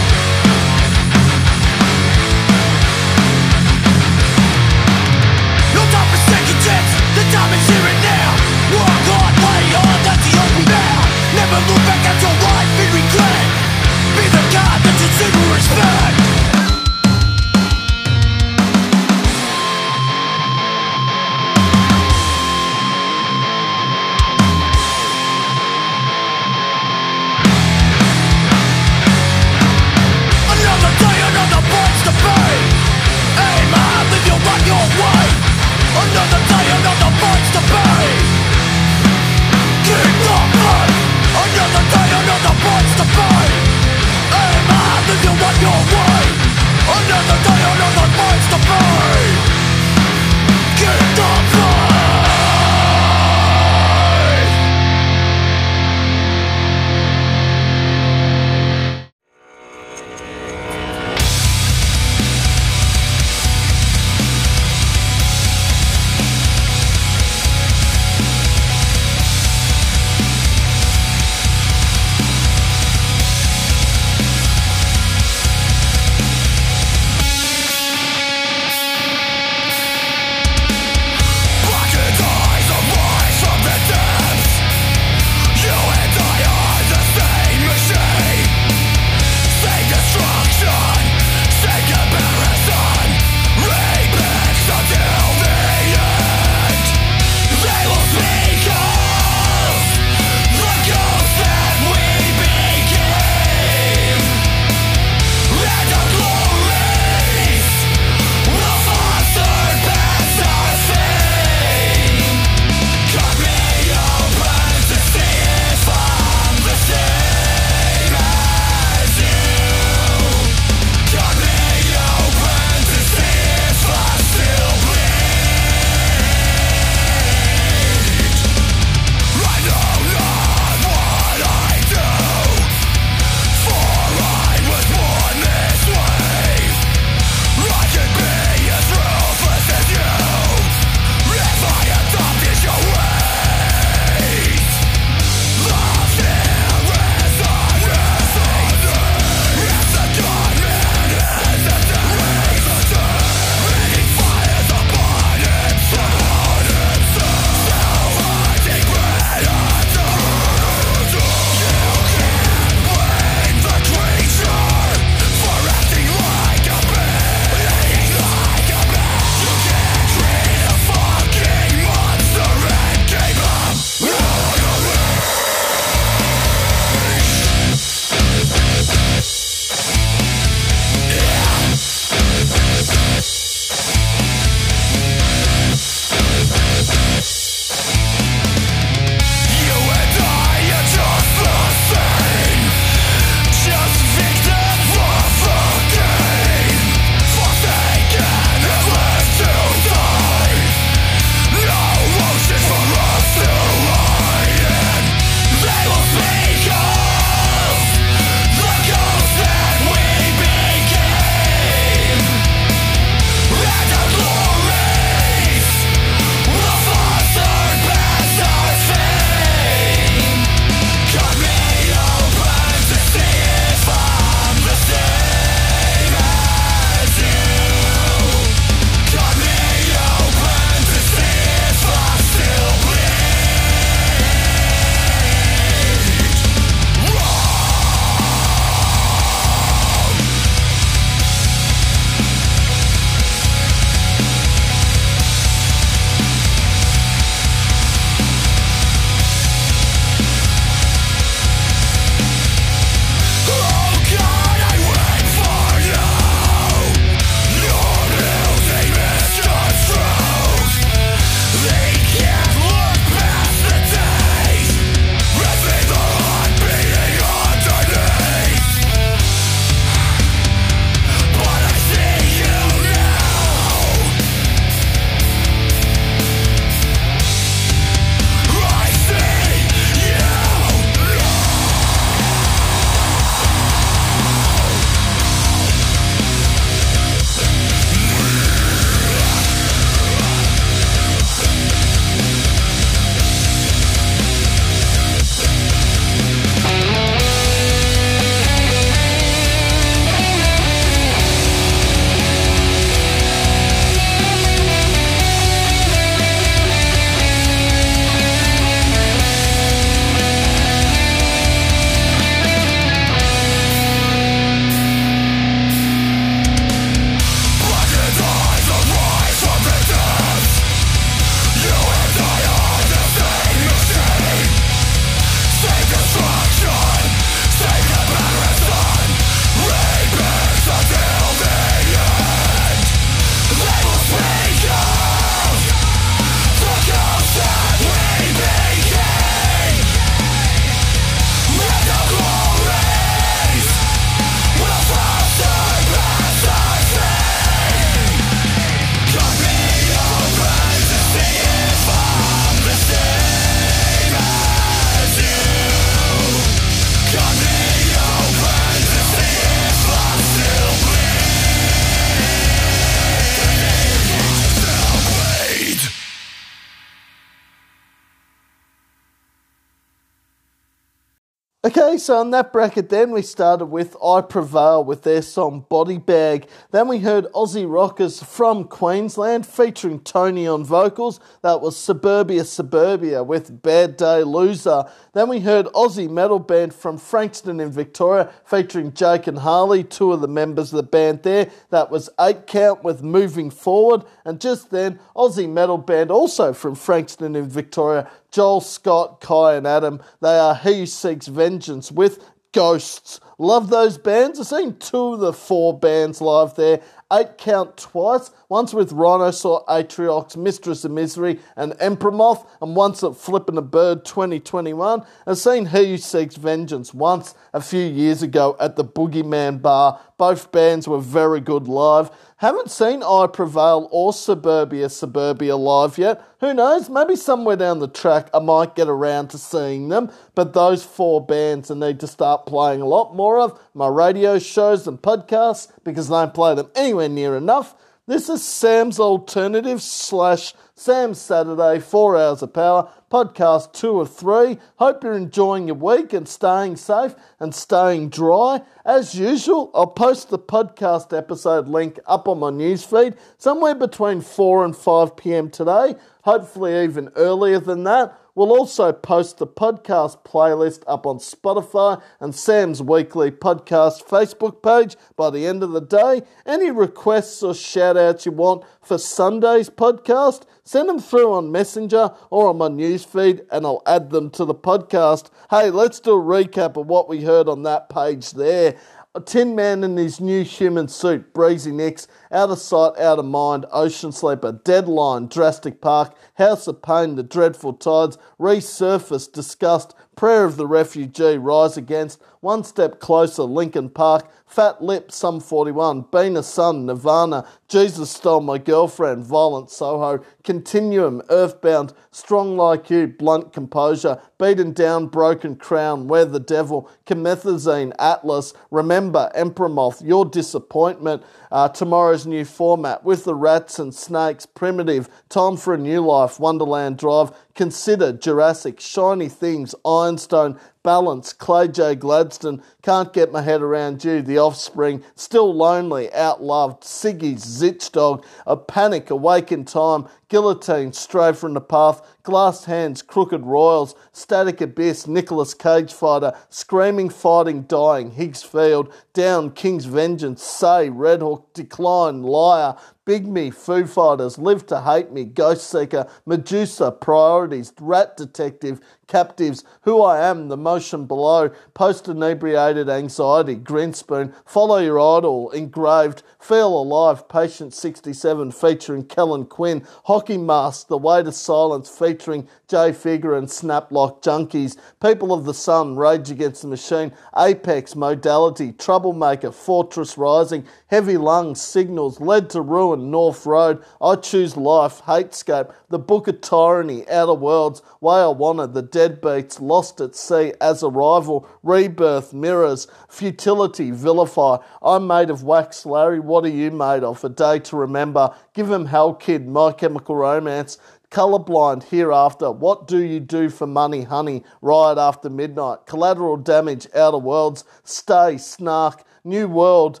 [372.08, 376.48] So in that bracket, then we started with I Prevail with their song Body Bag.
[376.70, 381.20] Then we heard Aussie Rockers from Queensland featuring Tony on vocals.
[381.42, 384.84] That was Suburbia Suburbia with Bad Day Loser.
[385.12, 390.14] Then we heard Aussie metal band from Frankston in Victoria featuring Jake and Harley, two
[390.14, 391.50] of the members of the band there.
[391.68, 394.04] That was Eight Count with Moving Forward.
[394.24, 399.66] And just then, Aussie metal band also from Frankston in Victoria Joel, Scott, Kai, and
[399.66, 400.02] Adam.
[400.20, 403.20] They are He Seeks Vengeance with Ghosts.
[403.38, 404.40] Love those bands.
[404.40, 406.80] I've seen two of the four bands live there.
[407.12, 413.02] Eight count twice, once with Rhinosaur, Atriox, Mistress of Misery, and Emperor Moth, and once
[413.04, 415.04] at Flippin' a Bird 2021.
[415.26, 420.00] I've seen He Seeks Vengeance once a few years ago at the Boogeyman Bar.
[420.16, 422.10] Both bands were very good live.
[422.38, 426.24] Haven't seen I Prevail or Suburbia Suburbia live yet.
[426.40, 426.88] Who knows?
[426.88, 430.10] Maybe somewhere down the track I might get around to seeing them.
[430.34, 434.38] But those four bands I need to start playing a lot more of my radio
[434.38, 437.74] shows and podcasts because I don't play them anywhere near enough.
[438.08, 444.56] This is Sam's Alternative slash Sam's Saturday, four hours of power, podcast two or three.
[444.76, 448.62] Hope you're enjoying your week and staying safe and staying dry.
[448.86, 454.64] As usual, I'll post the podcast episode link up on my newsfeed somewhere between 4
[454.64, 458.18] and 5 pm today, hopefully even earlier than that.
[458.38, 464.94] We'll also post the podcast playlist up on Spotify and Sam's Weekly Podcast Facebook page
[465.16, 466.22] by the end of the day.
[466.46, 472.12] Any requests or shout outs you want for Sunday's podcast, send them through on Messenger
[472.30, 475.30] or on my newsfeed and I'll add them to the podcast.
[475.50, 478.76] Hey, let's do a recap of what we heard on that page there.
[479.16, 483.24] A Tin Man in his new human suit, Breezie Knicks, Out of Sight, Out of
[483.24, 490.44] Mind, Ocean Sleeper, Deadline, Drastic Park, House of Pain, The Dreadful Tides, Resurface, Diskust, Prayer
[490.44, 496.36] of the Refugee, Rise Against, One Step Closer, Linkin Park, Fat Lip, Sum 41, Been
[496.36, 503.52] a Son, Nirvana, Jesus Stole My Girlfriend, Violent Soho, Continuum, Earthbound, Strong Like You, Blunt
[503.52, 511.22] Composure, Beaten Down, Broken Crown, Where the Devil, Comethazine, Atlvs, Remember, Emperor Moth, Your Disappointment,
[511.52, 516.40] uh, Tomorrow's New Format, With the Rats and Snakes, Primitive, Time for a New Life,
[516.40, 521.96] Wonderland Drive, Consider, Jurassic, Shiny Things, Ironstone, Balance, Clay J.
[521.96, 528.56] Gladstone, Can't Get My Head Around You, The Offspring, Still Lonely, Outloved, Siggy's, Zitchdog, A
[528.56, 535.54] Panic, Awake Time, Guillotine, Stray from the Path, Glass Hands, Crooked Royals, Static Abyss, Nicolas
[535.54, 542.76] Cage Fighter, Screaming, Fighting, Dying, Higgs Field, Down, King's Vengeance, Say, Redhook, Decline, Liar,
[543.06, 549.64] Big Me, Foo Fighters, Live to Hate Me, Ghost Seeker, Medusa, Priorities, Rat Detective, Captives,
[549.82, 556.68] Who I Am, The Motion Below, Post Inebriated Anxiety, Grinspoon, Follow Your Idol, Engraved, Feel
[556.68, 563.34] Alive, Patient 67 featuring Kellin Quinn, Hockey Mask, The Weight of Silence featuring Jay Figure
[563.34, 570.18] and Snaplock Junkies, People of the Sun, Rage Against the Machine, Apex, Modality, Troublemaker, Fortress
[570.18, 576.28] Rising, Heavy Lungs, Signals, Led to Ruin, North Road, I Choose Life, Hatescape, The Book
[576.28, 581.48] of Tyranny, Outer Worlds, Way I Wanted, The Deadbeats, Lost at Sea, As a Rival,
[581.62, 587.22] Rebirth, Mirrors, Futility, Vilify, I'm Made of Wax, Larry, What Are You Made of?
[587.22, 590.78] A Day to Remember, Give Him Hell Kid, My Chemical Romance,
[591.12, 597.18] Colorblind, Hereafter, What Do You Do for Money, Honey, Riot After Midnight, Collateral Damage, Outer
[597.18, 600.00] Worlds, Stay, Snark, New World,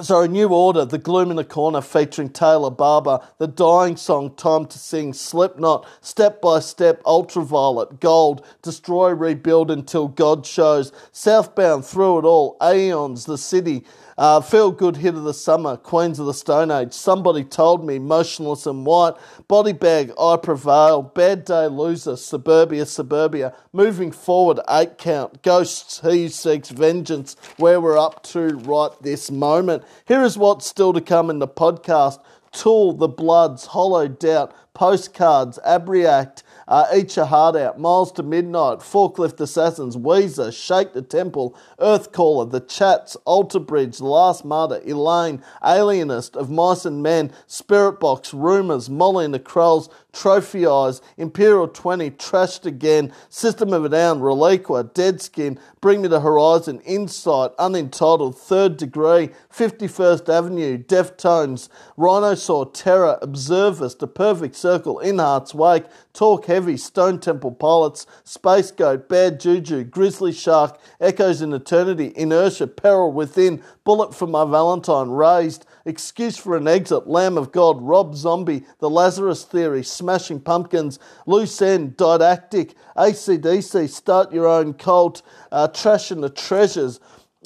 [0.00, 4.66] Sorry, New Order, The Gloom in the Corner featuring Taylor Barber, The Dying Song, Time
[4.66, 12.20] to Sing, Slipknot, Step by Step, Ultravlt, Gold, Destroy, Rebuild Until God Shows, Southbound, Through
[12.20, 13.84] It All, Aeons, The City,
[14.18, 18.00] uh, Feel Good Hit of the Summer, Queens of the Stone Age, Somebody Told Me,
[18.00, 19.14] Motionless in White,
[19.46, 26.28] Body Bag, I Prevail, Bad Day Loser, Suburbia, Suburbia, Moving Forward, Eight Count, Ghosts, He
[26.28, 29.84] Seeks Vengeance, where we're up to right this moment.
[30.06, 32.18] Here is what's still to come in the podcast.
[32.50, 38.80] Tool, The Bloods, Hollow Doubt, Pstcrds, Abriact, uh, Eat Your Heart Out, Miles to Midnight,
[38.80, 46.36] Forklift Assassins, Weezer, Shake the Temple, Earthcaller, The Chats, Alter Bridge, Last Martyr, Elaine, Alienist,
[46.36, 52.10] Of Mice and Men, Spirit Box, Rumours, Molly and the Krells, Trophy Eyes, Imperial 20,
[52.12, 58.78] Trashed Again, System of a Down, Reliqua, Deadskin, Bring Me the Horizon, Insight, Unentitled, Third
[58.78, 66.76] Degree, 51st Avenue, Deftones, Rhinosaur, Terror, Observers, The Perfect Circle, In Heart's Wake, Talk Heavy,
[66.78, 73.62] Stone Temple Pilots, Space Goat, Bad Juju, Grizzly Shark, Echoes in Eternity, Inertia, Peril Within,
[73.84, 78.90] Bullet for My Valentine, Raised, Excuse for an Exit, Lamb of God, Rob Zombie, The
[78.90, 86.22] Lazarus Theory, Smashing Pumpkins, Loose End, Didactic, ACDC, Start Your Own Cult, uh, Trash and
[86.22, 87.00] the Treasures,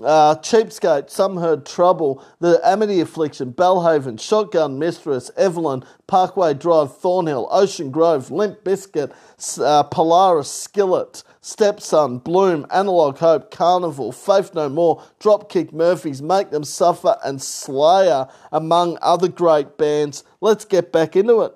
[0.05, 7.49] uh, Cheapskate, Some Heard Trouble, The Amity Affliction, Bellhaven, Shotgun Mistress, Everlyne, Parkway Drive, Thornhill,
[7.51, 9.13] Ocean Grove, Limp Bizkit,
[9.61, 16.65] uh, Polaris, Skillet, Stepson, Bloom, Analogue Hope, Carnival, Faith No More, Dropkick Murphys, Make Them
[16.65, 20.25] Suffer, and Slayer, among other great bands.
[20.41, 21.55] Let's get back into it.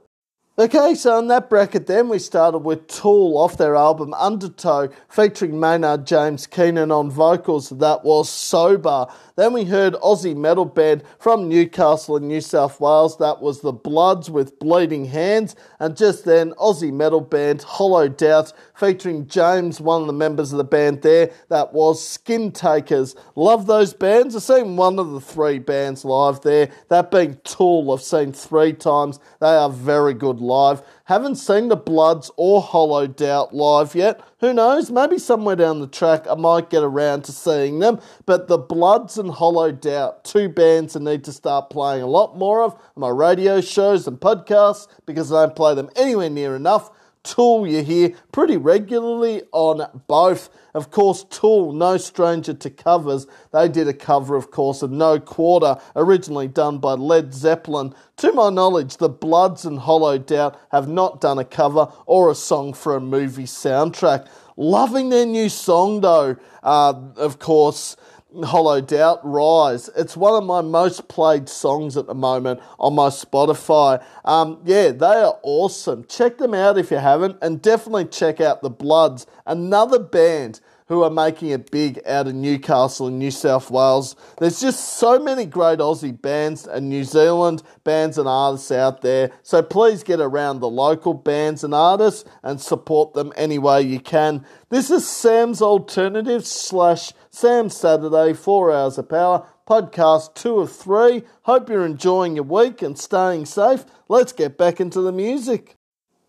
[0.59, 5.61] Okay, so in that bracket, then we started with Tool off their album Undertow, featuring
[5.61, 7.69] Maynard James Keenan on vocals.
[7.69, 9.05] That was Sober.
[9.37, 13.19] Then we heard Aussie metal band from Newcastle in New South Wales.
[13.19, 15.55] That was The Bloods with Bleeding Hands.
[15.79, 20.59] And just then, Aussie metal band Hollow Doubt, featuring James, one of the members of
[20.59, 21.31] the band there.
[21.49, 23.17] That was Skin Takers.
[23.35, 24.37] Love those bands.
[24.37, 26.71] I've seen one of the three bands live there.
[26.89, 29.19] That being Tool, I've seen three times.
[29.41, 30.83] They are very good live.
[31.05, 34.21] Haven't seen the Bloods or Hollow Doubt live yet.
[34.41, 34.91] Who knows?
[34.91, 38.01] Maybe somewhere down the track I might get around to seeing them.
[38.27, 42.37] But the Bloods and Hollow Doubt, two bands I need to start playing a lot
[42.37, 46.57] more of on my radio shows and podcasts because I don't play them anywhere near
[46.57, 46.91] enough.
[47.27, 50.49] Tool you hear pretty regularly on both.
[50.75, 53.27] Of course, Tool, no stranger to covers.
[53.53, 57.95] They did a cover, of course, of No Quarter, originally done by Led Zeppelin.
[58.19, 62.35] To my knowledge, the Bloods and Hollow Doubt have not done a cover or a
[62.35, 64.29] song for a movie soundtrack.
[64.57, 67.97] Loving their new song, though, uh, of course.
[68.45, 69.89] Hollow Doubt Rise.
[69.97, 74.05] It's one of my most played songs at the moment on my Spotify.
[74.25, 76.05] Um, yeah, they are awesome.
[76.05, 81.03] Check them out if you haven't, and definitely check out the Bloods, another band who
[81.03, 84.15] are making it big out of Newcastle and New South Wales.
[84.39, 89.33] There's just so many great Aussie bands and New Zealand bands and artists out there.
[89.43, 93.99] So please get around the local bands and artists and support them any way you
[93.99, 94.47] can.
[94.69, 101.23] This is Sam's Alternative slash Sam Saturday, 4 Hours of Power, podcast two of three.
[101.43, 103.85] Hope you're enjoying your week and staying safe.
[104.09, 105.77] Let's get back into the music.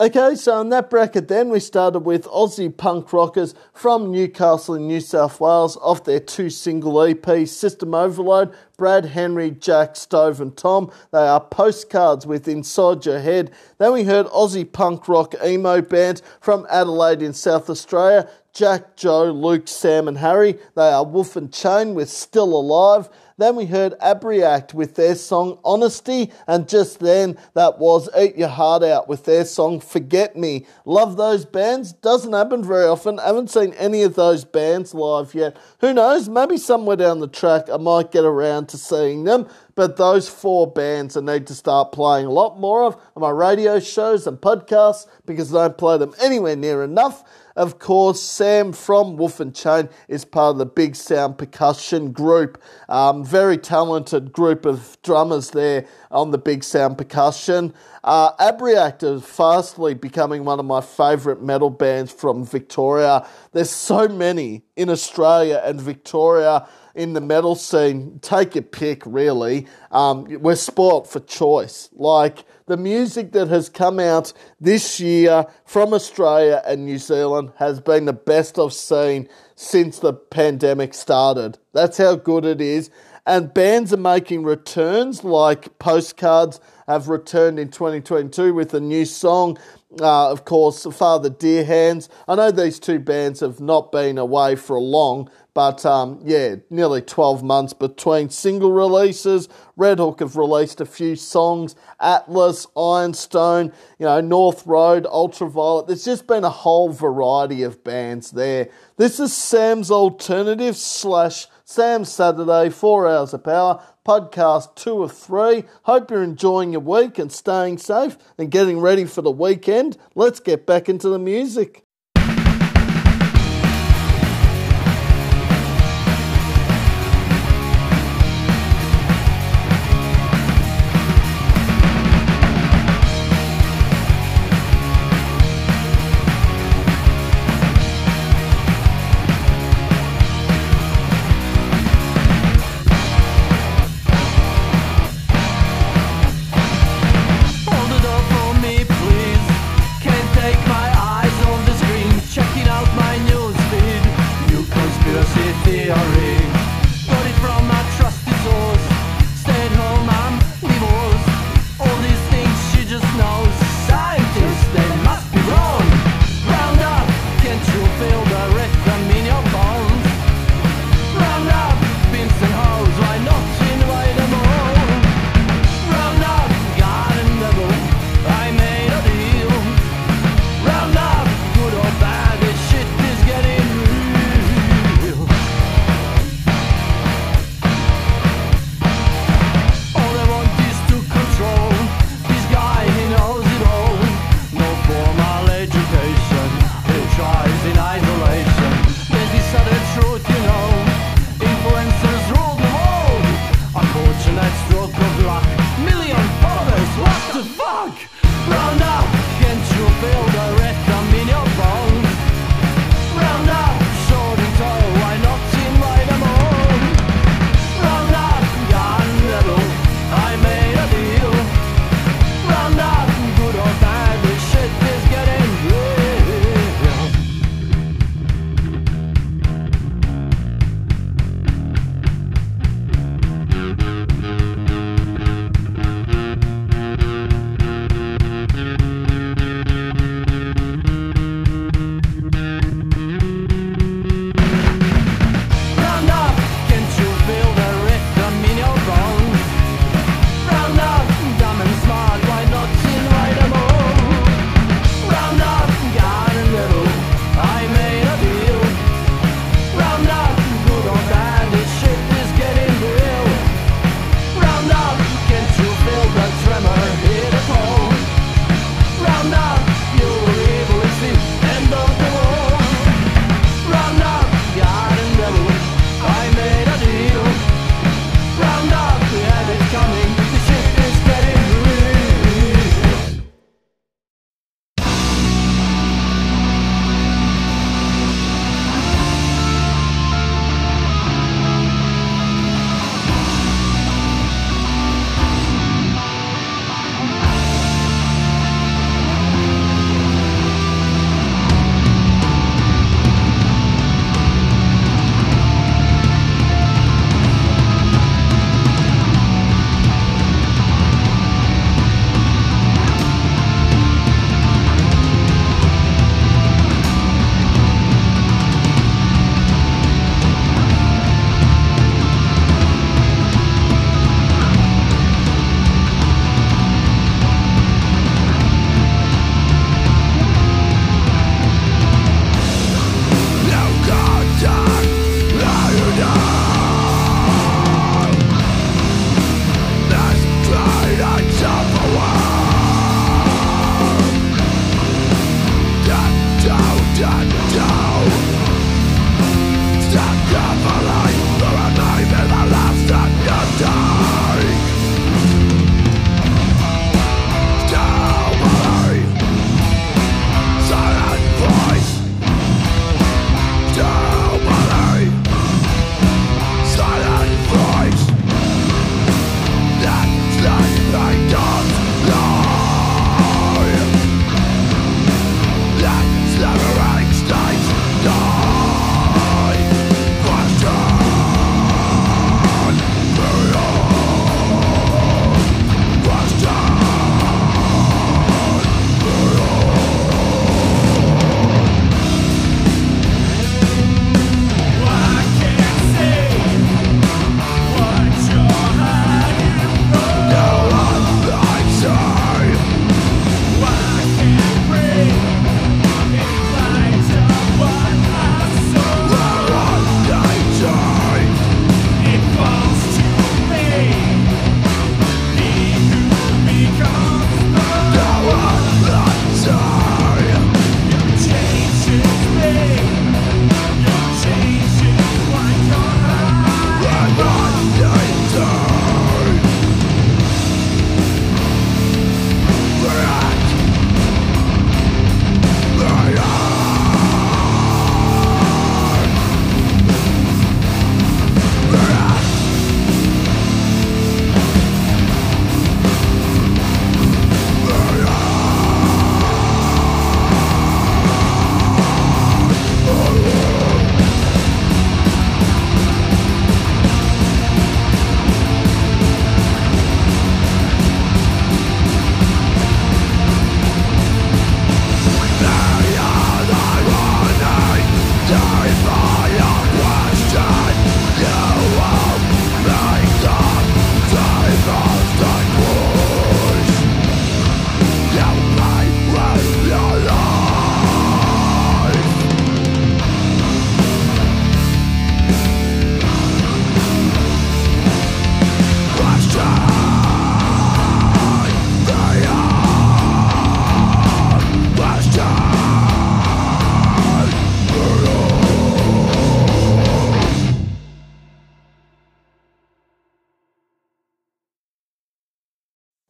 [0.01, 4.85] Okay, so in that bracket, then we started with Aussie punk rockers from Newcastle in
[4.85, 10.55] New South Wales off their two single EP, System Overload, Brad Henry, Jack, Stove, and
[10.57, 10.91] Tom.
[11.11, 13.51] They are Pstcrds with Inside Your Head.
[13.77, 19.25] Then we heard Aussie punk rock emo band from Adelaide in South Australia, Jack, Joe,
[19.25, 20.57] Luke, Sam, and Harry.
[20.75, 23.07] They are Wolf and Chain with Still Alive.
[23.37, 28.47] Then we heard Abriact with their song Honesty, and just then that was Eat Your
[28.47, 30.65] Heart Out with their song Forget Me.
[30.85, 31.93] Love those bands.
[31.93, 33.19] Doesn't happen very often.
[33.19, 35.55] haven't seen any of those bands live yet.
[35.81, 36.27] Who knows?
[36.27, 39.47] Maybe somewhere down the track I might get around to seeing them.
[39.75, 43.29] But those four bands I need to start playing a lot more of on my
[43.29, 47.23] radio shows and podcasts because I don't play them anywhere near enough.
[47.57, 52.61] Of course, Sam from Wolf and Chain is part of the Big Sound Percussion group.
[52.87, 57.73] Um, very talented group of drummers there on the Big Sound Percussion.
[58.03, 63.27] Uh, Abriact is fastly becoming one of my favourite metal bands from Victoria.
[63.53, 68.19] There's so many in Australia and Victoria in the metal scene.
[68.21, 69.65] Take your pick, really.
[69.91, 71.89] Um, we're spoilt for choice.
[71.93, 77.79] Like, the music that has come out this year from Australia and New Zealand has
[77.79, 81.57] been the best I've seen since the pandemic started.
[81.73, 82.89] That's how good it is.
[83.25, 89.57] And bands are making returns, like Pstcrds have returned in 2022 with a new song.
[89.99, 92.07] Uh, of course, Father Dear Hands.
[92.27, 97.01] I know these two bands have not been away for long, but um, yeah, nearly
[97.01, 99.49] 12 months between single releases.
[99.75, 101.75] Redhook have released a few songs.
[101.99, 105.87] Atlvs, Ironstone, you know, North Road, Ultravlt.
[105.87, 108.69] There's just been a whole variety of bands there.
[108.97, 115.63] This is Sam's Alternative slash Sam Saturday, 4 Hours of Power, podcast two of three.
[115.85, 119.97] Hope you're enjoying your week and staying safe and getting ready for the weekend.
[120.13, 121.86] Let's get back into the music.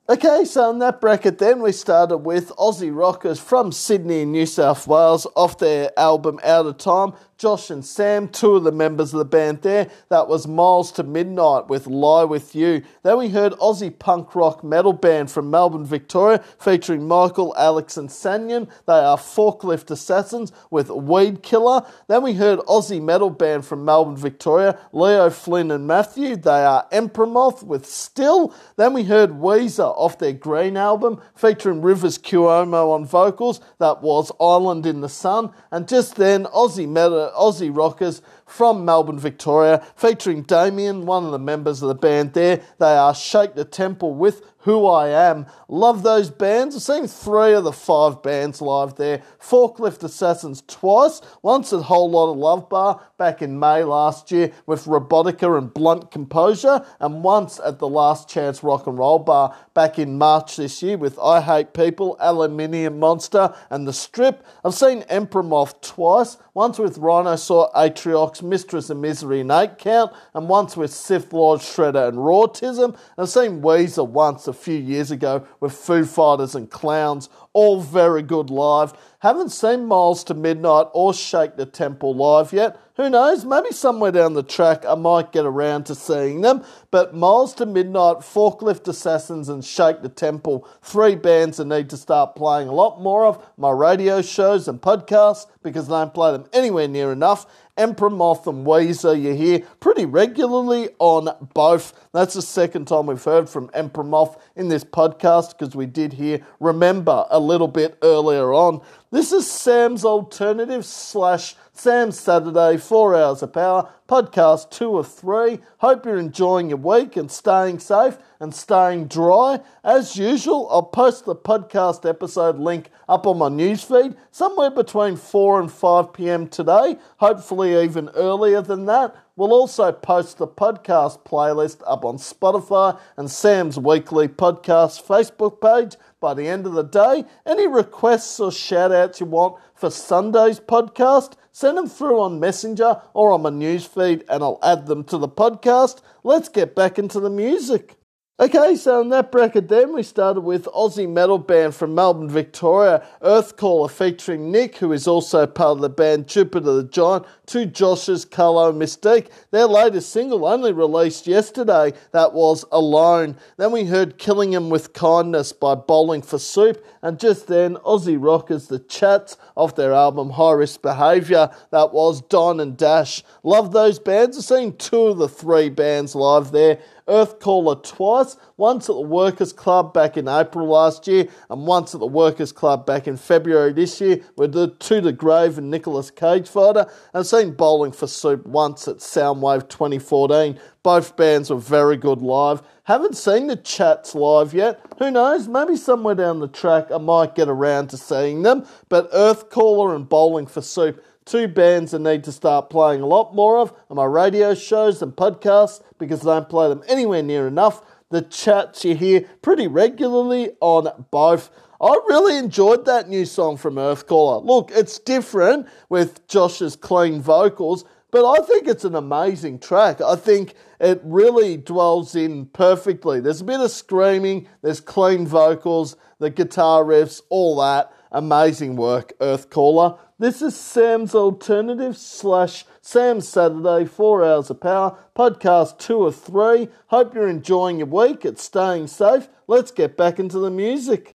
[0.10, 4.88] Okay, so in that bracket, then we started with Aussie rockers from Sydney New South
[4.88, 7.12] Wales off their album Out of Time.
[7.38, 9.92] Josh and Sam, two of the members of the band there.
[10.10, 12.82] That was Miles to Midnight with Lie With You.
[13.04, 18.10] Then we heard Aussie punk rock metal band from Melbourne, Victoria, featuring Michael, Alex, and
[18.10, 18.68] Sanyan.
[18.88, 21.86] They are Forklift Assassins with Weed Killer.
[22.08, 26.38] Then we heard Aussie metal band from Melbourne, Victoria, Leo, Flynn, and Matthew.
[26.38, 28.52] They are Emperor Moth with Still.
[28.78, 33.60] Then we heard Weezer off their Green album, featuring Rivers Cuomo on vocals.
[33.80, 35.52] That was Island in the Sun.
[35.72, 41.40] And just then, Aussie metal Aussie rockers from Melbourne, Victoria, featuring Damien, one of the
[41.40, 42.61] members of the band there.
[42.80, 45.45] They are Shake the Temple with Who I Am.
[45.68, 46.76] Love those bands.
[46.76, 49.22] I've seen three of the five bands live there.
[49.40, 54.52] Forklift Assassins twice, once at Whole Lot of Love Bar back in May last year
[54.65, 59.56] with Robotica and Blunt Composure, and once at the Last Chance Rock and Roll Bar
[59.74, 64.45] back in March this year with I Hate People, Aluminium Monster, and The Strip.
[64.64, 70.14] I've seen Emperor Moth twice, once with Rhinosaur, Atriox, Mistress of Misery and 8 Count,
[70.34, 72.86] and once with Sith Lord Shredder and Rawtism.
[72.86, 77.82] And I've seen Weezer once a few years ago with Foo Fighters and Clowns, all
[77.82, 78.94] very good live.
[79.20, 82.80] Haven't seen Miles to Midnight or Shake the Temple live yet.
[82.98, 83.46] Who knows?
[83.46, 86.64] Maybe somewhere down the track I might get around to seeing them.
[86.92, 91.98] But Miles to Midnight, Forklift Assassins, and Shake the Temple, three bands I need to
[91.98, 96.32] start playing a lot more of my radio shows and podcasts because I don't play
[96.32, 97.46] them anywhere near enough.
[97.78, 101.94] Emperor Moth and Weezer uh, you hear pretty regularly on both.
[102.12, 106.14] That's the second time we've heard from Emperor Moth in this podcast because we did
[106.14, 108.82] hear Remember a little bit earlier on.
[109.12, 115.60] This is Sam's Alternative slash Sam Saturday, four hours of power, podcast two of three.
[115.78, 119.60] Hope you're enjoying your week and staying safe and staying dry.
[119.84, 125.62] As usual, I'll post the podcast episode link up on my newsfeed somewhere between 4
[125.62, 129.16] and 5 pm today, hopefully even earlier than that.
[129.36, 135.95] We'll also post the podcast playlist up on Spotify and Sam's Weekly Podcast Facebook page
[136.20, 137.24] by the end of the day.
[137.45, 143.02] Any requests or shout outs you want for Sunday's podcast, send them through on Messenger
[143.14, 146.02] or on my newsfeed and I'll add them to the podcast.
[146.24, 147.97] Let's get back into the music.
[148.40, 153.04] Okay, so in that bracket then we started with Aussie metal band from Melbourne, Victoria,
[153.24, 158.26] Earthcaller featuring Nick, who is also part of the band Jupiter the Giant, to Josh's
[158.26, 159.30] Carlo Mystique.
[159.50, 163.38] Their latest single only released yesterday, that was Alone.
[163.58, 168.24] Then we heard Killing Him with Kindness by Bowling for Soup, and just then Aussie
[168.24, 173.24] rockers The Chats off their album High Risk Behaviour, that was Don and Dash.
[173.42, 176.78] Love those bands, I've seen two of the three bands live there.
[177.08, 182.00] Earthcaller twice, once at the Workers Club back in April last year, and once at
[182.00, 186.12] the Workers Club back in February this year with the To the Grave and Nicolas
[186.12, 186.90] Cage Fighter.
[187.14, 190.60] And seen Bowling for Soup once at Soundwave 2014.
[190.84, 192.62] Both bands were very good live.
[192.84, 194.80] Haven't seen the chats live yet.
[195.00, 195.48] Who knows?
[195.48, 198.66] Maybe somewhere down the track I might get around to seeing them.
[198.88, 203.36] But Earthcaller and Bowling for Soup two bands I need to start playing a lot
[203.36, 207.48] more of on my radio shows and podcasts because I don't play them anywhere near
[207.48, 207.82] enough.
[208.10, 211.52] The chats you hear pretty regularly on both.
[211.80, 214.44] I really enjoyed that new song from Earthcaller.
[214.44, 220.02] Look, it's different with Josh's clean vocals, but I think it's an amazing track.
[220.02, 223.20] I think it really dwells in perfectly.
[223.20, 227.91] There's a bit of screaming, there's clean vocals, the guitar riffs, all that.
[228.12, 229.99] Amazing work, Earthcaller.
[230.19, 236.69] This is Sam's Alternative slash Sam's Saturday, four hours of power, podcast two or three.
[236.88, 238.26] Hope you're enjoying your week.
[238.26, 239.30] It's staying safe.
[239.45, 241.16] Let's get back into the music.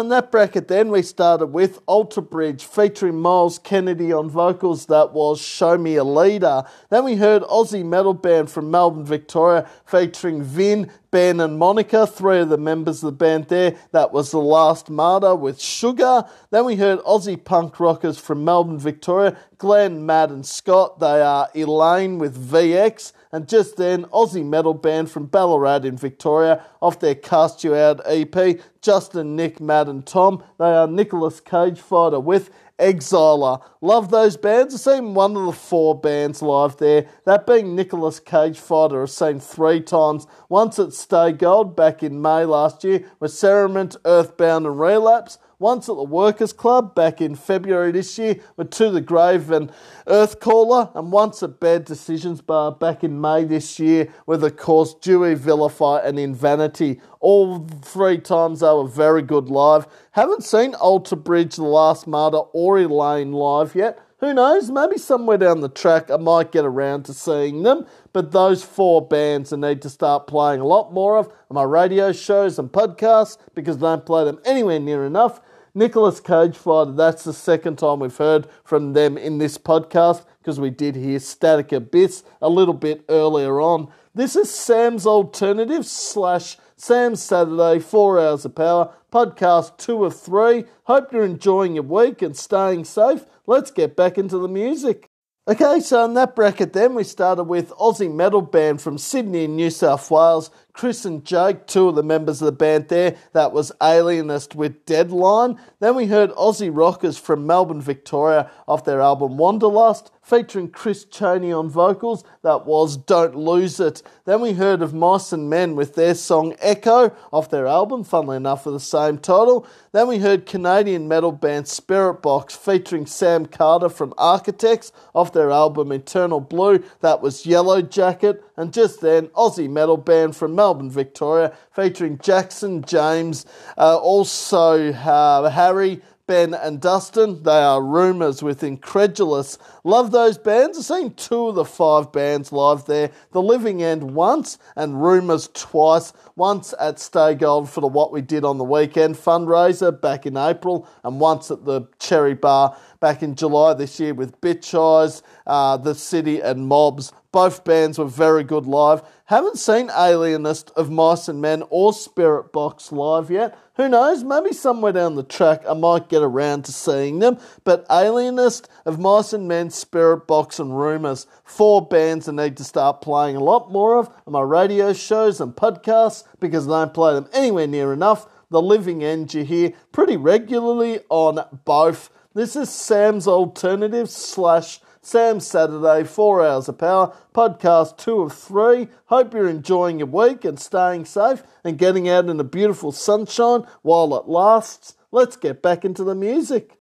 [0.00, 4.86] In that bracket, then we started with Alter Bridge featuring Myles Kennedy on vocals.
[4.86, 6.62] That was Show Me a Leader.
[6.88, 12.38] Then we heard Aussie metal band from Melbourne, Victoria, featuring Vin, Ben, and Monica, three
[12.38, 13.76] of the members of the band there.
[13.92, 16.24] That was The Last Martyr with Sugar.
[16.48, 20.98] Then we heard Aussie punk rockers from Melbourne, Victoria, Glenn, Matt, and Scott.
[20.98, 23.12] They are Elaine with VX.
[23.32, 28.00] And just then, Aussie metal band from Ballarat in Victoria, off their Cast You Out
[28.04, 30.42] EP, Justin, Nick, Matt, and Tom.
[30.58, 32.50] They are Nicolas Cage Fighter with
[32.80, 33.62] Exiler.
[33.80, 34.74] Love those bands.
[34.74, 37.06] I've seen one of the four bands live there.
[37.24, 40.26] That being Nicolas Cage Fighter, I've seen three times.
[40.48, 45.88] Once at Stay Gold back in May last year with Cerement, Earthbound, and Relapse once
[45.90, 49.70] at the Workers Club back in February this year with To the Grave and
[50.06, 54.94] Earthcaller, and once at Bad Decisions Bar back in May this year with, of course,
[54.94, 57.00] Dewey, Vilify, and In Vanity.
[57.20, 59.86] All three times they were very good live.
[60.12, 63.98] Haven't seen Alter Bridge, The Last Martyr, or Elaine live yet.
[64.20, 64.70] Who knows?
[64.70, 67.86] Maybe somewhere down the track I might get around to seeing them.
[68.12, 71.62] But those four bands I need to start playing a lot more of on my
[71.62, 75.40] radio shows and podcasts because I don't play them anywhere near enough.
[75.74, 80.58] Nicolas Cage Fighter, that's the second time we've heard from them in this podcast because
[80.58, 83.88] we did hear Static Abyss a little bit earlier on.
[84.12, 90.64] This is Sam's Alternative slash Sam's Saturday, four hours of power, podcast two of three.
[90.84, 93.24] Hope you're enjoying your week and staying safe.
[93.46, 95.08] Let's get back into the music.
[95.46, 99.70] Okay, so in that bracket, then we started with Aussie metal band from Sydney New
[99.70, 103.16] South Wales, Chris and Jake, two of the members of the band there.
[103.32, 105.58] That was Alienist with Deadline.
[105.80, 111.52] Then we heard Aussie rockers from Melbourne, Victoria, off their album Wanderlust, featuring Chris Cheney
[111.52, 112.22] on vocals.
[112.42, 114.02] That was Don't Lose It.
[114.26, 118.36] Then we heard of Mice and Men with their song Echo off their album, funnily
[118.36, 119.66] enough, with the same title.
[119.92, 125.90] Then we heard Canadian metal band Spiritbox featuring Sam Carter from Architects off their album
[125.90, 126.84] Eternal Blue.
[127.00, 128.44] That was Yellow Jacket.
[128.56, 133.46] And just then, Aussie metal band from Melbourne, Victoria, featuring Jackson, James,
[133.78, 137.42] uh, also uh, Harry, Ben and Dustin.
[137.42, 139.56] They are Rumours with Incredulous.
[139.84, 140.78] Love those bands.
[140.78, 143.10] I've seen two of the five bands live there.
[143.32, 146.12] The Living End once and Rumours twice.
[146.36, 150.36] Once at Stay Gold for the What We Did on the Weekend fundraiser back in
[150.36, 155.22] April, and once at the Cherry Bar back in July this year with Bitch Eyes,
[155.46, 157.12] uh, The City, and Mobs.
[157.32, 159.02] Both bands were very good live.
[159.26, 163.56] Haven't seen Alienist of Mice and Men or Spiritbox live yet.
[163.76, 164.24] Who knows?
[164.24, 167.38] Maybe somewhere down the track I might get around to seeing them.
[167.62, 171.28] But Alienist of Mice and Men, Spiritbox, and Rumours.
[171.44, 175.40] Four bands I need to start playing a lot more of on my radio shows
[175.40, 178.26] and podcasts because I don't play them anywhere near enough.
[178.50, 182.10] The Living End you hear pretty regularly on both.
[182.34, 188.88] This is Sam's Alternative slash Sam Saturday, four hours of power, podcast two of three.
[189.06, 193.66] Hope you're enjoying your week and staying safe and getting out in the beautiful sunshine
[193.80, 194.96] while it lasts.
[195.10, 196.79] Let's get back into the music.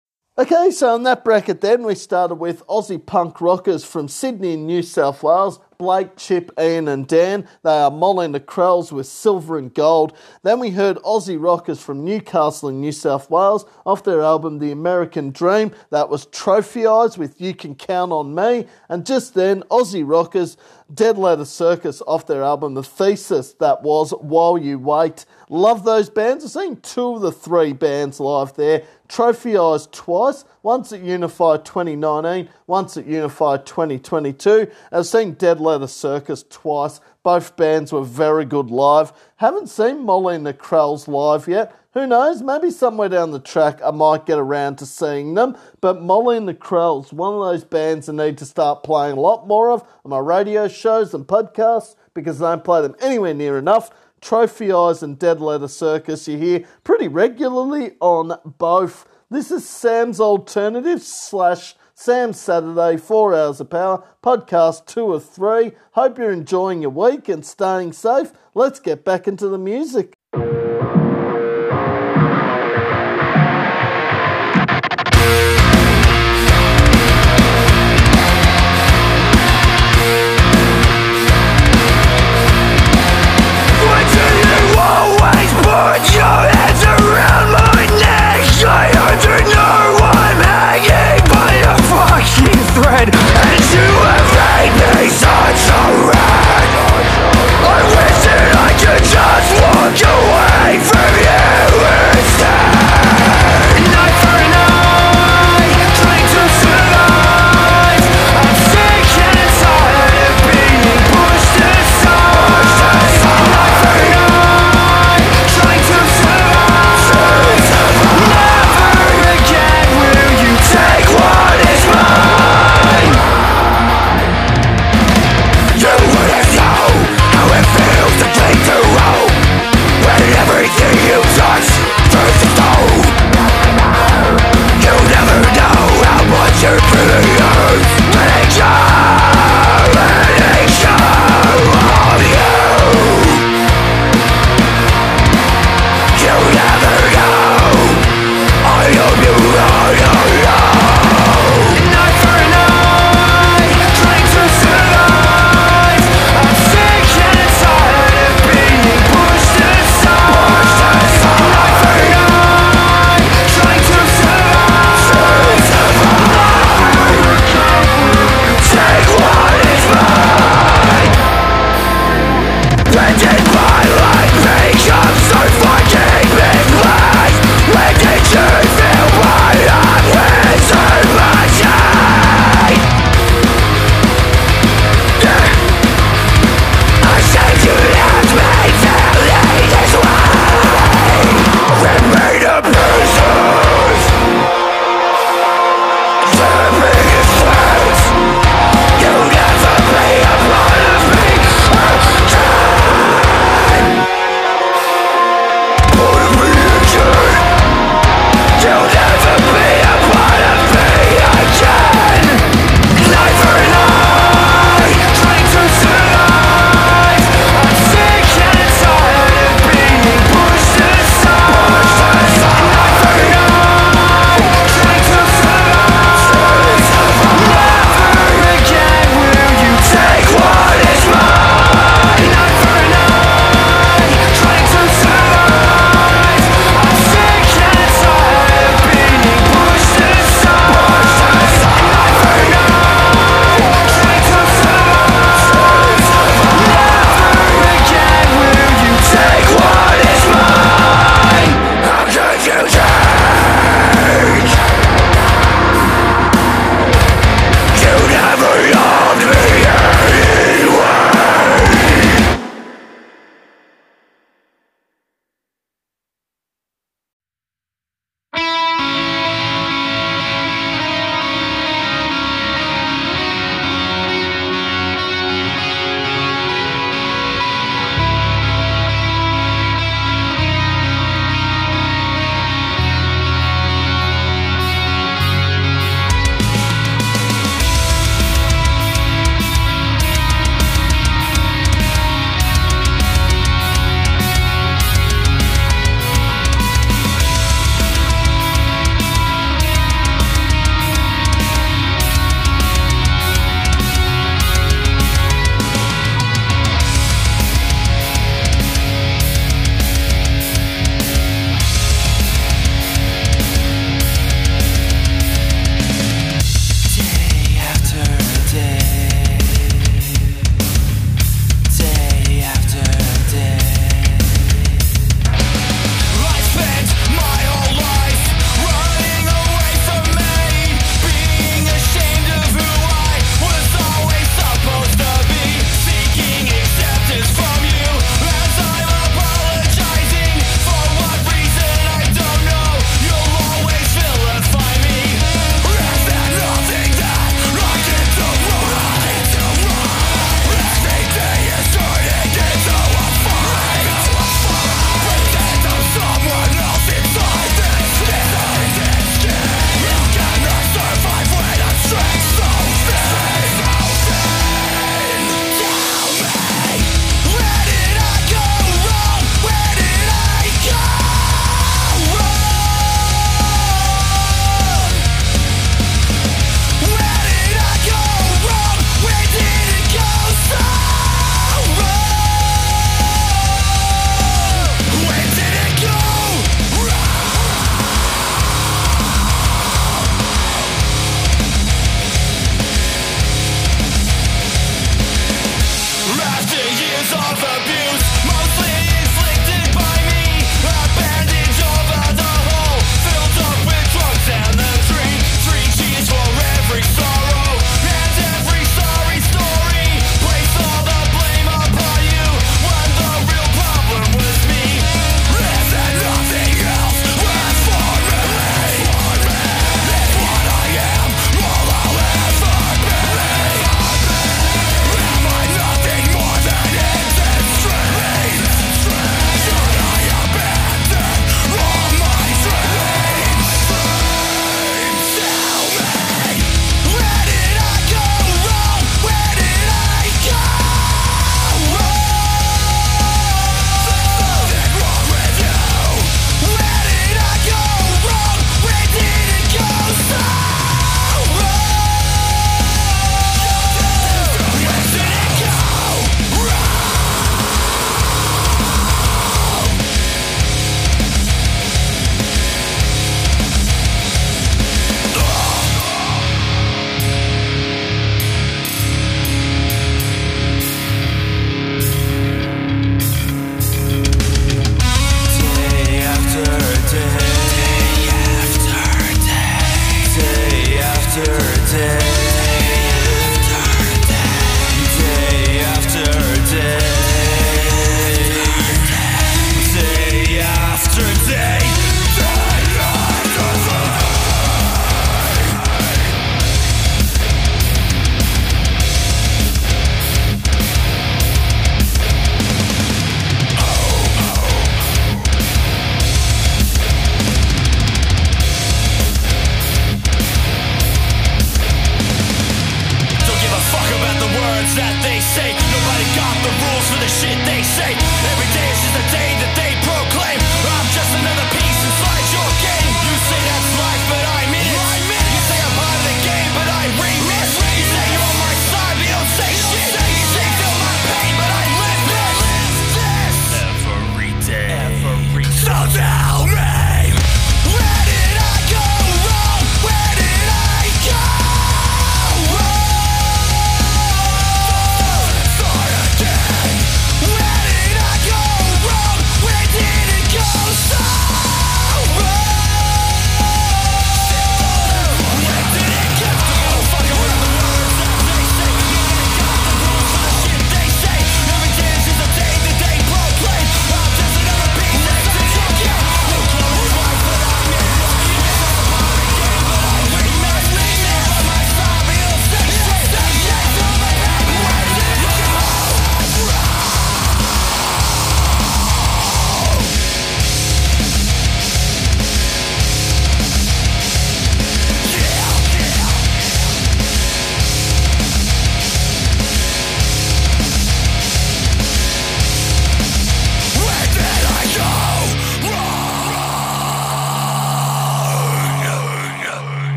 [0.41, 4.65] Okay, so in that bracket, then we started with Aussie punk rockers from Sydney and
[4.65, 5.59] New South Wales.
[5.77, 7.47] Blake, Chip, Ian, and Dan.
[7.63, 10.15] They are Molly and the Krells with Silver and Gold.
[10.43, 14.71] Then we heard Aussie rockers from Newcastle in New South Wales off their album The
[14.71, 15.71] American Dream.
[15.89, 18.67] That was Trophy Eyes with You Can Count on Me.
[18.89, 20.55] And just then, Aussie rockers
[20.93, 23.53] Dead Letter Circus off their album The Thesis.
[23.53, 25.25] That was While You Wait.
[25.53, 26.45] Love those bands.
[26.45, 28.83] I've seen two of the three bands live there.
[29.09, 34.71] Trophy Eyes twice, once at Unify 2019, once at Unify 2022.
[34.93, 37.01] I've seen Dead Letter Circus twice.
[37.21, 39.11] Both bands were very good live.
[39.35, 41.75] Haven't seen Molly and the Krells live yet.
[41.95, 42.41] Who knows?
[42.41, 45.57] Maybe somewhere down the track I might get around to seeing them.
[45.81, 49.19] But Molly and the Krells, one of those bands I need to start playing a
[49.19, 53.33] lot more of on my radio shows and podcasts because I don't play them anywhere
[53.33, 53.91] near enough.
[54.21, 59.07] Trophy Eyes and Dead Letter Circus you hear pretty regularly on both.
[59.31, 65.71] This is Sam's Alternative slash Sam Saturday, four hours of power, podcast two of three.
[65.93, 68.31] Hope you're enjoying your week and staying safe.
[68.53, 70.13] Let's get back into the music.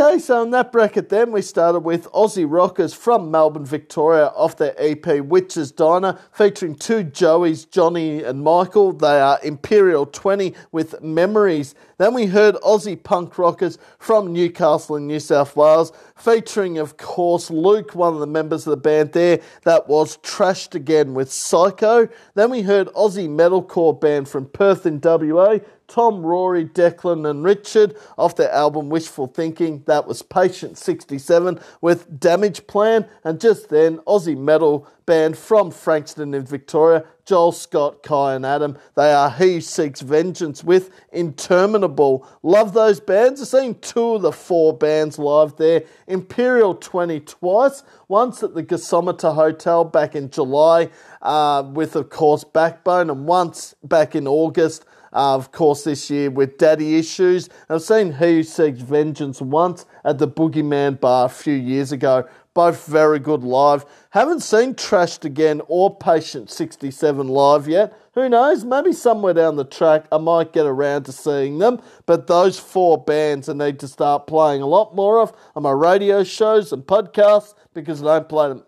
[0.00, 4.56] Okay, so in that bracket, then we started with Aussie rockers from Melbourne, Victoria, off
[4.56, 8.92] their EP Witches Diner, featuring two Joeys, Johnny and Michael.
[8.92, 11.74] They are Imperial 20 with Memories.
[11.96, 17.50] Then we heard Aussie punk rockers from Newcastle in New South Wales, featuring, of course,
[17.50, 19.40] Luke, one of the members of the band there.
[19.64, 22.08] That was Trashed Again with Psycho.
[22.34, 25.58] Then we heard Aussie metalcore band from Perth in WA,
[25.88, 29.82] Tom, Rory, Declan, and Richard off their album Wishful Thinking.
[29.86, 33.06] That was Patient 67 with Damage Plan.
[33.24, 38.76] And just then, Aussie metal band from Frankston in Victoria, Joel Scott, Kai, and Adam.
[38.94, 42.28] They are He Seeks Vengeance with Interminable.
[42.42, 43.40] Love those bands.
[43.40, 45.84] I've seen two of the four bands live there.
[46.06, 50.90] Imperial 20 twice, once at the Gasometer Hotel back in July,
[51.22, 54.84] uh, with, of course, Backbone, and once back in August
[55.18, 57.48] uh, of course, this year with Daddy Issues.
[57.68, 62.28] I've seen He Who Seeks Vengeance once at the Boogeyman Bar a few years ago.
[62.54, 63.84] Both very good live.
[64.10, 67.98] Haven't seen Trashed Again or Patient 67 live yet.
[68.14, 68.64] Who knows?
[68.64, 71.82] Maybe somewhere down the track I might get around to seeing them.
[72.06, 75.72] But those four bands I need to start playing a lot more of on my
[75.72, 78.64] radio shows and podcasts because I don't play them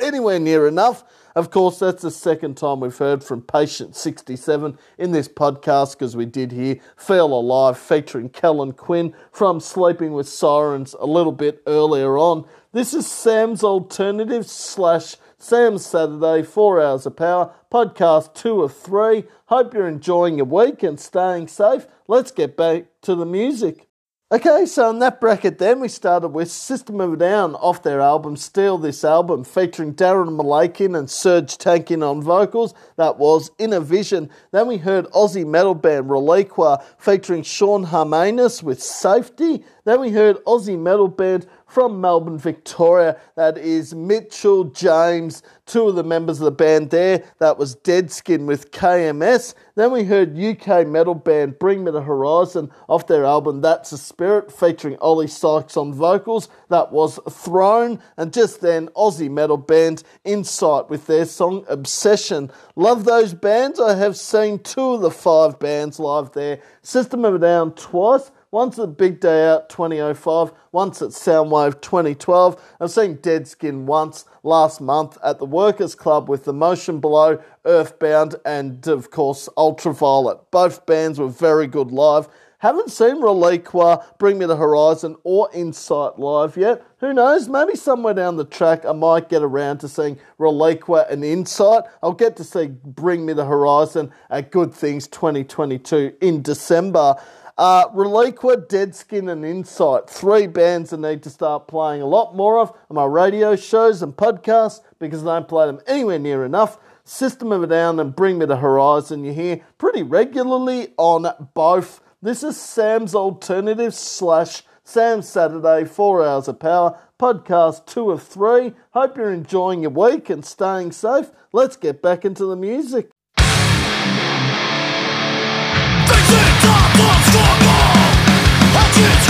[0.00, 1.04] anywhere near enough.
[1.36, 6.16] Of course, that's the second time we've heard from Patient 67 in this podcast because
[6.16, 11.62] we did hear Feel Alive featuring Kellin Quinn from Sleeping with Sirens a little bit
[11.66, 12.46] earlier on.
[12.72, 19.24] This is Sam's Alternative slash Sam's Saturday, 4 Hours of Power, podcast 2 of 3.
[19.48, 21.86] Hope you're enjoying your week and staying safe.
[22.08, 23.85] Let's get back to the music.
[24.32, 28.00] Okay, so in that bracket, then we started with System of a Down off their
[28.00, 32.74] album Steal This Album, featuring Daron Malakian and Serj Tankian on vocals.
[32.96, 34.28] That was Inner Vision.
[34.50, 39.62] Then we heard Aussie metal band Reliqua featuring Sean Harmanus with Safety.
[39.84, 43.18] Then we heard Aussie metal band from Melbourne, Victoria.
[43.34, 47.24] That is Mitchell James, two of the members of the band there.
[47.38, 49.54] That was Deadskin with KMS.
[49.74, 53.98] Then we heard UK metal band Bring Me the Horizon off their album That's the
[53.98, 56.48] Spirit, featuring Oli Sykes on vocals.
[56.68, 58.00] That was Throne.
[58.16, 62.50] And just then, Aussie metal band Insight with their song Obsession.
[62.76, 63.80] Love those bands.
[63.80, 66.60] I have seen two of the five bands live there.
[66.82, 72.76] System of a Down twice once at Big Day Out 2005, once at Soundwave 2012.
[72.80, 77.38] I've seen Dead Skin once last month at the Workers Club with The Motion Below,
[77.66, 80.40] Earthbound, and of course Ultravlt.
[80.50, 82.30] Both bands were very good live.
[82.60, 86.82] Haven't seen Reliqua, Bring Me the Horizon, or Insight live yet.
[87.00, 87.50] Who knows?
[87.50, 91.84] Maybe somewhere down the track I might get around to seeing Reliqua and Insight.
[92.02, 97.16] I'll get to see Bring Me the Horizon at Good Things 2022 in December.
[97.58, 100.10] Uh, Reliqua, Deadskin, and Insight.
[100.10, 104.02] Three bands I need to start playing a lot more of on my radio shows
[104.02, 106.78] and podcasts because I don't play them anywhere near enough.
[107.04, 112.02] System of a Down and Bring Me the Horizon you hear pretty regularly on both.
[112.20, 118.74] This is Sam's Alternative slash Sam's Saturday, 4 Hours of Power, podcast 2 of 3.
[118.90, 121.30] Hope you're enjoying your week and staying safe.
[121.52, 123.10] Let's get back into the music.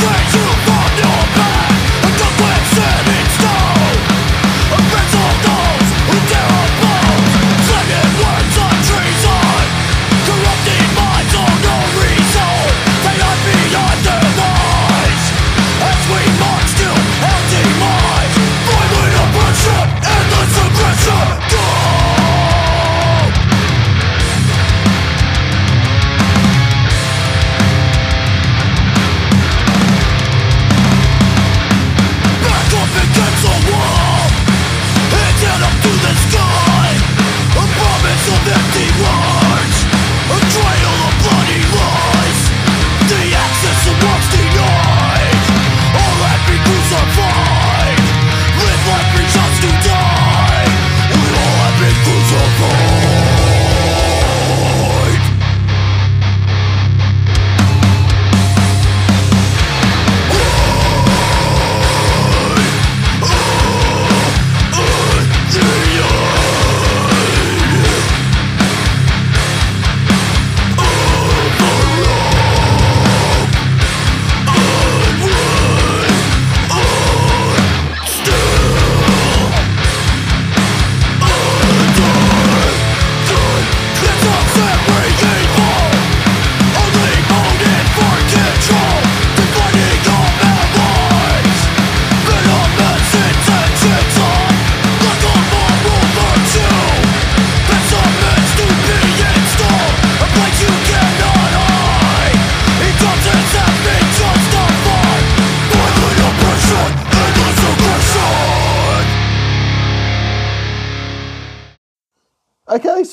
[0.06, 0.45] Endless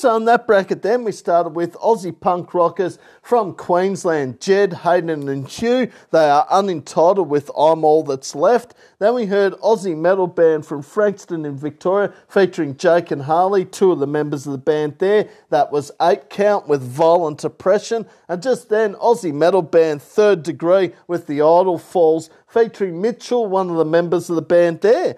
[0.04, 4.74] Okay, so in that bracket, then we started with Aussie punk rockers from Queensland, Jed,
[4.74, 5.90] Hayden, and Hugh.
[6.10, 8.74] They are unentitled with I'm All That's Left.
[8.98, 13.92] Then we heard Aussie metal band from Frankston in Victoria featuring Jake and Harley, two
[13.92, 15.26] of the members of the band there.
[15.48, 18.04] That was Eight Count with Violent Oppression.
[18.28, 23.70] And just then, Aussie metal band Third Degree with The Idle Falls featuring Mitchell, one
[23.70, 25.16] of the members of the band there.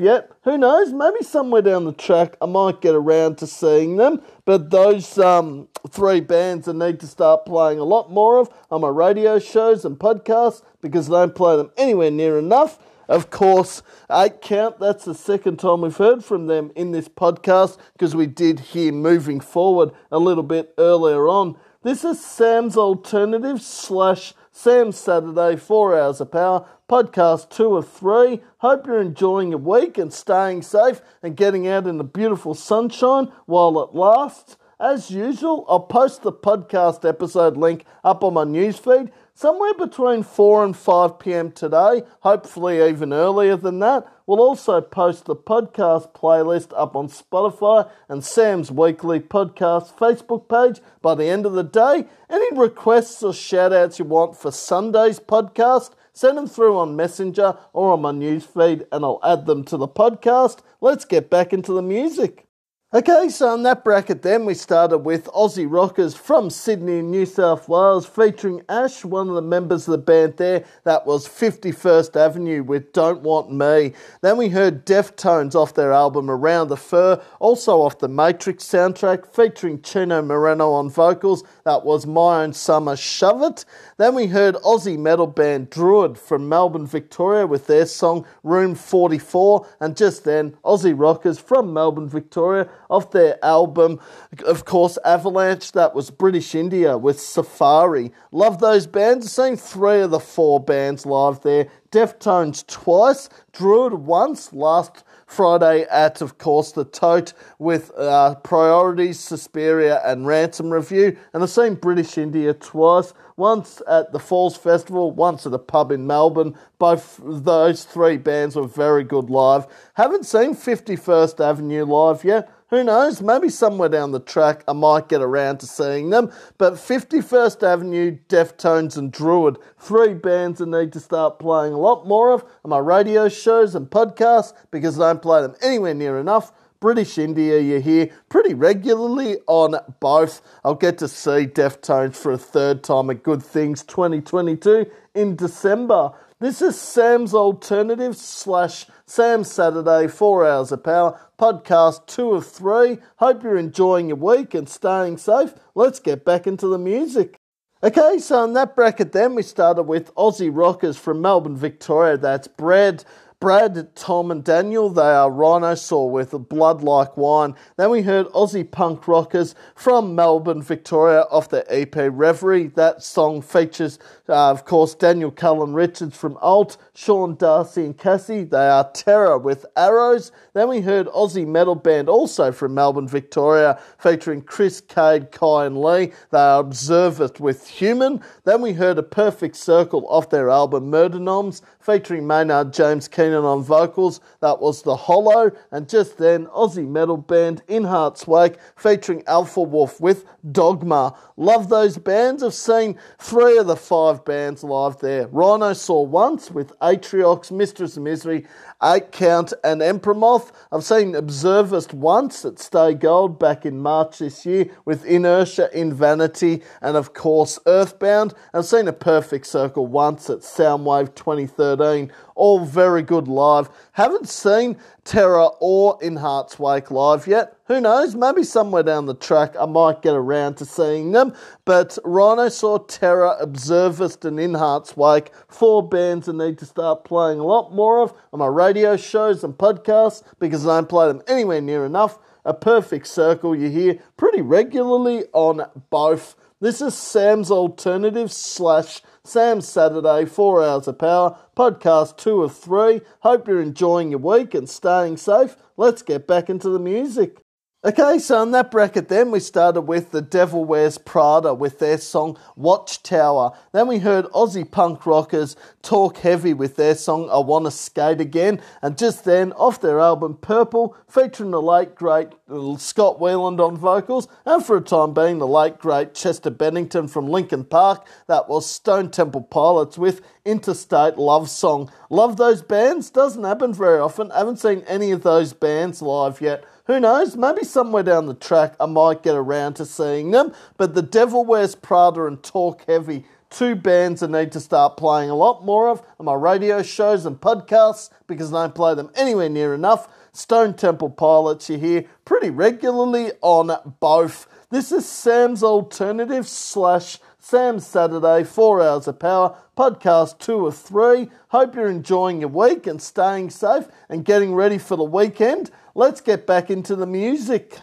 [0.00, 0.30] Yet.
[0.44, 0.92] Who knows?
[0.92, 4.22] Maybe somewhere down the track I might get around to seeing them.
[4.44, 8.80] But those um, three bands I need to start playing a lot more of on
[8.80, 12.78] my radio shows and podcasts because I don't play them anywhere near enough.
[13.08, 17.76] Of course, Eight Count, that's the second time we've heard from them in this podcast
[17.92, 21.56] because we did hear moving forward a little bit earlier on.
[21.82, 28.42] This is Sam's Alternative slash Sam's Saturday, four hours of power, podcast two of three.
[28.58, 33.32] Hope you're enjoying your week and staying safe and getting out in the beautiful sunshine
[33.46, 34.58] while it lasts.
[34.78, 40.66] As usual, I'll post the podcast episode link up on my newsfeed somewhere between 4
[40.66, 44.06] and 5 pm today, hopefully even earlier than that.
[44.26, 50.84] We'll also post the podcast playlist up on Spotify and Sam's Weekly Podcast Facebook page
[51.00, 52.04] by the end of the day.
[52.28, 57.56] Any requests or shout outs you want for Sunday's podcast, send them through on Messenger
[57.72, 60.58] or on my newsfeed and I'll add them to the podcast.
[60.82, 62.49] Let's get back into the music.
[62.92, 67.68] Okay, so in that bracket, then we started with Aussie Rockers from Sydney, New South
[67.68, 70.64] Wales, featuring Ash, one of the members of the band there.
[70.82, 73.92] That was 51st Avenue with Don't Want Me.
[74.22, 79.32] Then we heard Deftones off their album Around the Fur, also off the Matrix soundtrack,
[79.32, 81.44] featuring Chino Moreno on vocals.
[81.64, 83.64] That was My Own Summer Shove It.
[83.98, 89.64] Then we heard Aussie metal band Druid from Melbourne, Victoria, with their song Room 44.
[89.78, 94.00] And just then, Aussie Rockers from Melbourne, Victoria off their album,
[94.44, 95.72] of course, Avalanche.
[95.72, 98.12] That was British India with Safari.
[98.32, 99.32] Love those bands.
[99.32, 101.68] Seen three of the four bands live there.
[101.90, 110.00] Deftones twice, Druid once, last Friday at, of course, the Tote with uh, Priorities, Suspyria,
[110.04, 111.16] and Ransom Review.
[111.32, 115.92] And I've seen British India twice, once at the Falls Festival, once at a pub
[115.92, 116.56] in Melbourne.
[116.78, 119.66] Both those three bands were very good live.
[119.94, 122.50] Haven't seen 51st Avenue live yet.
[122.70, 123.20] Who knows?
[123.20, 126.30] Maybe somewhere down the track I might get around to seeing them.
[126.56, 132.06] But 51st Avenue, Deftones, and Druid, three bands I need to start playing a lot
[132.06, 136.20] more of on my radio shows and podcasts because I don't play them anywhere near
[136.20, 136.52] enough.
[136.78, 140.40] British India, you hear pretty regularly on both.
[140.64, 146.12] I'll get to see Deftones for a third time at Good Things 2022 in December.
[146.38, 152.98] This is Sam's Alternative slash Sam Saturday, four hours of power, podcast two of three.
[153.16, 155.54] Hope you're enjoying your week and staying safe.
[155.74, 157.38] Let's get back into the music.
[157.82, 162.18] Okay, so in that bracket, then we started with Aussie Rockers from Melbourne, Victoria.
[162.18, 163.04] That's Brad.
[163.40, 167.54] Brad, Tom, and Daniel, they are Rhinosaur with Blood Like Wine.
[167.78, 172.66] Then we heard Aussie punk rockers from Melbourne, Victoria, off their EP Reverie.
[172.66, 173.98] That song features,
[174.30, 178.44] uh, of course, Daniel Cullen Richards from Alt, Sean Darcy and Cassie.
[178.44, 180.32] They are Terra with Arrows.
[180.54, 185.80] Then we heard Aussie metal band, also from Melbourne, Victoria, featuring Chris Cade, Kai, and
[185.80, 186.12] Lee.
[186.30, 188.22] They are Observist with Human.
[188.44, 193.08] Then we heard A Perfect Circle off their album Mer de Noms, featuring Maynard James
[193.08, 194.20] Keenan on vocals.
[194.40, 195.50] That was The Hollow.
[195.72, 201.16] And just then, Aussie metal band In Heart's Wake, featuring Alpha Wolf with Dogma.
[201.36, 202.42] Love those bands.
[202.42, 205.26] I've seen three of the five bands live there.
[205.28, 208.46] Rhinosaur once with Atriox, Mistress of Misery,
[208.82, 210.52] Eight Count, and Emperor Moth.
[210.72, 215.92] I've seen Observist once at Stay Gold back in March this year with Inertia, in
[215.92, 218.34] Vanity, and of course Earthbound.
[218.54, 222.10] I've seen a Perfect Circle once at Soundwave 2013.
[222.40, 223.68] All very good live.
[223.92, 227.58] Haven't seen Terra or In Heart's Wake live yet.
[227.66, 228.14] Who knows?
[228.14, 231.34] Maybe somewhere down the track I might get around to seeing them.
[231.66, 237.40] But Rhinosaur, Terra, Observist, and In Heart's Wake, four bands I need to start playing
[237.40, 241.20] a lot more of on my radio shows and podcasts because I don't play them
[241.28, 242.18] anywhere near enough.
[242.46, 249.68] A perfect circle you hear pretty regularly on both This is Sam's Alternative slash Sam's
[249.68, 253.02] Saturday, 4 Hours of Power, podcast 2 of 3.
[253.20, 255.56] Hope you're enjoying your week and staying safe.
[255.76, 257.42] Let's get back into the music.
[257.82, 261.96] Okay, so in that bracket, then we started with The Devil Wears Prada with their
[261.96, 263.56] song Watchtower.
[263.72, 268.60] Then we heard Aussie punk rockers Talk Heavy with their song I Wanna Skate Again.
[268.82, 272.28] And just then, off their album Purple, featuring the late great
[272.76, 277.28] Scott Weiland on vocals, and for a time being, the late great Chester Bennington from
[277.28, 281.90] Linkin Park, that was Stone Temple Pilots with Interstate Love Song.
[282.10, 284.28] Love those bands, doesn't happen very often.
[284.28, 286.62] Haven't seen any of those bands live yet.
[286.90, 287.36] Who knows?
[287.36, 290.52] Maybe somewhere down the track I might get around to seeing them.
[290.76, 295.30] But The Devil Wears Prada and Talk Heavy, two bands I need to start playing
[295.30, 299.12] a lot more of on my radio shows and podcasts because I don't play them
[299.14, 300.08] anywhere near enough.
[300.32, 303.70] Stone Temple Pilots you hear pretty regularly on
[304.00, 304.48] both.
[304.70, 311.30] This is Sam's Alternative slash Sam's Saturday, 4 Hours of Power, podcast 2 of 3.
[311.48, 316.20] Hope you're enjoying your week and staying safe and getting ready for the weekend let's
[316.20, 317.80] get back into the music.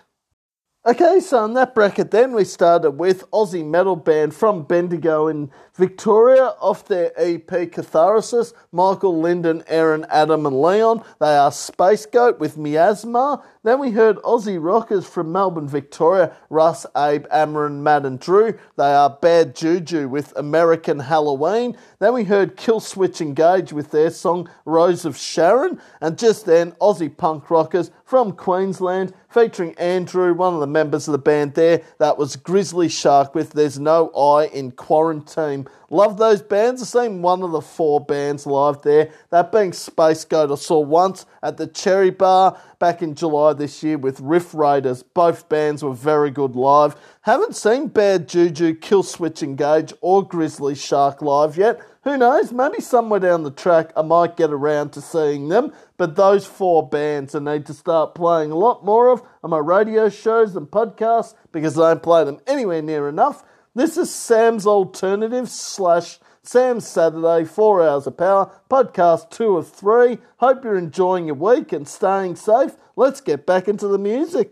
[0.86, 5.52] Okay, so in that bracket, then we started with Aussie metal band from Bendigo in
[5.76, 8.54] Victoria off their EP Catharsis.
[8.72, 11.04] Michael, Lyndon, Aaron, Adam, and Leon.
[11.20, 13.44] They are Spacegoat with Miasma.
[13.64, 16.34] Then we heard Aussie rockers from Melbourne, Victoria.
[16.50, 18.58] Russ, Abe, Amarin, Matt, and Drew.
[18.78, 21.76] They are Bad Juju with American Halloween.
[22.00, 25.82] Then we heard Killswitch Engage with their song Rose of Sharon.
[26.00, 31.14] And just then, Aussie punk rockers from Queensland featuring Andrew, one of the members of
[31.14, 31.82] the band there.
[31.98, 35.68] That was Grizzly Shark with There's No I in Quarantine.
[35.90, 36.82] Love those bands.
[36.82, 39.10] I've seen one of the four bands live there.
[39.30, 43.98] That being Spacegoat, I saw once at the Cherry Bar back in July this year
[43.98, 45.02] with Riff Raiders.
[45.02, 46.98] Both bands were very good live.
[47.22, 51.80] Haven't seen Bad Juju, Kill Killswitch Engage, or Grizzly Shark live yet.
[52.04, 52.52] Who knows?
[52.52, 55.72] Maybe somewhere down the track I might get around to seeing them.
[55.98, 59.58] But those four bands I need to start playing a lot more of on my
[59.58, 63.44] radio shows and podcasts because I don't play them anywhere near enough.
[63.78, 70.18] This is Sam's Alternative slash Sam's Saturday, 4 Hours of Power, podcast 2 of 3.
[70.38, 72.72] Hope you're enjoying your week and staying safe.
[72.96, 74.50] Let's get back into the music.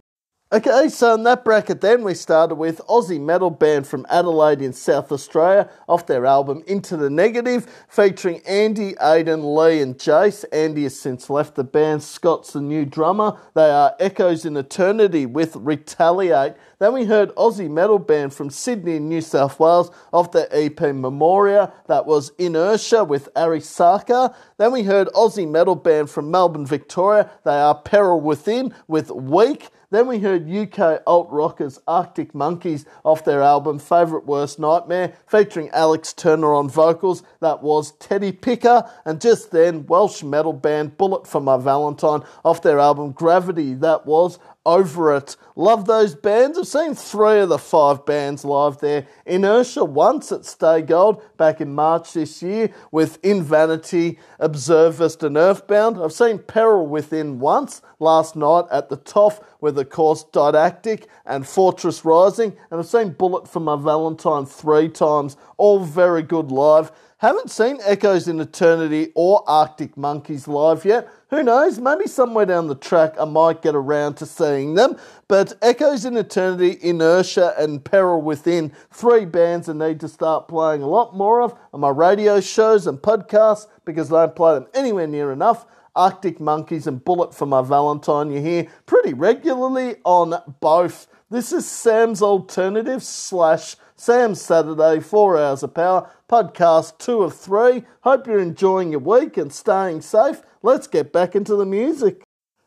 [0.55, 4.71] Okay, so in that bracket, then we started with Aussie metal band from Adelaide in
[4.71, 10.45] South Australia off their album Into the Negative, featuring Andy, Aiden, Lee, and Jace.
[10.53, 12.03] Andy has since left the band.
[12.03, 13.37] Scott's the new drummer.
[13.53, 16.55] They are Echoes in Eternity with Retaliate.
[16.79, 20.79] Then we heard Aussie metal band from Sydney in New South Wales off their EP
[20.79, 21.73] Memoria.
[21.87, 24.33] That was Inertia with Arisaka.
[24.57, 27.29] Then we heard Aussie metal band from Melbourne, Victoria.
[27.43, 29.69] They are Peril Within with Weak.
[29.89, 35.69] Then we heard UK alt rockers Arctic Monkeys off their album Favourite Worst Nightmare, featuring
[35.69, 37.23] Alex Turner on vocals.
[37.39, 38.89] That was Teddy Picker.
[39.05, 43.73] And just then, Welsh metal band Bullet for My Valentine off their album Gravity.
[43.75, 45.37] That was over it.
[45.55, 46.57] Love those bands.
[46.57, 49.07] I've seen three of the five bands live there.
[49.25, 55.37] Inertia once at Stay Gold back in March this year with In Vanity, Observist, and
[55.37, 55.97] Earthbound.
[56.01, 61.47] I've seen Peril Within once last night at the Toff with, of course, Didactic and
[61.47, 62.57] Fortress Rising.
[62.69, 65.37] And I've seen Bullet for My Valentine three times.
[65.57, 66.91] All very good live.
[67.19, 71.07] Haven't seen Echoes in Eternity or Arctic Monkeys live yet.
[71.29, 71.79] Who knows?
[71.79, 74.97] Maybe somewhere down the track I might get around to seeing them.
[75.29, 80.81] But Echoes in Eternity, Inertia, and Peril Within, three bands I need to start playing
[80.81, 84.67] a lot more of on my radio shows and podcasts because I don't play them
[84.73, 85.65] anywhere near enough.
[85.95, 91.07] Arctic Monkeys and Bullet for My Valentine, you hear pretty regularly on both.
[91.31, 97.83] This is Sam's Alternative slash Sam's Saturday, 4 Hours of Power, podcast 2 of 3.
[98.01, 100.41] Hope you're enjoying your week and staying safe.
[100.61, 102.21] Let's get back into the music.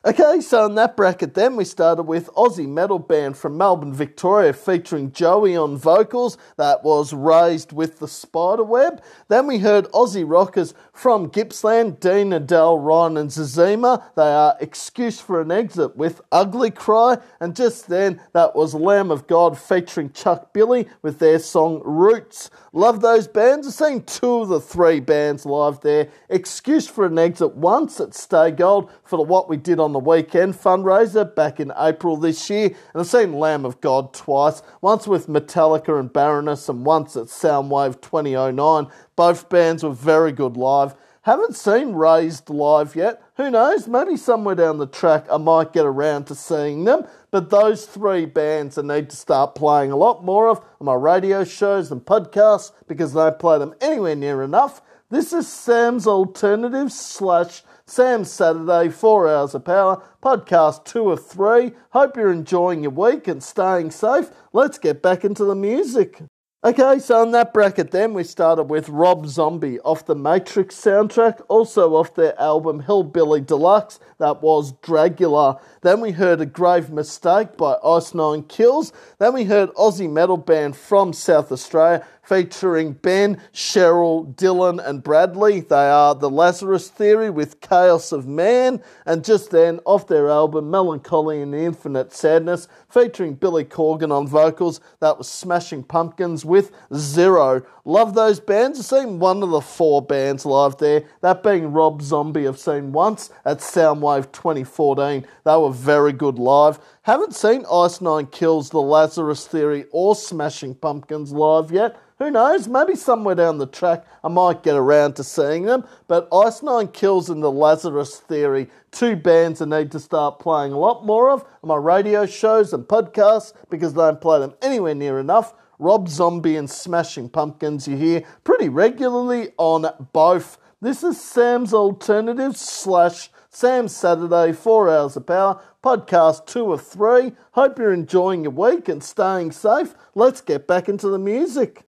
[0.07, 4.55] Okay, so in that bracket, then we started with Aussie metal band from Melbourne, Victoria,
[4.55, 6.39] featuring Joey on vocals.
[6.57, 9.02] That was Raised with the Spiderweb.
[9.28, 14.02] Then we heard Aussie rockers from Gippsland, Dean, Adele, Ryan, and Zazima.
[14.17, 17.18] They are Excuse for an Exit with Ugly Cry.
[17.39, 22.51] And just then, that was Lamb of God featuring Chuck Billy with their song Roots.
[22.73, 23.68] Love those bands.
[23.68, 26.09] I've seen two of the three bands live there.
[26.28, 30.01] Excuse for an Exit once at Stay Gold for the What We Did on the
[30.01, 32.67] Weekend fundraiser back in April this year.
[32.67, 37.27] And I've seen Lamb of God twice, once with Metallica and Baroness and once at
[37.27, 38.89] Soundwave 2009.
[39.19, 40.95] Both bands were very good live.
[41.23, 43.21] Haven't seen Raised live yet.
[43.37, 43.89] Who knows?
[43.89, 47.05] Maybe somewhere down the track I might get around to seeing them.
[47.33, 50.95] But those three bands I need to start playing a lot more of on my
[50.95, 54.83] radio shows and podcasts because I play them anywhere near enough.
[55.11, 61.73] This is Sam's Alternative slash Sam's Saturday, 4 Hours of Power, podcast 2 of 3.
[61.91, 64.31] Hope you're enjoying your week and staying safe.
[64.53, 66.23] Let's get back into the music.
[66.65, 71.41] Okay, so in that bracket, then we started with Rob Zombie off the Matrix soundtrack,
[71.47, 75.61] also off their album Hellbilly Deluxe, that was Dragula.
[75.82, 78.92] Then we heard A Grave Mistake by Ice Nine Kills.
[79.18, 85.60] Then we heard Aussie metal band from South Australia featuring Ben, Cheryl, Dylan, and Bradley.
[85.60, 88.82] They are The Lazarus Theory with Chaos of Man.
[89.07, 94.28] And just then, off their album Mellon Collie and Infinite Sadness, featuring Billy Corgan on
[94.28, 97.62] vocals, that was Smashing Pumpkins with Zero.
[97.86, 98.78] Love those bands.
[98.78, 102.92] I've seen one of the four bands live there, that being Rob Zombie, I've seen
[102.92, 105.26] once at Soundwave 2014.
[105.44, 106.79] They were very good live.
[107.03, 112.01] Haven't seen Ice Nine Kills, The Lazarus Theory, or Smashing Pumpkins live yet.
[112.19, 112.67] Who knows?
[112.67, 115.85] Maybe somewhere down the track I might get around to seeing them.
[116.09, 120.73] But Ice Nine Kills and the Lazarus Theory, two bands I need to start playing
[120.73, 124.55] a lot more of on my radio shows and podcasts because they don't play them
[124.61, 125.55] anywhere near enough.
[125.79, 130.59] Rob Zombie and Smashing Pumpkins you hear pretty regularly on both.
[130.81, 137.33] This is Sam's Alternative slash Sam's Saturday, 4 Hours of Power, podcast 2 of 3.
[137.52, 139.94] Hope you're enjoying your week and staying safe.
[140.15, 141.88] Let's get back into the music.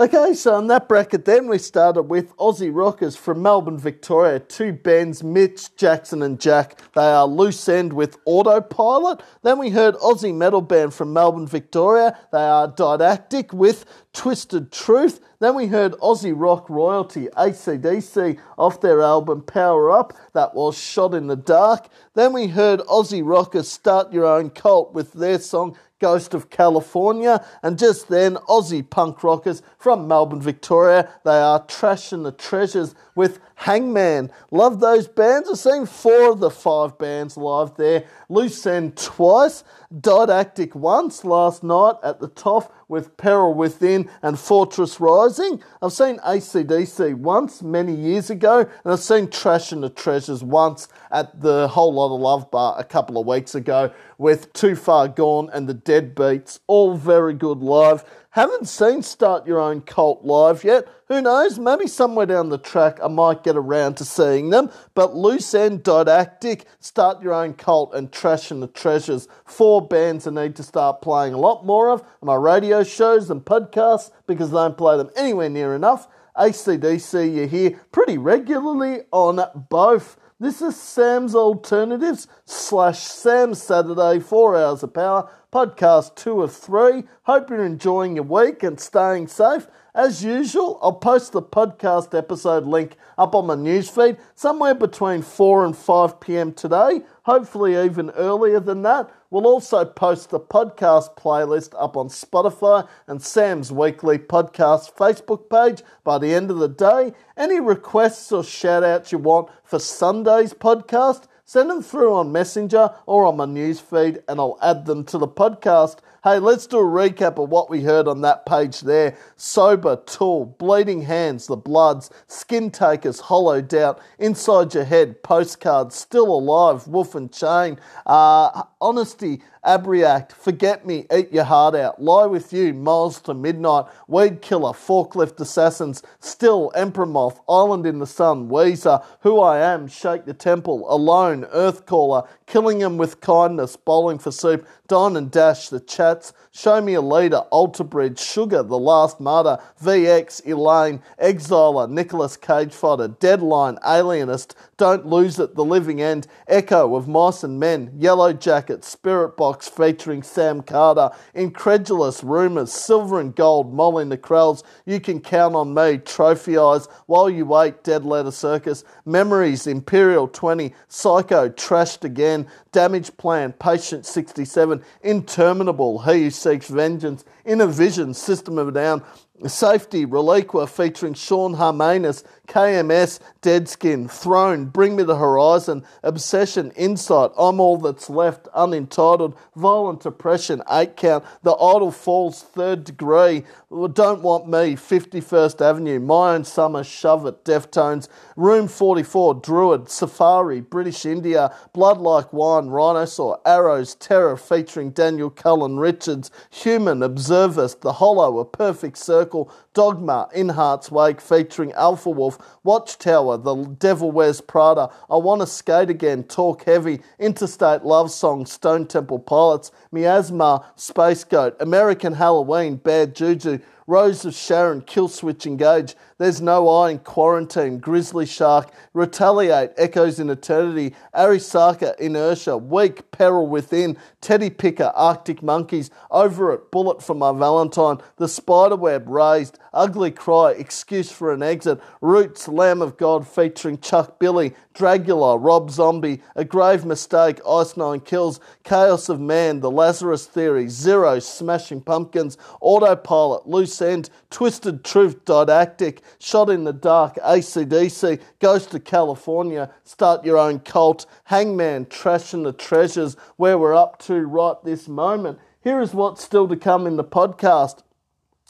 [0.00, 4.40] Okay, so in that bracket, then we started with Aussie Rockers from Melbourne, Victoria.
[4.40, 6.80] Two bands, Mitch, Jackson, and Jack.
[6.94, 9.22] They are Loose End with Autopilot.
[9.42, 12.18] Then we heard Aussie metal band from Melbourne, Victoria.
[12.32, 15.20] They are Didactic with Twisted Truth.
[15.38, 20.14] Then we heard Aussie rock royalty ACDC off their album Power Up.
[20.32, 21.88] That was Shot in the Dark.
[22.14, 27.44] Then we heard Aussie rockers Start Your Own Cult with their song Ghost of California,
[27.62, 31.08] and just then Aussie punk rockers from Melbourne, Victoria.
[31.24, 34.32] They are Trash and the Treasures with Hangman.
[34.50, 35.46] Love those bands.
[35.50, 38.04] I've seen four of the five bands live there.
[38.30, 39.62] Loose End twice,
[39.94, 45.62] Didactic once last night at the top with Peril Within and Fortress Rising.
[45.82, 50.88] I've seen ACDC once many years ago, and I've seen Trash and the Treasures once
[51.10, 55.08] at the Whole Lot of Love bar a couple of weeks ago with Too Far
[55.08, 56.60] Gone and the Deadbeats.
[56.66, 58.02] All very good live.
[58.34, 60.86] Haven't seen Start Your Own Cult live yet.
[61.08, 61.58] Who knows?
[61.58, 64.70] Maybe somewhere down the track I might get around to seeing them.
[64.94, 69.26] But Loose End, Didactic, Start Your Own Cult, and Trash and the Treasures.
[69.44, 73.44] Four bands I need to start playing a lot more of my radio shows and
[73.44, 76.06] podcasts because I don't play them anywhere near enough.
[76.36, 80.16] ACDC you hear pretty regularly on both.
[80.42, 87.04] This is Sam's Alternatives slash Sam's Saturday, 4 Hours of Power, podcast 2 of 3.
[87.24, 89.66] Hope you're enjoying your week and staying safe.
[89.94, 95.66] As usual, I'll post the podcast episode link up on my newsfeed somewhere between 4
[95.66, 99.10] and 5 pm today, hopefully even earlier than that.
[99.32, 105.84] We'll also post the podcast playlist up on Spotify and Sam's Weekly Podcast Facebook page
[106.02, 107.12] by the end of the day.
[107.36, 112.92] Any requests or shout outs you want for Sunday's podcast, send them through on Messenger
[113.06, 115.98] or on my newsfeed and I'll add them to the podcast.
[116.22, 119.16] Hey, let's do a recap of what we heard on that page there.
[119.36, 126.26] Sober, tall, Bleeding Hands, The Bloods, Skin Takers, Hollow Doubt, Inside Your Head, Pstcrds, Still
[126.26, 132.52] Alive, Wolf and Chain, uh, Honesty, Abriact, Forget Me, Eat Your Heart Out, Lie With
[132.52, 138.48] You, Miles to Midnight, Weed Killer, Forklift Assassins, Still, Emperor Moth, Island in the Sun,
[138.48, 144.30] Weezer, Who I Am, Shake the Temple, Alone, Earthcaller, Killing Him with Kindness, Bowling for
[144.30, 149.20] Soup, Dine and Dash, The Chats, Show Me a Leader, Alter Bridge, Sugar, The Last
[149.20, 156.26] Martyr, VX, Elaine, Exiler, Nicolas Cage Fighter, Deadline, Alienist, Don't Lose It, The Living End,
[156.48, 163.32] Echo of Mice and Men, Yellow Jacket, Spiritbox featuring Sam Carter, Incredulous, Rumours, Silver and
[163.32, 167.84] Gold, Molly and the Krells, You Can Count on Me, Trophy Eyes, While You Wait,
[167.84, 176.68] Dead Letter Circus, Memories, Imperial 20, Psycho, Trashed Again, Damageplan, Patient 67, Interminable, He Seeks
[176.68, 179.04] Vengeance, Inner Vision, System of a Down,
[179.46, 187.30] Safety, Reliqua featuring Sean Harmanis, KMS, dead skin, Throne, Bring Me the Horizon, Obsession, Insight,
[187.38, 194.22] I'm All That's Left, Unentitled, Violent Oppression, 8 Count, The idol Falls, Third Degree, Don't
[194.22, 201.06] Want Me, 51st Avenue, My Own Summer, Shove It, Deftones, Room 44, Druid, Safari, British
[201.06, 208.40] India, Blood Like Wine, Rhinosaur, Arrows, Terror featuring Daniel Cullen Richards, Human, Observist, The Hollow,
[208.40, 214.90] A Perfect Circle, Dogma, In Heart's Wake featuring Alpha Wolf, Watchtower, The Devil Wears Prada,
[215.08, 222.14] I Wanna Skate Again, Talk Heavy, Interstate Love Song, Stone Temple Pilots, Miasma, Spacegoat, American
[222.14, 228.74] Halloween, Bad Juju, Rose of Sharon, Killswitch Engage, There's No I in Quarantine, Grizzly Shark,
[228.92, 236.70] Retaliate, Echoes in Eternity, Arisaka, Inertia, Weak, Peril Within, Teddy Picker, Arctic Monkeys, Over It,
[236.70, 242.82] Bullet for My Valentine, The Spiderweb, Raised, Ugly Cry, Excuse for an Exit, Roots, Lamb
[242.82, 249.08] of God featuring Chuck Billy, Dragula, Rob Zombie, A Grave Mistake, Ice Nine Kills, Chaos
[249.08, 256.50] of Man, The Lazarus Theory, Zero, Smashing Pumpkins, Autopilot, Loose End, Twisted Truth, Didactic, Shot
[256.50, 262.52] in the Dark, ACDC, Ghost to California, Start Your Own Cult, Hangman, Trash and the
[262.52, 265.38] Treasures, where we're up to right this moment.
[265.62, 267.82] Here is what's still to come in the podcast.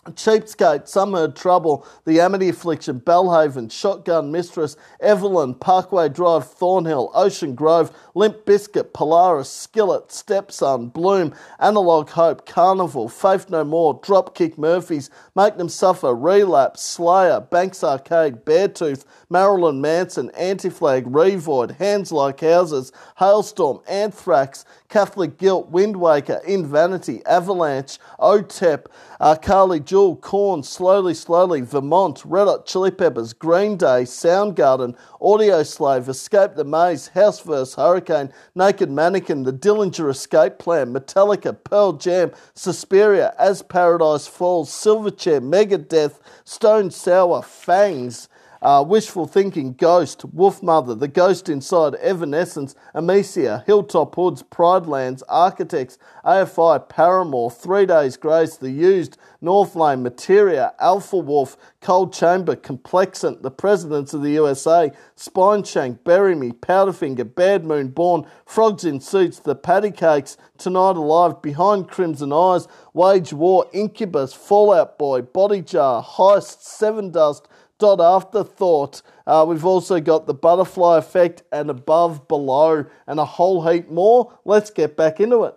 [0.06, 7.94] Cheapskate, Heard Trouble, The Amity Affliction, Bellhaven, Shotgun Mistress, Everlyne, Parkway Drive, Thornhill, Ocean Grove,
[8.14, 15.56] Limp Bizkit, Polaris, Skillet, Stepson, Bloom, Analogue Hope, Carnival, Faith No More, Dropkick Murphys, Make
[15.56, 23.82] Them Suffer, Relapse, Slayer, Banks Arcade, Beartooth, Marilyn Manson, Anti-Flag, Revoid, Hands Like Houses, Halestorm,
[23.88, 28.86] Anthrax, Catholic Guilt, Wind Waker, In Vanity, Avalanche, OTEP,
[29.20, 36.08] uh, Karly Jewell, Korn, Slowly Slowly, Vermont, Red Hot Chili Peppers, Green Day, Soundgarden, Audioslave,
[36.08, 37.74] Escape the Maze, House vs.
[37.74, 45.40] Hurricane, Naked Mannequin, The Dillinger Escape Plan, Metallica, Pearl Jam, Suspyria, As Paradise Falls, Silverchair,
[45.42, 48.28] Megadeth, Stone Sour, Fangs,
[48.62, 56.88] uh, Wishful Thinking, Ghost, Wolfmother, The Ghost Inside, Evanescence, Amicia, Hilltop Hoods, Pridelands, Architects, AFI,
[56.88, 64.12] Paramore, Three Days Grace, The Used, Northlane, Materia, Alpha Wolf, Cold Chamber, Complexant, The Presidents
[64.12, 69.90] of the USA, Spineshank, Bury Me, Powderfinger, Bad Moon Born, Frogs in Suits, The Patty
[69.90, 77.44] Cakes, Tonight Alive, Behind Crimson Eyes, Wage War, Incubus, Fall Out Boy, Bodyjar, Heist, Sevendust,
[77.80, 79.02] Dot Afterthought.
[79.26, 84.38] Uh, we've also got the butterfly effect and above, below, and a whole heap more.
[84.44, 85.56] Let's get back into it.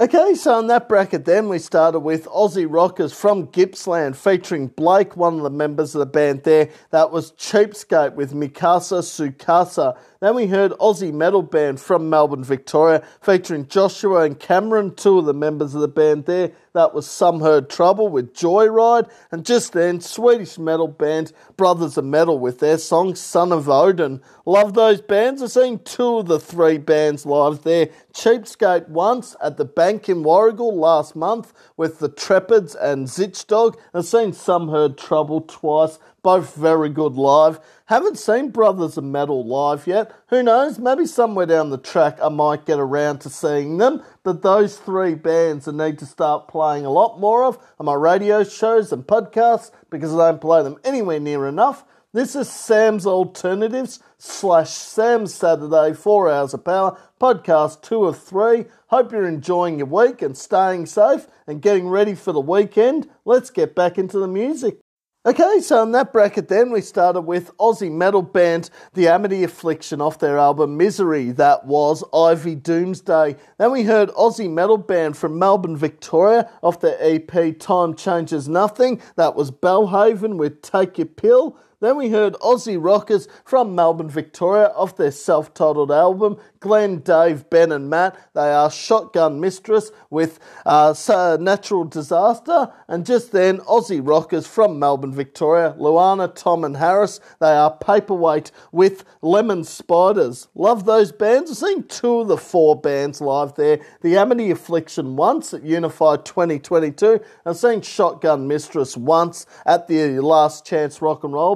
[0.00, 5.16] Okay, so in that bracket, then we started with Aussie Rockers from Gippsland featuring Blake,
[5.16, 6.70] one of the members of the band there.
[6.90, 9.98] That was Cheapskate with Mikasa Sukasa.
[10.20, 15.26] Then we heard Aussie metal band from Melbourne, Victoria, featuring Joshua and Cameron, two of
[15.26, 16.50] the members of the band there.
[16.72, 19.08] That was Some Heard Trouble with Joyride.
[19.30, 24.20] And just then, Swedish metal band Brothers of Metal with their song Son of Odin.
[24.44, 25.40] Love those bands.
[25.40, 27.88] I've seen two of the three bands live there.
[28.12, 33.78] Cheapskate once at the Bank in Warragul last month with the Trepids and Zitchdog.
[33.94, 37.60] I've seen Some Heard Trouble twice both very good live.
[37.86, 40.12] Haven't seen Brothers of Metal live yet.
[40.28, 40.78] Who knows?
[40.78, 44.02] Maybe somewhere down the track I might get around to seeing them.
[44.22, 47.94] But those three bands I need to start playing a lot more of on my
[47.94, 51.84] radio shows and podcasts because I don't play them anywhere near enough.
[52.14, 58.64] This is Sam's Alternatives slash Sam's Saturday, 4 Hours of Power, podcast 2 of 3.
[58.86, 63.08] Hope you're enjoying your week and staying safe and getting ready for the weekend.
[63.26, 64.78] Let's get back into the music.
[65.26, 70.00] Okay, so in that bracket, then we started with Aussie metal band The Amity Affliction
[70.00, 71.32] off their album Misery.
[71.32, 73.34] That was Ivy Doomsday.
[73.58, 79.02] Then we heard Aussie metal band from Melbourne, Victoria off their EP Time Changes Nothing.
[79.16, 81.58] That was Bellhaven with Take Your Pill.
[81.80, 87.48] Then we heard Aussie Rockers from Melbourne, Victoria off their self titled album Glenn, Dave,
[87.50, 88.18] Ben, and Matt.
[88.34, 90.94] They are Shotgun Mistress with uh,
[91.40, 92.72] Natural Disaster.
[92.88, 97.20] And just then, Aussie Rockers from Melbourne, Victoria, Luana, Tom, and Harris.
[97.40, 100.48] They are Paperweight with Lemon Spiders.
[100.56, 101.50] Love those bands.
[101.50, 103.78] I've seen two of the four bands live there.
[104.02, 107.20] The Amity Affliction once at Unify 2022.
[107.46, 111.54] I've seen Shotgun Mistress once at the Last Chance Rock and Roll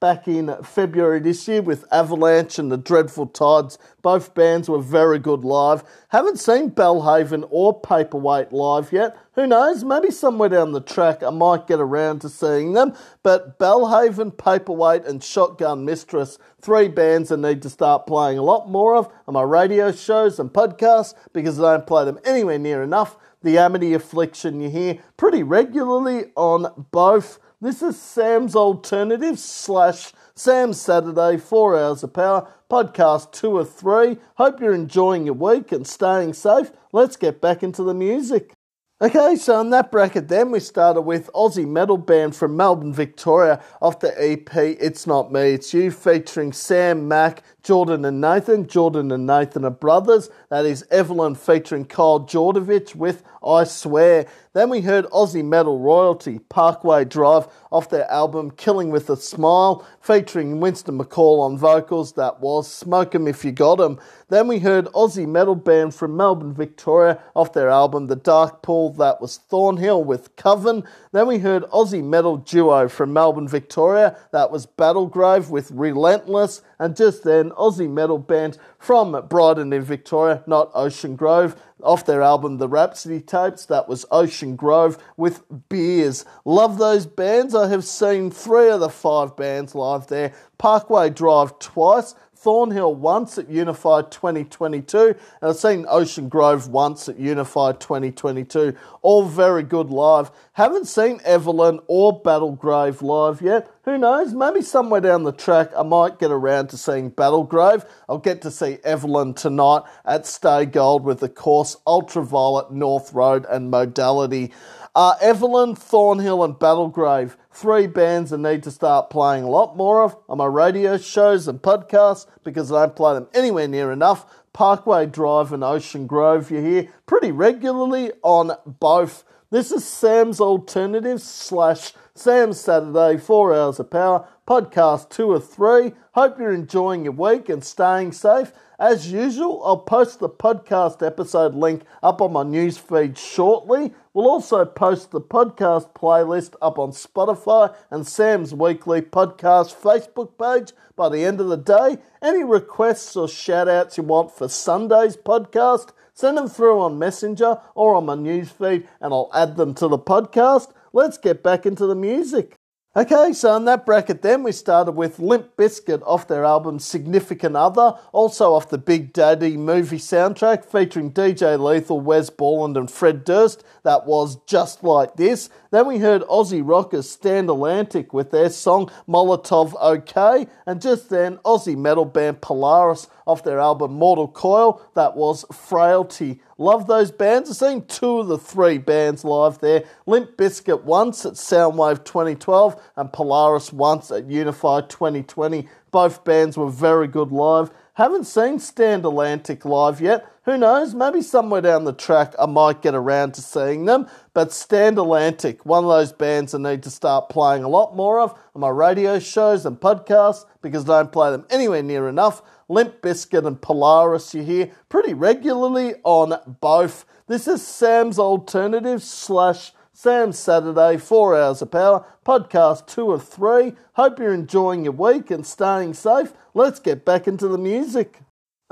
[0.00, 3.76] Back in February this year with Avalanche and the Dreadful Tides.
[4.00, 5.84] Both bands were very good live.
[6.08, 9.18] Haven't seen Bellhaven or Paperweight live yet.
[9.34, 9.84] Who knows?
[9.84, 12.94] Maybe somewhere down the track I might get around to seeing them.
[13.22, 18.70] But Bellhaven, Paperweight, and Shotgun Mistress, three bands I need to start playing a lot
[18.70, 22.82] more of on my radio shows and podcasts because I don't play them anywhere near
[22.82, 23.18] enough.
[23.42, 27.38] The Amity Affliction you hear pretty regularly on both.
[27.62, 34.16] This is Sam's Alternative slash Sam's Saturday, four hours of power, podcast two or three.
[34.36, 36.72] Hope you're enjoying your week and staying safe.
[36.94, 38.54] Let's get back into the music.
[39.02, 43.62] Okay, so in that bracket, then we started with Aussie metal band from Melbourne, Victoria,
[43.82, 48.66] off the EP It's Not Me, It's You, featuring Sam Mack, Jordan and Nathan.
[48.66, 50.30] Jordan and Nathan are brothers.
[50.48, 54.26] That is Everlyne featuring Kyle Jordovich with I Swear.
[54.52, 59.86] Then we heard Aussie metal royalty, Parkway Drive, off their album Killing with a Smile,
[60.00, 62.14] featuring Winston McCall on vocals.
[62.14, 63.98] That was Smoke 'em If You Got 'em.
[64.28, 68.90] Then we heard Aussie metal band from Melbourne, Victoria, off their album The Dark Pool.
[68.90, 70.84] That was Thornhill with Coven.
[71.12, 74.16] Then we heard Aussie metal duo from Melbourne, Victoria.
[74.32, 76.62] That was Battlegrave with Relentless.
[76.80, 82.22] And just then, Aussie metal band from Brighton in Victoria, not Ocean Grove, off their
[82.22, 83.66] album The Rhapsody Tapes.
[83.66, 86.24] That was Ocean Grove with Beers.
[86.46, 87.54] Love those bands.
[87.54, 90.32] I have seen three of the five bands live there.
[90.56, 92.14] Parkway Drive twice.
[92.40, 98.74] Thornhill once at Unified 2022, and I've seen Ocean Grove once at Unified 2022.
[99.02, 100.30] All very good live.
[100.54, 103.70] Haven't seen Everlyne or Battlegrave live yet.
[103.84, 104.32] Who knows?
[104.32, 107.86] Maybe somewhere down the track I might get around to seeing Battlegrave.
[108.08, 113.44] I'll get to see Everlyne tonight at Stay Gold with the course Ultravlt, Nth Rd,
[113.50, 114.50] and Modality.
[114.94, 120.02] Uh, Everlyne, Thornhill, and Battlegrave, three bands I need to start playing a lot more
[120.02, 124.24] of on my radio shows and podcasts because I don't play them anywhere near enough.
[124.54, 129.24] Parkway Drive and Ocean Grove, you hear pretty regularly on both.
[129.50, 135.92] This is Sam's Alternative slash Sam's Saturday, four hours of power, podcast two or three.
[136.12, 138.52] Hope you're enjoying your week and staying safe.
[138.78, 143.92] As usual, I'll post the podcast episode link up on my news feed shortly.
[144.12, 150.72] We'll also post the podcast playlist up on Spotify and Sam's Weekly Podcast Facebook page
[150.96, 151.98] by the end of the day.
[152.20, 157.60] Any requests or shout outs you want for Sunday's podcast, send them through on Messenger
[157.76, 160.72] or on my news feed and I'll add them to the podcast.
[160.92, 162.59] Let's get back into the music.
[162.96, 167.54] Okay, so in that bracket, then we started with Limp Bizkit off their album Significant
[167.54, 173.24] Other, also off the Big Daddy movie soundtrack featuring DJ Lethal, Wes Borland, and Fred
[173.24, 173.62] Durst.
[173.84, 175.50] That was just like this.
[175.70, 181.36] Then we heard Aussie rockers Stand Atlantic with their song Molotov OK, and just then
[181.38, 184.82] Aussie metal band Polaris off their album Mortal Coil.
[184.94, 186.40] That was Frailty.
[186.58, 187.50] Love those bands.
[187.50, 189.84] I've seen two of the three bands live there.
[190.06, 195.68] Limp Bizkit once at Soundwave 2012 and Polaris once at Unified 2020.
[195.92, 197.70] Both bands were very good live.
[198.00, 200.24] Haven't seen Stand Atlantic live yet.
[200.46, 200.94] Who knows?
[200.94, 204.08] Maybe somewhere down the track I might get around to seeing them.
[204.32, 208.18] But Stand Atlantic, one of those bands I need to start playing a lot more
[208.18, 212.40] of on my radio shows and podcasts because I don't play them anywhere near enough.
[212.70, 217.04] Limp Bizkit and Polaris you hear pretty regularly on both.
[217.26, 223.74] This is Sam's Alternative slash Sam's Saturday, four hours of power, podcast two of three.
[223.94, 226.32] Hope you're enjoying your week and staying safe.
[226.54, 228.20] Let's get back into the music.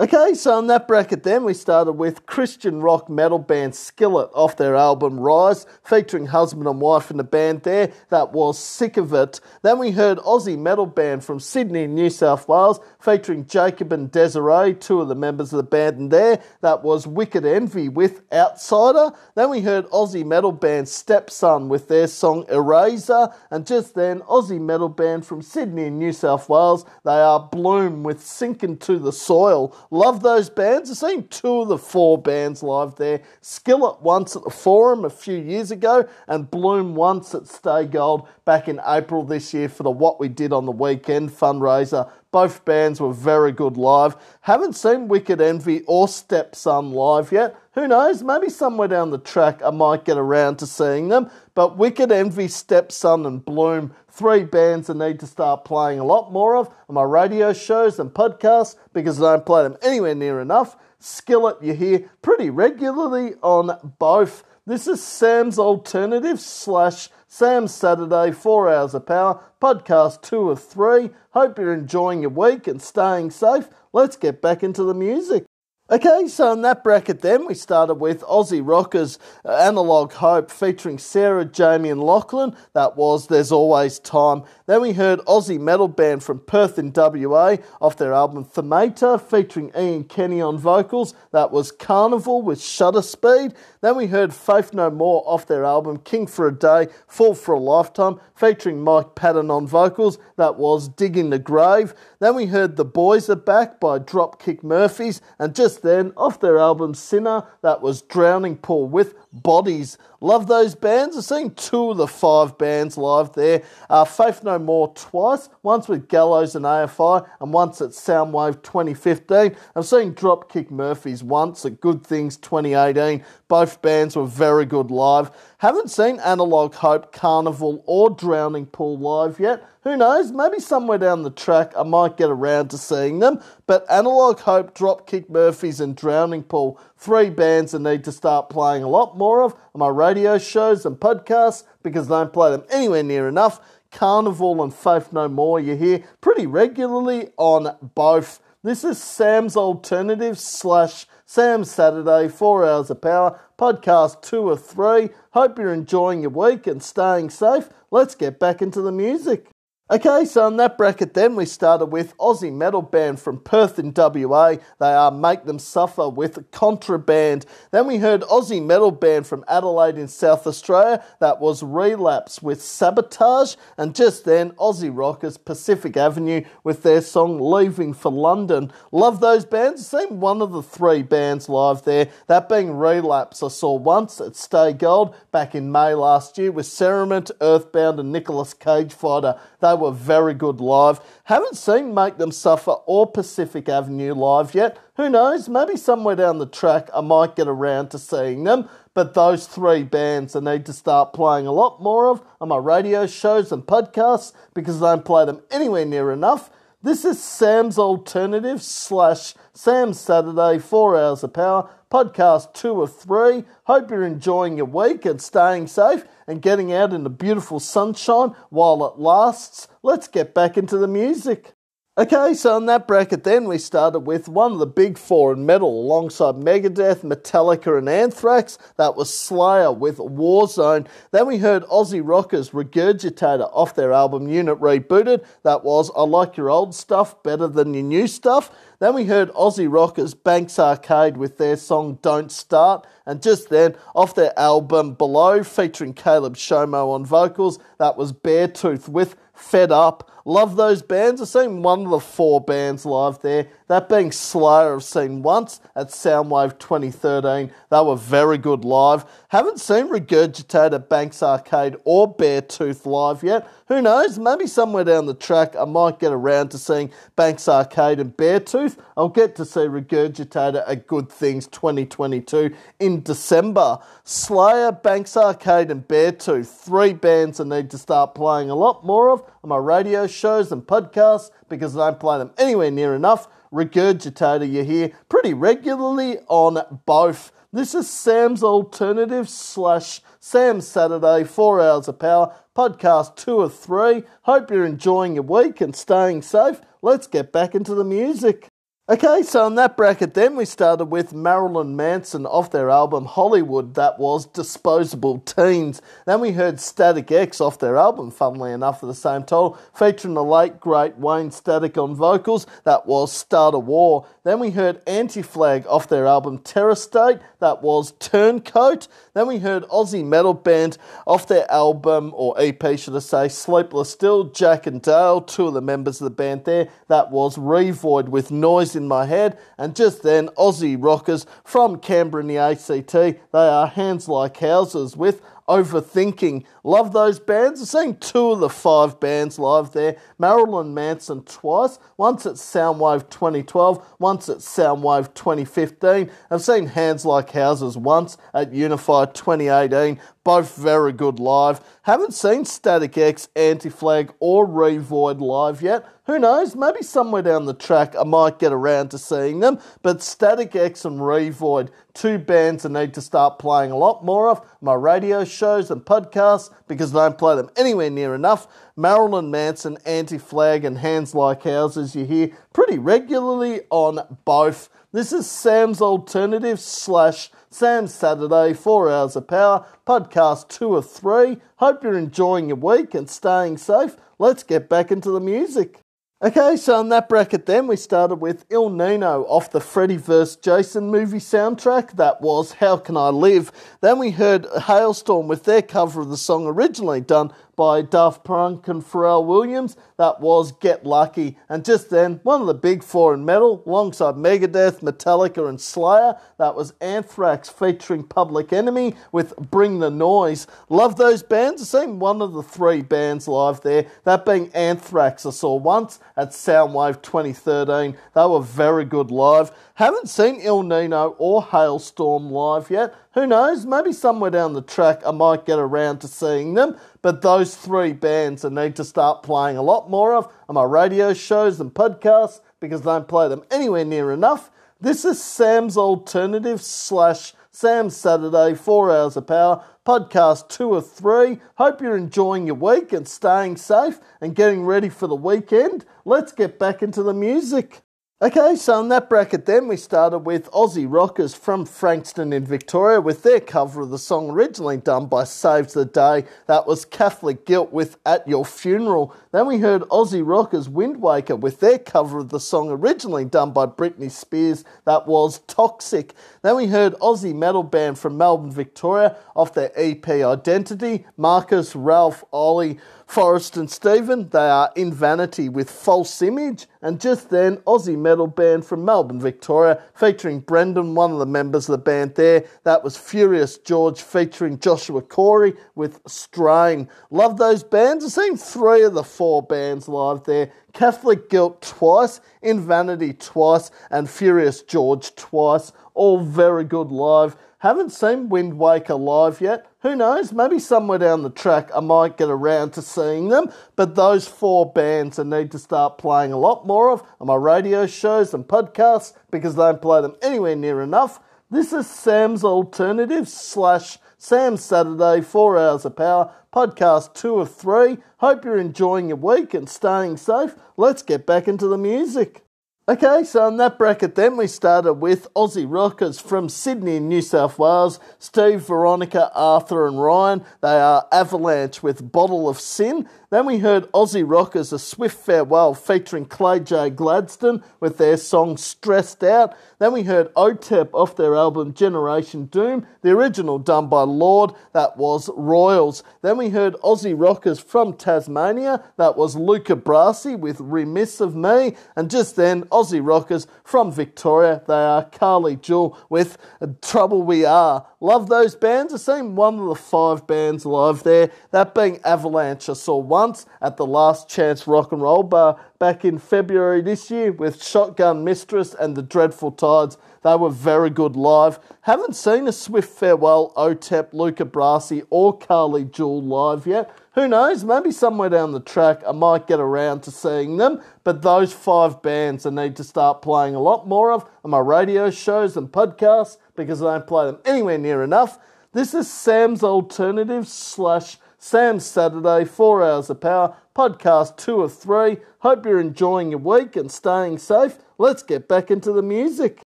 [0.01, 4.57] Okay, so in that bracket then we started with Christian rock metal band Skillet off
[4.57, 7.91] their album Rise, featuring husband and wife in the band there.
[8.10, 9.41] That was Sick of It.
[9.62, 14.75] Then we heard Aussie metal band from Sydney, New South Wales, featuring Jacob and Desiree,
[14.75, 16.41] two of the members of the band in there.
[16.60, 19.10] That was Wicked Envy with Outsider.
[19.35, 23.31] Then we heard Aussie metal band Stepson with their song Eraser.
[23.51, 28.25] And just then, Aussie metal band from Sydney, New South Wales, they are Bloom with
[28.25, 29.75] Sinking to the Soil.
[29.91, 30.91] Love those bands.
[30.91, 33.23] I've seen two of the four bands live there.
[33.41, 38.28] Skillet once at the Forum a few years ago, and Bloom once at Stay Gold
[38.44, 42.10] back in April this year for the What We Did on the Weekend fundraiser.
[42.31, 44.15] Both bands were very good live.
[44.42, 47.57] Haven't seen Wicked Envy or Stepson live yet.
[47.73, 48.23] Who knows?
[48.23, 51.31] Maybe somewhere down the track I might get around to seeing them.
[51.55, 56.33] But Wicked Envy, Stepson, and Bloom, three bands I need to start playing a lot
[56.33, 60.41] more of on my radio shows and podcasts because I don't play them anywhere near
[60.41, 60.77] enough.
[60.99, 64.43] Skillet you hear pretty regularly on both.
[64.67, 71.11] This is Sam's Alternative slash Sam's Saturday, 4 Hours of Power, podcast 2 of 3.
[71.31, 73.69] Hope you're enjoying your week and staying safe.
[73.93, 75.45] Let's get back into the music.
[75.91, 80.99] Okay, so in that bracket, then we started with Aussie Rockers uh, Analogue Hope featuring
[80.99, 82.55] Sarah, Jamie, and Lachlan.
[82.75, 84.42] That was There's Always Time.
[84.67, 89.73] Then we heard Aussie metal band from Perth in WA off their album Themata featuring
[89.75, 91.15] Ian Kenny on vocals.
[91.33, 93.55] That was Karnivool with Shutter Speed.
[93.81, 97.55] Then we heard Faith No More off their album King for a Day, Fall for
[97.55, 100.18] a Lifetime featuring Mike Patton on vocals.
[100.36, 101.94] That was Digging the Grave.
[102.18, 105.20] Then we heard The Boys Are Back by Dropkick Murphys.
[105.39, 109.97] And just then, off their album Sinner, that was Drowning Pool with Bodies.
[110.21, 111.17] Love those bands.
[111.17, 113.63] I've seen two of the five bands live there.
[113.89, 119.57] Uh, Faith No More twice, once with Gallows and AFI, and once at Soundwave 2015.
[119.77, 123.25] I've seen Dropkick Murphys once at Good Things 2018.
[123.47, 125.31] Both bands were very good live.
[125.59, 129.69] Haven't seen Analogue Hope, Karnivool, or Drowning Pool live yet.
[129.83, 130.31] Who knows?
[130.31, 133.43] Maybe somewhere down the track I might get around to seeing them.
[133.67, 138.85] But Analogue Hope, Dropkick Murphys, and Drowning Pool, three bands I need to start playing
[138.85, 142.62] a lot more of on my radio shows and podcasts because I don't play them
[142.70, 143.61] anywhere near enough.
[143.91, 148.39] Karnivool and Faith No More, you hear pretty regularly on both.
[148.62, 155.10] This is Sam's Alternative slash Sam's Saturday, 4 Hours of Power, podcast 2 or 3.
[155.32, 157.68] Hope you're enjoying your week and staying safe.
[157.90, 159.50] Let's get back into the music.
[159.91, 163.94] Okay, so in that bracket, then we started with Aussie metal band from Perth in
[163.97, 164.57] WA.
[164.78, 167.47] They are Make Them Suffer with Contraband.
[167.70, 171.02] Then we heard Aussie metal band from Adelaide in South Australia.
[171.20, 173.57] That was Relapse with Sabotage.
[173.78, 178.70] And just then, Aussie rockers Pacific Avenue with their song Leaving for London.
[178.92, 179.86] Love those bands.
[179.86, 183.42] Seen one of the three bands live there, that being Relapse.
[183.42, 188.12] I saw once at Stay Gold back in May last year with Cerament, Earthbound, and
[188.12, 189.41] Nicolas Cage Fighter.
[189.60, 191.00] They were very good live.
[191.24, 194.78] Haven't seen Make Them Suffer or Pacific Avenue live yet.
[194.97, 195.48] Who knows?
[195.48, 198.68] Maybe somewhere down the track I might get around to seeing them.
[198.94, 202.57] But those three bands I need to start playing a lot more of on my
[202.57, 206.50] radio shows and podcasts because I don't play them anywhere near enough.
[206.81, 213.42] This is Sam's Alternative slash Sam's Saturday, 4 Hours of Power, podcast 2 of 3.
[213.65, 218.36] Hope you're enjoying your week and staying safe and getting out in the beautiful sunshine
[218.50, 219.66] while it lasts.
[219.82, 221.57] Let's get back into the music.
[221.99, 225.44] Okay, so in that bracket, then we started with one of the big four in
[225.44, 228.57] metal alongside Megadeth, Metallica, and Anthrax.
[228.77, 230.86] That was Slayer with Warzone.
[231.10, 235.25] Then we heard Aussie Rockers Regurgitator off their album Unit Rebooted.
[235.43, 238.52] That was I Like Your Old Stuff Better Than Your New Stuff.
[238.78, 242.86] Then we heard Aussie Rockers Banks Arcade with their song Don't Start.
[243.07, 248.89] And just then, off their album Below, featuring Caleb Shomo on vocals, that was Beartooth
[248.89, 250.09] with Fed Up.
[250.28, 251.23] Love those bands.
[251.23, 253.48] I've seen one of the four bands live there.
[253.68, 257.50] That being Slayer, I've seen once at Soundwave 2013.
[257.70, 259.07] They were very good live.
[259.28, 263.48] Haven't seen Regurgitator, Banks Arcade, or Beartooth live yet.
[263.69, 264.19] Who knows?
[264.19, 268.79] Maybe somewhere down the track I might get around to seeing Banks Arcade and Beartooth.
[268.97, 273.79] I'll get to see Regurgitator at Good Things 2022 in December.
[274.05, 276.47] Slayer, Banks Arcade, and Beartooth.
[276.47, 280.51] Three bands I need to start playing a lot more of on my radio shows
[280.51, 283.29] and podcasts because I don't play them anywhere near enough.
[283.53, 287.33] Regurgitator, you hear pretty regularly on both.
[287.53, 294.02] This is Sam's Alternative slash Sam's Saturday, 4 Hours of Power, podcast 2 of 3.
[294.24, 296.60] Hope you're enjoying your week and staying safe.
[296.82, 298.50] Let's get back into the music.
[298.90, 303.74] Okay, so in that bracket, then we started with Marilyn Manson off their album Hollywood,
[303.74, 305.82] that was Disposable Teens.
[306.07, 310.15] Then we heard Static X off their album, funnily enough, for the same title, featuring
[310.15, 314.07] the late great Wayne Static on vocals, that was Start a War.
[314.24, 318.89] Then we heard Anti Flag off their album Terror State, that was Turncoat.
[319.15, 323.91] Then we heard Aussie metal band off their album, or EP should I say, Sleepless
[323.91, 328.08] Still, Jack and Dale, two of the members of the band there, that was Revoid
[328.08, 329.39] with Noise in my head.
[329.57, 334.97] And just then, Aussie rockers from Canberra in the ACT, they are Hands Like Houses
[334.97, 336.44] with Overthinking.
[336.69, 337.63] Love those bands.
[337.63, 339.97] I've seen two of the five bands live there.
[340.19, 346.11] Marilyn Manson twice, once at Soundwave 2012, once at Soundwave 2015.
[346.31, 349.99] I've seen Hands Like Houses once at Unify 2018.
[350.25, 351.63] Both very good live.
[351.85, 355.87] Haven't seen Static X, Anti Flag, or Revoid live yet.
[356.05, 356.55] Who knows?
[356.55, 359.59] Maybe somewhere down the track I might get around to seeing them.
[359.83, 364.29] But Static X and Revoid, two bands I need to start playing a lot more
[364.29, 368.47] of my radio shows and podcasts because they don't play them anywhere near enough.
[368.77, 374.69] Marilyn Manson, Anti Flag, and Hands Like Houses you hear pretty regularly on both.
[374.93, 381.39] This is Sam's Alternative slash Sam's Saturday, four hours of power, podcast two or three.
[381.57, 383.97] Hope you're enjoying your week and staying safe.
[384.19, 385.81] Let's get back into the music.
[386.21, 390.35] Okay, so in that bracket, then we started with Ill Niño off the Freddy vs.
[390.35, 391.93] Jason movie soundtrack.
[391.93, 393.53] That was How Can I Live?
[393.83, 398.69] Then we heard Halestorm with their cover of the song originally done by Daft Punk
[398.69, 399.77] and Pharrell Williams.
[399.97, 401.37] That was Get Lucky.
[401.49, 406.17] And just then, one of the big four in metal, alongside Megadeth, Metallica, and Slayer.
[406.39, 410.47] That was Anthrax featuring Public Enemy with Bring the Noise.
[410.69, 411.61] Love those bands.
[411.61, 415.27] I've seen one of the three bands live there, that being Anthrax.
[415.27, 417.99] I saw once at Soundwave 2013.
[418.15, 419.51] They were very good live.
[419.78, 422.97] Haven't seen Ill Niño or Halestorm live yet.
[423.15, 423.65] Who knows?
[423.65, 426.76] Maybe somewhere down the track I might get around to seeing them.
[427.00, 430.65] But those three bands I need to start playing a lot more of on my
[430.65, 434.50] radio shows and podcasts because I don't play them anywhere near enough.
[434.81, 441.39] This is Sam's Alternative slash Sam's Saturday, four hours of power, podcast two or three.
[441.55, 445.84] Hope you're enjoying your week and staying safe and getting ready for the weekend.
[446.05, 447.84] Let's get back into the music.
[448.21, 453.01] Okay, so in that bracket, then we started with Aussie Rockers from Frankston in Victoria
[453.01, 456.25] with their cover of the song originally done by Saves the Day.
[456.49, 459.15] That was Catholic Guilt with At Your Funeral.
[459.31, 463.53] Then we heard Aussie Rockers Wind Waker with their cover of the song originally done
[463.53, 464.65] by Britney Spears.
[464.85, 466.13] That was Toxic.
[466.43, 471.07] Then we heard Aussie metal band from Melbourne, Victoria off their EP Identity.
[471.17, 472.81] Marcus, Ralph, Ollie.
[473.09, 478.27] Forrest and Stephen, they are in Vanity with False Image, and just then, Aussie metal
[478.27, 482.45] band from Melbourne, Victoria, featuring Brendan, one of the members of the band there.
[482.65, 486.87] That was Furious George featuring Joshua Corey with Strain.
[487.11, 488.05] Love those bands.
[488.05, 490.53] I've seen three of the four bands live there.
[490.75, 495.73] Catholic Guilt twice, In Vanity twice, and Furious George twice.
[495.95, 497.37] All very good live.
[497.61, 499.67] Haven't seen Wind Waker live yet.
[499.81, 500.33] Who knows?
[500.33, 503.53] Maybe somewhere down the track I might get around to seeing them.
[503.75, 507.35] But those four bands I need to start playing a lot more of on my
[507.35, 511.19] radio shows and podcasts because they don't play them anywhere near enough.
[511.51, 517.99] This is Sam's Alternative slash Sam's Saturday, four hours of power, podcast two of three.
[518.19, 520.55] Hope you're enjoying your week and staying safe.
[520.77, 522.45] Let's get back into the music.
[522.89, 527.58] Okay, so in that bracket, then we started with Aussie Rockers from Sydney, New South
[527.58, 528.00] Wales.
[528.18, 530.42] Steve, Veronica, Arthur, and Ryan.
[530.62, 533.07] They are Avalanche with Bottle of Sin.
[533.31, 536.89] Then we heard Aussie Rockers A Swift Farewell featuring Clay J.
[536.89, 539.55] Gladstone with their song Stressed Out.
[539.78, 544.97] Then we heard OTEP off their album Generation Doom, the original done by Lorde, that
[544.97, 546.02] was Royals.
[546.23, 551.76] Then we heard Aussie Rockers from Tasmania, that was Luca Brasi with Remiss of Me.
[551.97, 556.39] And just then, Aussie Rockers from Victoria, they are Karly Jewell with
[556.81, 557.86] Trouble We Are.
[558.00, 558.94] Love those bands.
[558.94, 562.70] I've seen one of the five bands live there, that being Avalanche.
[562.70, 567.11] I saw once at the Last Chance Rock and Roll Bar back in February this
[567.11, 569.99] year with Shotgun Mistress and the Dreadful Tides.
[570.23, 571.59] They were very good live.
[571.81, 576.97] Haven't seen a Swift Farewell, OTEP, Luca Brasi, or Karly Jewell live yet.
[577.17, 577.65] Who knows?
[577.65, 580.81] Maybe somewhere down the track I might get around to seeing them.
[581.03, 584.61] But those five bands I need to start playing a lot more of on my
[584.61, 588.39] radio shows and podcasts because I don't play them anywhere near enough.
[588.73, 595.18] This is Sam's Alternative slash Sam's Saturday, four hours of power, podcast two of three.
[595.39, 597.78] Hope you're enjoying your week and staying safe.
[597.97, 599.60] Let's get back into the music.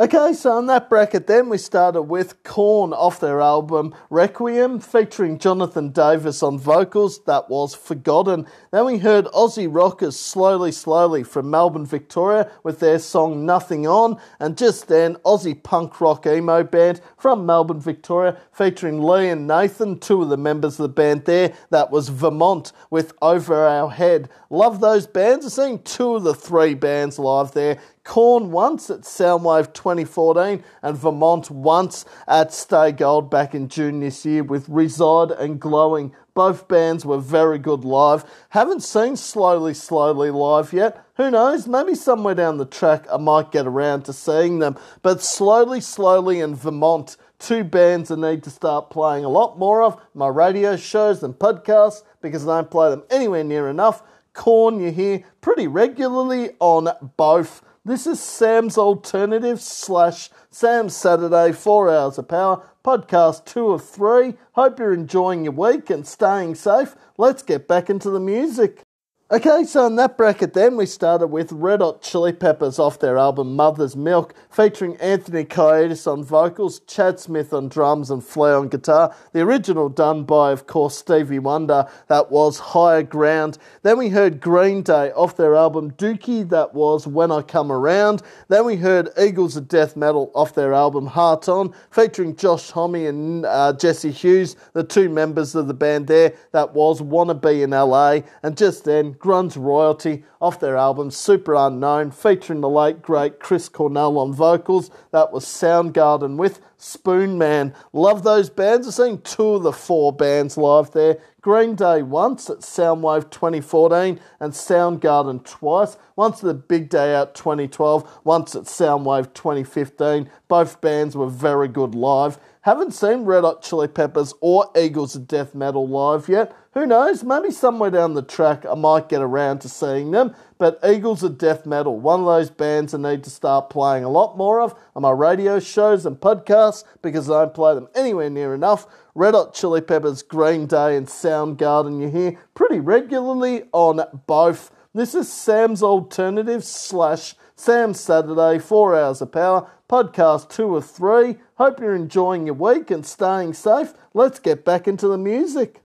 [0.00, 5.38] Okay, so in that bracket, then we started with Korn off their album Requiem, featuring
[5.38, 7.22] Jonathan Davis on vocals.
[7.24, 8.46] That was Forgotten.
[8.70, 14.18] Then we heard Aussie Rockers Slowly Slowly from Melbourne, Victoria, with their song Nothing On.
[14.40, 19.98] And just then, Aussie punk rock emo band from Melbourne, Victoria, featuring Lee and Nathan,
[19.98, 21.52] two of the members of the band there.
[21.68, 24.30] That was Vermont with Over Our Head.
[24.48, 25.44] Love those bands.
[25.44, 27.78] I've seen two of the three bands live there.
[28.04, 34.26] Korn once at Soundwave 2014 and Vermont once at Stay Gold back in June this
[34.26, 36.12] year with Reside and Glowing.
[36.34, 38.24] Both bands were very good live.
[38.48, 41.06] Haven't seen Slowly Slowly live yet.
[41.16, 41.68] Who knows?
[41.68, 44.76] Maybe somewhere down the track I might get around to seeing them.
[45.02, 49.80] But Slowly Slowly and Vermont, two bands I need to start playing a lot more
[49.80, 54.02] of my radio shows and podcasts because I don't play them anywhere near enough.
[54.32, 57.62] Korn you hear pretty regularly on both.
[57.84, 64.34] This is Sam's Alternative slash Sam's Saturday, 4 Hours of Power, podcast two of three.
[64.52, 66.94] Hope you're enjoying your week and staying safe.
[67.18, 68.84] Let's get back into the music.
[69.32, 73.16] Okay, so in that bracket, then we started with Red Hot Chili Peppers off their
[73.16, 78.68] album Mother's Milk, featuring Anthony Kiedis on vocals, Chad Smith on drums, and Flea on
[78.68, 79.16] guitar.
[79.32, 81.86] The original done by, of course, Stevie Wonder.
[82.08, 83.56] That was Higher Ground.
[83.82, 86.46] Then we heard Green Day off their album Dookie.
[86.50, 88.20] That was When I Come Around.
[88.48, 92.96] Then we heard Eagles of Death Metal off their album Heart On, featuring Josh Homme
[92.96, 96.34] and uh, Jesse Hughes, the two members of the band there.
[96.50, 98.18] That was Wanna Be in LA.
[98.42, 104.18] And just then, Grunge Royalty off their album Superunknown, featuring the late great Chris Cornell
[104.18, 104.90] on vocals.
[105.12, 107.72] That was Soundgarden with Spoonman.
[107.92, 108.88] Love those bands.
[108.88, 111.18] I've seen two of the four bands live there.
[111.40, 115.96] Green Day once at Soundwave 2014 and Soundgarden twice.
[116.16, 120.28] Once at the Big Day Out 2012, once at Soundwave 2015.
[120.48, 122.38] Both bands were very good live.
[122.62, 126.54] Haven't seen Red Hot Chili Peppers or Eagles of Death Metal live yet.
[126.74, 127.24] Who knows?
[127.24, 130.32] Maybe somewhere down the track I might get around to seeing them.
[130.58, 134.08] But Eagles of Death Metal, one of those bands I need to start playing a
[134.08, 138.30] lot more of on my radio shows and podcasts because I don't play them anywhere
[138.30, 138.86] near enough.
[139.16, 144.70] Red Hot Chili Peppers, Green Day, and Soundgarden you hear pretty regularly on both.
[144.94, 151.36] This is Sam's Alternative slash Sam's Saturday, 4 Hours of Power, podcast two or three.
[151.56, 153.92] Hope you're enjoying your week and staying safe.
[154.14, 155.82] Let's get back into the music.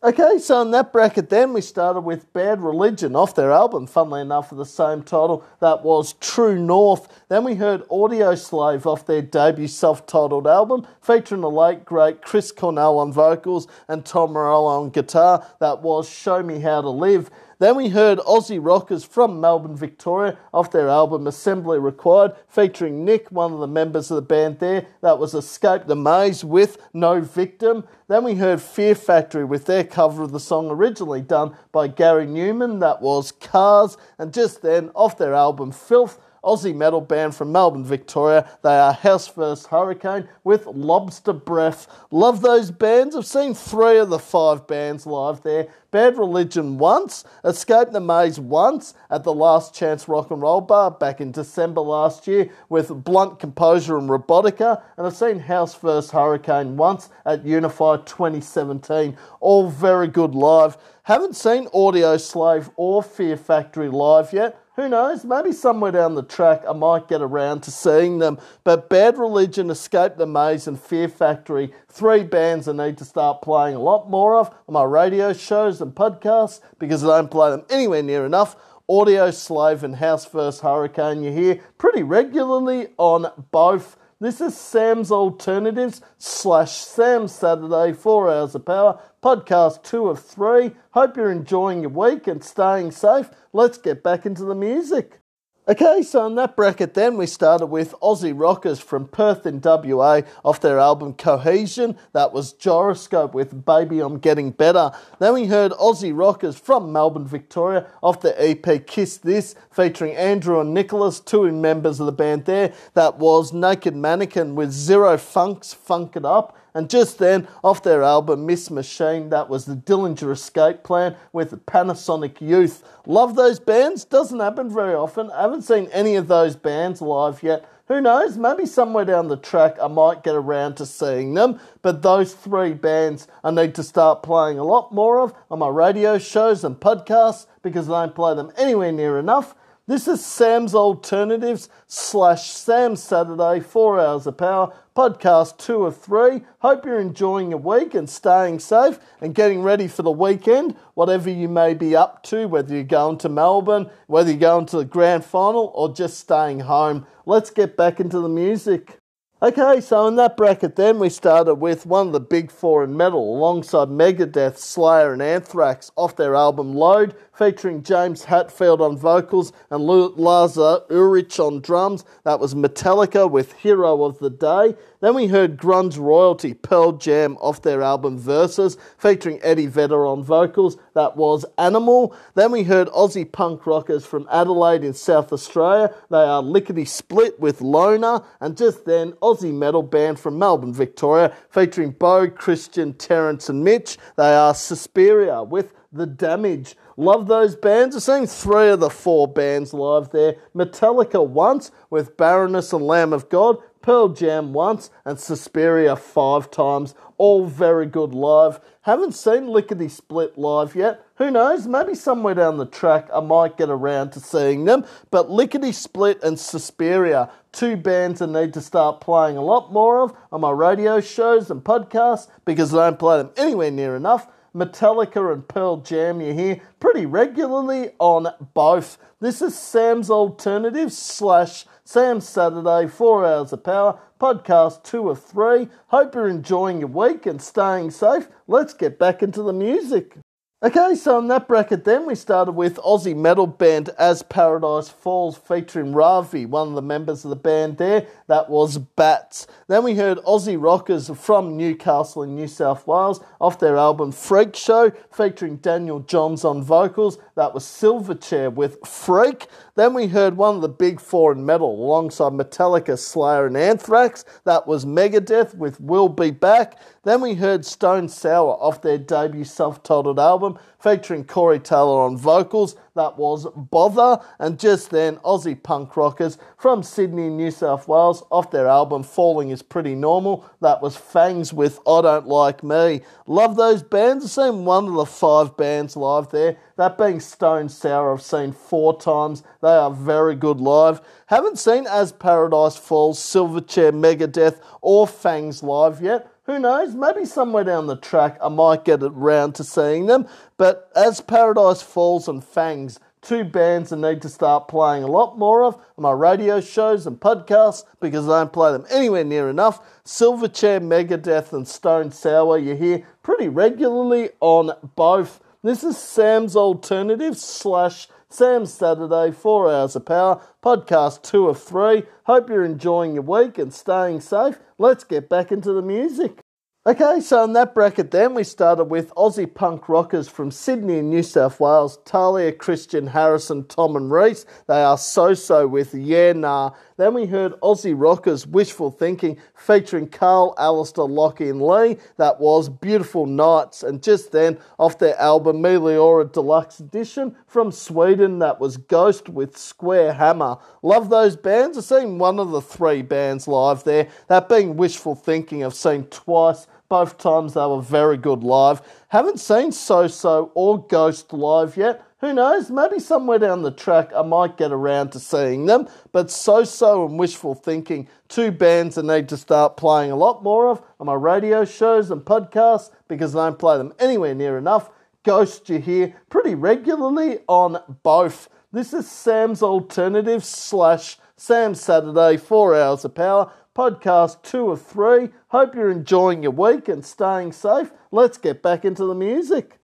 [0.00, 4.20] Okay, so in that bracket, then we started with Bad Religion off their album, funnily
[4.20, 5.44] enough, with the same title.
[5.58, 7.24] That was True North.
[7.28, 12.52] Then we heard Audioslave off their debut self titled album, featuring the late great Chris
[12.52, 15.44] Cornell on vocals and Tom Morello on guitar.
[15.58, 17.28] That was Show Me How to Live.
[17.60, 23.32] Then we heard Aussie rockers from Melbourne, Victoria, off their album Assembly Required, featuring Nick,
[23.32, 24.86] one of the members of the band there.
[25.02, 27.82] That was Escape the Maze with No Victim.
[28.06, 32.26] Then we heard Fear Factory with their cover of the song originally done by Gary
[32.26, 32.78] Numan.
[32.78, 33.96] That was Cars.
[34.18, 38.48] And just then, off their album Filth, Aussie metal band from Melbourne, Victoria.
[38.62, 39.66] They are House vs.
[39.66, 41.86] Hurricane with Lobster Breath.
[42.10, 43.14] Love those bands.
[43.14, 45.68] I've seen three of the five bands live there.
[45.90, 50.92] Bad Religion once, Escape the Maze once at the Last Chance Rock and Roll Bar
[50.92, 56.10] back in December last year with Blunt Composure and Robotica, and I've seen House vs.
[56.10, 59.18] Hurricane once at Unify 2017.
[59.40, 60.78] All very good live.
[61.02, 64.62] Haven't seen Audioslave or Fear Factory live yet.
[64.78, 65.24] Who knows?
[65.24, 68.38] Maybe somewhere down the track I might get around to seeing them.
[68.62, 73.42] But Bad Religion, Escape the Maze, and Fear Factory, three bands I need to start
[73.42, 77.50] playing a lot more of on my radio shows and podcasts because I don't play
[77.50, 78.54] them anywhere near enough.
[78.88, 80.60] Audioslave and House vs.
[80.60, 83.96] Hurricane you hear pretty regularly on both.
[84.20, 90.72] This is Sam's Alternatives slash Sam's Saturday, 4 Hours of Power, podcast two of three.
[90.90, 93.30] Hope you're enjoying your week and staying safe.
[93.52, 95.20] Let's get back into the music.
[95.68, 100.22] Okay, so in that bracket, then we started with Aussie Rockers from Perth in WA
[100.42, 101.98] off their album Cohesion.
[102.14, 104.92] That was Gyroscope with Baby I'm Getting Better.
[105.18, 110.58] Then we heard Aussie Rockers from Melbourne, Victoria off their EP Kiss This, featuring Andrew
[110.58, 112.72] and Nicholas, two members of the band there.
[112.94, 116.57] That was Naked Mannequin with Zero Funks, Funk It Up.
[116.74, 121.64] And just then, off their album Miss Machine, that was the Dillinger Escape Plan with
[121.66, 122.84] Panasonic Youth.
[123.06, 125.30] Love those bands, doesn't happen very often.
[125.30, 127.68] I haven't seen any of those bands live yet.
[127.88, 128.36] Who knows?
[128.36, 131.58] Maybe somewhere down the track I might get around to seeing them.
[131.80, 135.68] But those three bands I need to start playing a lot more of on my
[135.68, 139.54] radio shows and podcasts because I don't play them anywhere near enough.
[139.88, 146.42] This is Sam's Alternatives slash Sam's Saturday, 4 Hours of Power, podcast two of three.
[146.58, 151.30] Hope you're enjoying your week and staying safe and getting ready for the weekend, whatever
[151.30, 154.84] you may be up to, whether you're going to Melbourne, whether you're going to the
[154.84, 157.06] grand final, or just staying home.
[157.24, 158.98] Let's get back into the music.
[159.40, 162.96] Okay, so in that bracket, then we started with one of the big four in
[162.96, 169.52] metal alongside Megadeth, Slayer, and Anthrax off their album Load, featuring James Hetfield on vocals
[169.70, 172.04] and Lars Ulrich on drums.
[172.24, 174.74] That was Metallica with Hero of the Day.
[175.00, 180.24] Then we heard Grunge Royalty, Pearl Jam off their album Versus, featuring Eddie Vedder on
[180.24, 180.76] vocals.
[180.94, 182.12] That was Animal.
[182.34, 185.94] Then we heard Aussie punk rockers from Adelaide in South Australia.
[186.10, 188.24] They are Lickety Split with Loner.
[188.40, 193.96] And just then, Aussie metal band from Melbourne, Victoria, featuring Bo, Christian, Terence, and Mitch.
[194.16, 196.74] They are Suspyria with The Damage.
[196.98, 197.94] Love those bands.
[197.94, 200.34] I've seen three of the four bands live there.
[200.52, 203.58] Metallica once with Baroness and Lamb of God.
[203.82, 206.96] Pearl Jam once and Suspyria five times.
[207.16, 208.58] All very good live.
[208.80, 211.06] Haven't seen Lickety Split live yet.
[211.18, 211.68] Who knows?
[211.68, 214.84] Maybe somewhere down the track I might get around to seeing them.
[215.12, 220.00] But Lickety Split and Suspyria, two bands I need to start playing a lot more
[220.00, 224.26] of on my radio shows and podcasts because I don't play them anywhere near enough.
[224.54, 228.98] Metallica and Pearl Jam you hear pretty regularly on both.
[229.20, 235.68] This is Sam's Alternative slash Sam Saturday, 4 Hours of Power, podcast 2 of 3.
[235.88, 238.28] Hope you're enjoying your week and staying safe.
[238.46, 240.18] Let's get back into the music.
[240.60, 245.38] Okay, so in that bracket, then we started with Aussie metal band As Paradise Falls
[245.38, 248.08] featuring Ravi, one of the members of the band there.
[248.26, 249.46] That was Bats.
[249.68, 254.56] Then we heard Aussie rockers from Newcastle in New South Wales off their album Freak
[254.56, 257.18] Show featuring Daniel Johns on vocals.
[257.38, 259.46] That was Silverchair with Freak.
[259.76, 264.24] Then we heard one of the big four in metal alongside Metallica, Slayer, and Anthrax.
[264.42, 266.80] That was Megadeth with We'll Be Back.
[267.04, 272.16] Then we heard Stone Sour off their debut self titled album featuring Corey Taylor on
[272.16, 272.74] vocals.
[272.98, 274.20] That was Bother.
[274.40, 279.50] And just then, Aussie punk rockers from Sydney, New South Wales off their album Falling
[279.50, 280.44] is Pretty Normal.
[280.60, 283.02] That was Fangs with I Don't Like Me.
[283.28, 284.24] Love those bands.
[284.24, 286.56] I've seen one of the five bands live there.
[286.76, 289.44] That being Stone Sour, I've seen four times.
[289.62, 291.00] They are very good live.
[291.26, 296.32] Haven't seen As Paradise Falls, Silverchair, Megadeth, or Fangs live yet.
[296.48, 296.94] Who knows?
[296.94, 300.26] Maybe somewhere down the track I might get around to seeing them.
[300.56, 305.36] But as Paradise Falls and Fangs, two bands I need to start playing a lot
[305.36, 309.50] more of on my radio shows and podcasts because I don't play them anywhere near
[309.50, 309.86] enough.
[310.06, 315.42] Silverchair, Megadeth, and Stone Sour you hear pretty regularly on both.
[315.62, 322.02] This is Sam's Alternative slash Sam's Saturday, 4 Hours of Power, podcast 2 of 3.
[322.24, 324.58] Hope you're enjoying your week and staying safe.
[324.76, 326.40] Let's get back into the music.
[326.86, 331.08] Okay, so in that bracket, then we started with Aussie punk rockers from Sydney and
[331.08, 334.44] New South Wales Talia, Christian, Harrison, Tom, and Reese.
[334.68, 336.72] They are so so with Yeah Nah.
[336.98, 341.96] Then we heard Aussie rockers Wishful Thinking featuring Carl, Alistair, Lockie, and Lee.
[342.16, 343.84] That was Beautiful Nights.
[343.84, 349.56] And just then, off their album Meliora Deluxe Edition from Sweden, that was Ghost with
[349.56, 350.58] Square Hammer.
[350.82, 351.78] Love those bands.
[351.78, 354.08] I've seen one of the three bands live there.
[354.26, 356.66] That being Wishful Thinking, I've seen twice.
[356.88, 358.80] Both times they were very good live.
[359.08, 362.02] Haven't seen So So or Ghost live yet.
[362.20, 362.70] Who knows?
[362.70, 365.86] Maybe somewhere down the track I might get around to seeing them.
[366.12, 370.42] But So So and Wishful Thinking, two bands I need to start playing a lot
[370.42, 374.56] more of on my radio shows and podcasts because I don't play them anywhere near
[374.56, 374.90] enough.
[375.24, 378.48] Ghost you hear pretty regularly on both.
[378.72, 385.28] This is Sam's Alternative slash Sam Saturday, 4 Hours of Power podcast two of three.
[385.50, 387.90] Hope you're enjoying your week and staying safe.
[388.12, 389.78] Let's get back into the music.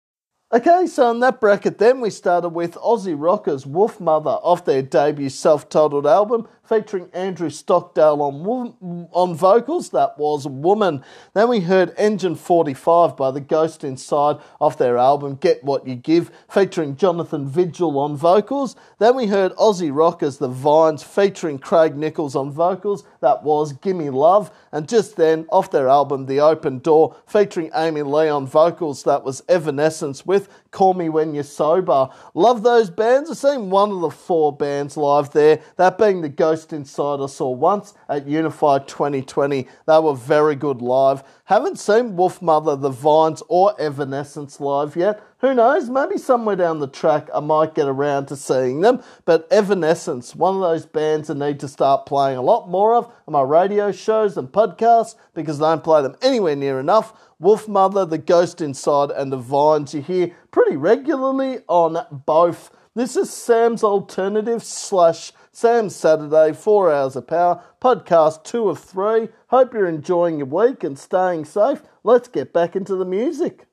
[0.53, 5.31] Okay, so in that bracket, then we started with Aussie rockers Wolfmother off their debut
[5.31, 9.91] self titled album featuring Andrew Stockdale on, on vocals.
[9.91, 11.05] That was Woman.
[11.35, 15.95] Then we heard Engine 45 by The Ghost Inside off their album Get What You
[15.95, 18.77] Give featuring Jonathan Vigil on vocals.
[18.99, 23.05] Then we heard Aussie rockers The Vines featuring Craig Nicholls on vocals.
[23.21, 24.51] That was Gimme Love.
[24.73, 29.05] And just then, off their album The Open Door featuring Amy Lee on vocals.
[29.05, 32.09] That was Evanescence with Call Me When You're Sober.
[32.35, 33.31] Love those bands.
[33.31, 37.27] I've seen one of the four bands live there, that being the Ghost Inside I
[37.27, 39.69] saw once at Unify 2020.
[39.87, 41.23] They were very good live.
[41.49, 45.23] Haven't seen Wolfmother, The Vines, or Evanescence live yet.
[45.41, 45.91] Who knows?
[45.91, 49.03] Maybe somewhere down the track I might get around to seeing them.
[49.27, 53.13] But Evanescence, one of those bands I need to start playing a lot more of
[53.29, 57.13] on my radio shows and podcasts because I don't play them anywhere near enough.
[57.43, 62.75] Wolfmother, The Ghost Inside, and The Vines you hear pretty regularly on both.
[62.95, 69.29] This is Sam's Alternative slash Sam's Saturday, 4 Hours of Power, podcast 2 of 3.
[69.47, 71.81] Hope you're enjoying your week and staying safe.
[72.03, 73.69] Let's get back into the music.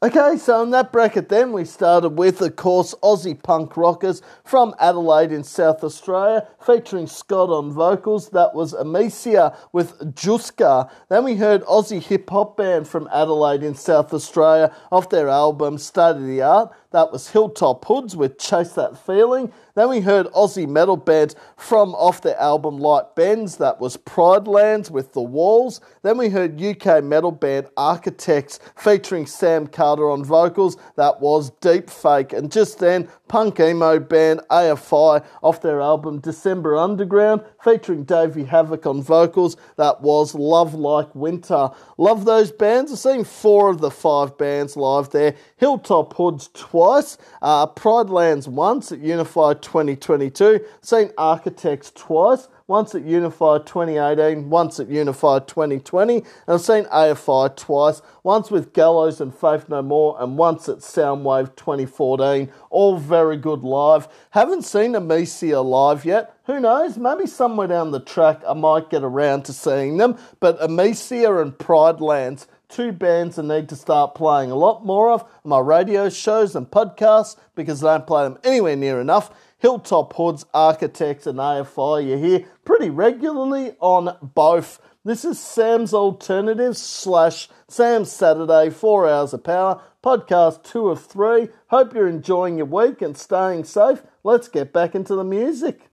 [0.00, 4.74] Okay, so in that bracket, then we started with, of course, Aussie punk rockers from
[4.78, 8.28] Adelaide in South Australia, featuring Scott on vocals.
[8.28, 10.90] That was Amicia with Juska.
[11.08, 15.76] Then we heard Aussie hip hop band from Adelaide in South Australia off their album
[15.76, 16.70] of the Art.
[16.94, 19.52] That was Hilltop Hoods with Chase That Feeling.
[19.74, 23.56] Then we heard Aussie metal band from off their album Light Bends.
[23.56, 25.80] That was Pridelands with The Walls.
[26.02, 30.76] Then we heard UK metal band Architects featuring Sam Carter on vocals.
[30.94, 32.32] That was Deep Fake.
[32.32, 39.02] And just then, punk emo band AFI off their album Decemberunderground featuring Davey Havok on
[39.02, 39.56] vocals.
[39.76, 41.70] That was Love Like Winter.
[41.98, 42.92] Love those bands.
[42.92, 45.34] I've seen four of the five bands live there.
[45.56, 53.58] Hilltop Hoods twice, uh, Pridelands once at Unify 2022, seen Architects twice, once at Unify
[53.58, 59.68] 2018, once at Unify 2020, and I've seen AFI twice, once with Gallows and Faith
[59.68, 62.50] No More, and once at Soundwave 2014.
[62.70, 64.08] All very good live.
[64.30, 66.34] Haven't seen Amicia live yet.
[66.46, 66.96] Who knows?
[66.96, 70.16] Maybe somewhere down the track I might get around to seeing them.
[70.40, 75.24] But Amicia and Pridelands two bands I need to start playing a lot more of
[75.44, 79.30] my radio shows and podcasts because I don't play them anywhere near enough.
[79.58, 84.80] Hilltop Hoods, Architects, and AFI you hear pretty regularly on both.
[85.04, 91.48] This is Sam's Alternatives slash Sam's Saturday, four hours of power, podcast two of three.
[91.68, 94.02] Hope you're enjoying your week and staying safe.
[94.22, 95.90] Let's get back into the music.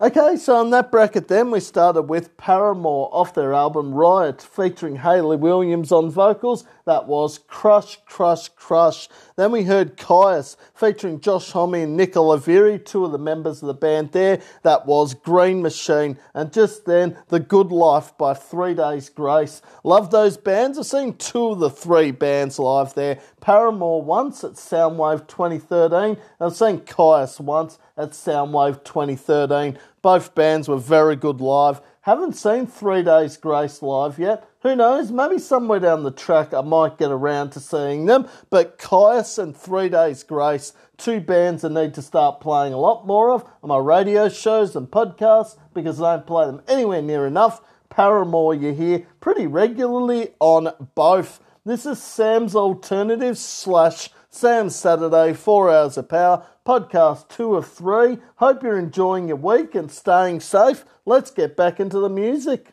[0.00, 4.96] Okay, so in that bracket, then we started with Paramore off their album Riot, featuring
[4.96, 6.64] Hayley Williams on vocals.
[6.86, 9.08] That was Crush, Crush, Crush.
[9.36, 13.68] Then we heard Kyuss, featuring Josh Homme and Nick Oliveri, two of the members of
[13.68, 14.40] the band there.
[14.62, 16.18] That was Green Machine.
[16.34, 19.62] And just then, The Good Life by Three Days Grace.
[19.82, 20.78] Love those bands.
[20.78, 23.18] I've seen two of the three bands live there.
[23.40, 26.18] Paramore once at Soundwave 2013.
[26.40, 29.78] I've seen Kyuss once at Soundwave 2013.
[30.02, 31.80] Both bands were very good live.
[32.04, 34.46] Haven't seen Three Days Grace live yet.
[34.60, 35.10] Who knows?
[35.10, 38.28] Maybe somewhere down the track I might get around to seeing them.
[38.50, 43.06] But Kyuss and Three Days Grace, two bands I need to start playing a lot
[43.06, 47.26] more of on my radio shows and podcasts because I don't play them anywhere near
[47.26, 47.62] enough.
[47.88, 51.40] Paramore you hear pretty regularly on both.
[51.64, 58.18] This is Sam's Alternative slash Sam's Saturday, four hours of power, podcast two of three.
[58.36, 60.84] Hope you're enjoying your week and staying safe.
[61.04, 62.72] Let's get back into the music.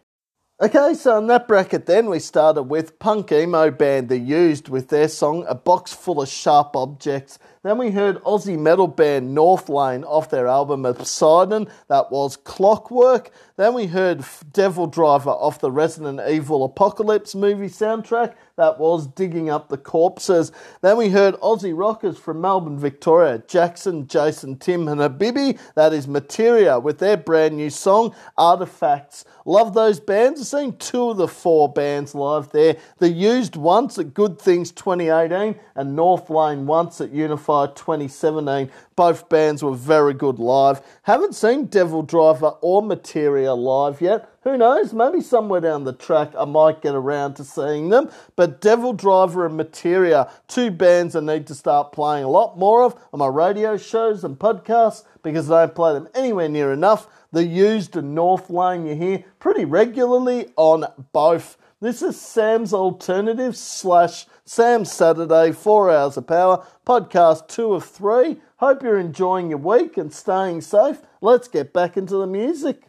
[0.62, 4.90] Okay, so in that bracket, then we started with punk emo band The Used with
[4.90, 7.40] their song A Box Full of Sharp Objects.
[7.64, 13.32] Then we heard Aussie metal band North Lane off their album Poseidon, that was Clockwork.
[13.62, 19.70] Then we heard DevilDriver off the Resident Evil Apocalypse movie soundtrack, that was Digging Up
[19.70, 20.52] the Corpses.
[20.82, 26.08] Then we heard Aussie rockers from Melbourne, Victoria, Jackson, Jason, Tim, and Habibi, that is
[26.08, 29.26] Materia, with their brand new song Artifacts.
[29.46, 30.42] Love those bands.
[30.42, 32.78] I've seen two of the four bands live there.
[32.98, 38.72] The Used once at Good Things 2018 and North Lane once at Unify 2017.
[38.96, 40.82] Both bands were very good live.
[41.04, 44.30] Haven't seen DevilDriver or Materia live yet.
[44.44, 44.94] Who knows?
[44.94, 48.10] Maybe somewhere down the track I might get around to seeing them.
[48.36, 52.96] But DevilDriver and Materia, two bands I need to start playing a lot more of
[53.14, 57.08] on my radio shows and podcasts because I don't play them anywhere near enough.
[57.32, 61.58] The used and North Lane you hear pretty regularly on both.
[61.80, 68.40] This is Sam's Alternative slash Sam's Saturday, four hours of power, podcast two of three.
[68.62, 71.02] Hope you're enjoying your week and staying safe.
[71.20, 72.84] Let's get back into the music.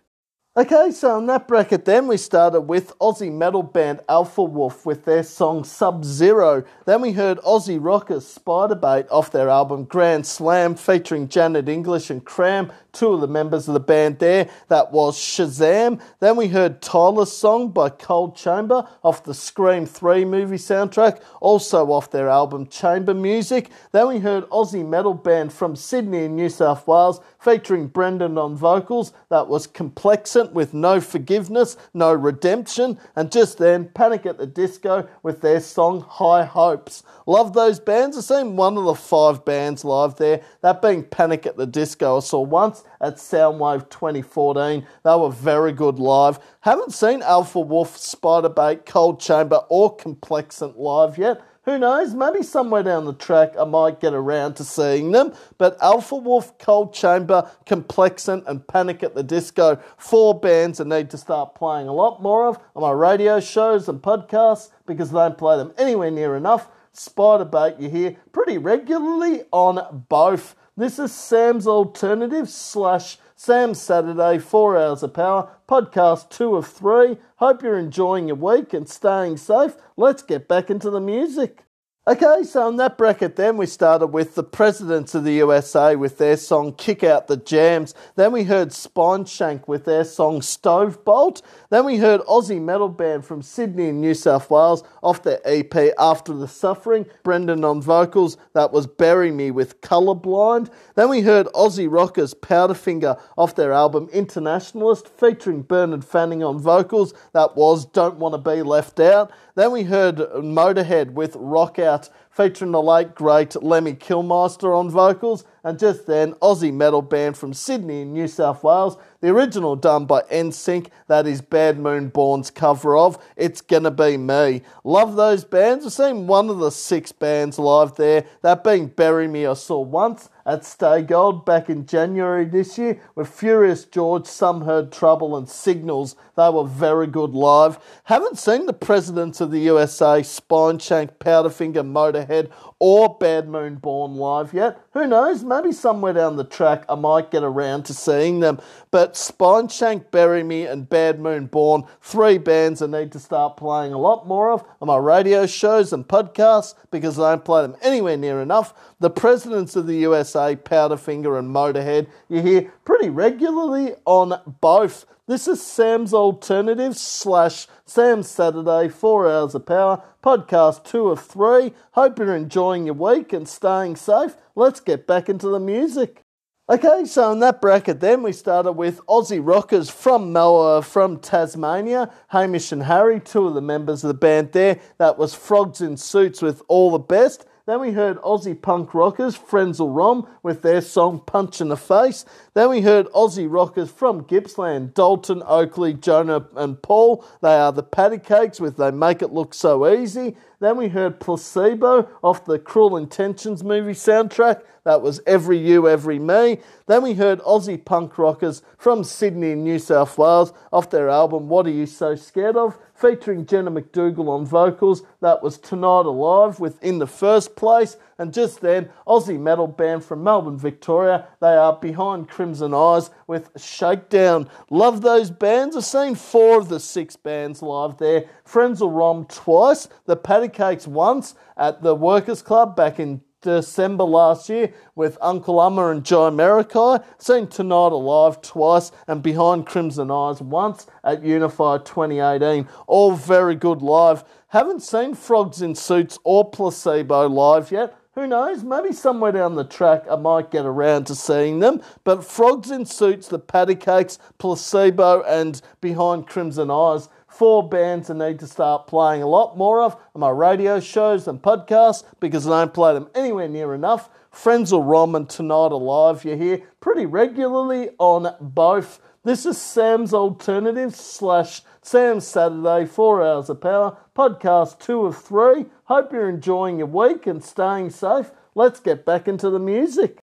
[0.54, 5.06] Okay, so in that bracket, then we started with Aussie metal band Alpha Wolf with
[5.06, 6.62] their song Sub Zero.
[6.84, 12.22] Then we heard Aussie rockers Spiderbait off their album Grand Slam featuring Janet English and
[12.22, 14.48] Kram, two of the members of the band there.
[14.68, 16.00] That was Shazam.
[16.20, 21.90] Then we heard Tyler's song by Coal Chamber off the Scream 3 movie soundtrack, also
[21.90, 23.70] off their album Chamber Music.
[23.92, 28.56] Then we heard Aussie metal band from Sydney in New South Wales featuring Brendan on
[28.56, 29.12] vocals.
[29.30, 32.98] That was Complexant with No Forgiveness, No Redemption.
[33.16, 37.02] And just then, Panic at the Disco with their song High Hopes.
[37.26, 38.16] Love those bands.
[38.16, 42.18] I've seen one of the five bands live there, that being Panic at the Disco.
[42.18, 44.86] I saw once at Soundwave 2014.
[45.04, 46.38] They were very good live.
[46.60, 51.42] Haven't seen Alpha Wolf, Spiderbait, Coal Chamber, or Complexant live yet.
[51.64, 52.12] Who knows?
[52.12, 55.32] Maybe somewhere down the track I might get around to seeing them.
[55.58, 61.08] But Alpha Wolf, Coal Chamber, Complexant, and Panic at the Disco, four bands I need
[61.10, 65.28] to start playing a lot more of on my radio shows and podcasts because I
[65.28, 66.68] don't play them anywhere near enough.
[66.92, 70.56] Spiderbait you hear pretty regularly on both.
[70.74, 77.18] This is Sam's Alternative slash Sam's Saturday, four hours of power, podcast two of three.
[77.36, 79.74] Hope you're enjoying your week and staying safe.
[79.98, 81.66] Let's get back into the music.
[82.04, 86.18] Okay, so in that bracket, then we started with the Presidents of the USA with
[86.18, 87.94] their song Kick Out the Jams.
[88.16, 91.42] Then we heard Spineshank with their song Stovebolt.
[91.70, 95.92] Then we heard Aussie metal band from Sydney in New South Wales off their EP
[95.96, 97.06] After the Suffering.
[97.22, 100.72] Brendan on vocals, that was Bury Me with Colourblind.
[100.96, 107.14] Then we heard Aussie rockers Powderfinger off their album Internationalist featuring Bernard Fanning on vocals,
[107.32, 109.30] that was Don't Want to Be Left Out.
[109.54, 115.44] Then we heard Motorhead with Rock Out featuring the late great Lemmy Kilmister on vocals,
[115.64, 120.06] and just then Aussie metal band from Sydney in New South Wales, the original done
[120.06, 124.62] by NSYNC, that is Bad Moon Born's cover of It's Gonna Be Me.
[124.84, 125.86] Love those bands.
[125.86, 129.80] I've seen one of the six bands live there, that being Bury Me I saw
[129.80, 135.36] once at Stay Gold back in January this year with Furious George, Some Heard Trouble,
[135.36, 136.16] and Signals.
[136.36, 137.78] They were very good live.
[138.04, 142.50] Haven't seen the presidents of the USA, Spineshank, Powderfinger, Motorhead,
[142.84, 144.84] or Bad Moon Born live yet.
[144.92, 145.44] Who knows?
[145.44, 148.60] Maybe somewhere down the track I might get around to seeing them.
[148.90, 153.92] But Spineshank, Bury Me, and Bad Moon Born, three bands I need to start playing
[153.92, 157.76] a lot more of on my radio shows and podcasts because I don't play them
[157.82, 158.74] anywhere near enough.
[158.98, 165.06] The presidents of the USA, Powderfinger and Motorhead, you hear pretty regularly on both.
[165.28, 171.74] This is Sam's Alternative slash Sam's Saturday, four hours of power, podcast two of three.
[171.90, 174.34] Hope you're enjoying your week and staying safe.
[174.54, 176.24] Let's get back into the music.
[176.70, 182.10] Okay, so in that bracket, then we started with Aussie rockers from Moa, from Tasmania,
[182.28, 184.80] Hamish and Harry, two of the members of the band there.
[184.96, 187.44] That was Frogs in Suits with All the Best.
[187.64, 192.24] Then we heard Aussie punk rockers, Frenzal Rhomb, with their song Punch in the Face.
[192.54, 197.24] Then we heard Aussie rockers from Gippsland, Dalton, Oakley, Jonah, and Paul.
[197.40, 200.36] They are the Patty Cakes with They Make It Look So Easy.
[200.62, 204.62] Then we heard Placebo off the Cruel Intentions movie soundtrack.
[204.84, 206.58] That was Every You, Every Me.
[206.86, 211.48] Then we heard Aussie punk rockers from Sydney and New South Wales off their album
[211.48, 212.78] What Are You So Scared Of?
[212.94, 215.02] featuring Jenna McDougall on vocals.
[215.20, 217.96] That was Tonight Alive within the first place.
[218.18, 221.26] And just then, Aussie metal band from Melbourne, Victoria.
[221.40, 224.48] They are Behind Crimson Eyes with Shakedown.
[224.70, 225.76] Love those bands.
[225.76, 228.24] I've seen four of the six bands live there.
[228.46, 234.48] Frenzal Rhomb twice, the Patty Cakes once at the Workers Club back in December last
[234.48, 237.04] year with Uncle Umma and Joe Americai.
[237.18, 242.68] Seen Tonight Alive twice and Behind Crimson Eyes once at Unify 2018.
[242.86, 244.24] All very good live.
[244.48, 247.94] Haven't seen Frogs in Suits or Placebo live yet.
[248.14, 248.62] Who knows?
[248.62, 251.80] Maybe somewhere down the track I might get around to seeing them.
[252.04, 258.14] But Frogs in Suits, the Patty Cakes, Placebo, and Behind Crimson Eyes four bands I
[258.14, 262.46] need to start playing a lot more of on my radio shows and podcasts because
[262.46, 264.10] I don't play them anywhere near enough.
[264.30, 269.00] Frenzal Rhomb and Tonight Alive, you hear pretty regularly on both.
[269.24, 275.66] This is Sam's Alternative slash Sam's Saturday, four hours of power, podcast two of three.
[275.92, 278.30] Hope you're enjoying your week and staying safe.
[278.54, 280.20] Let's get back into the music.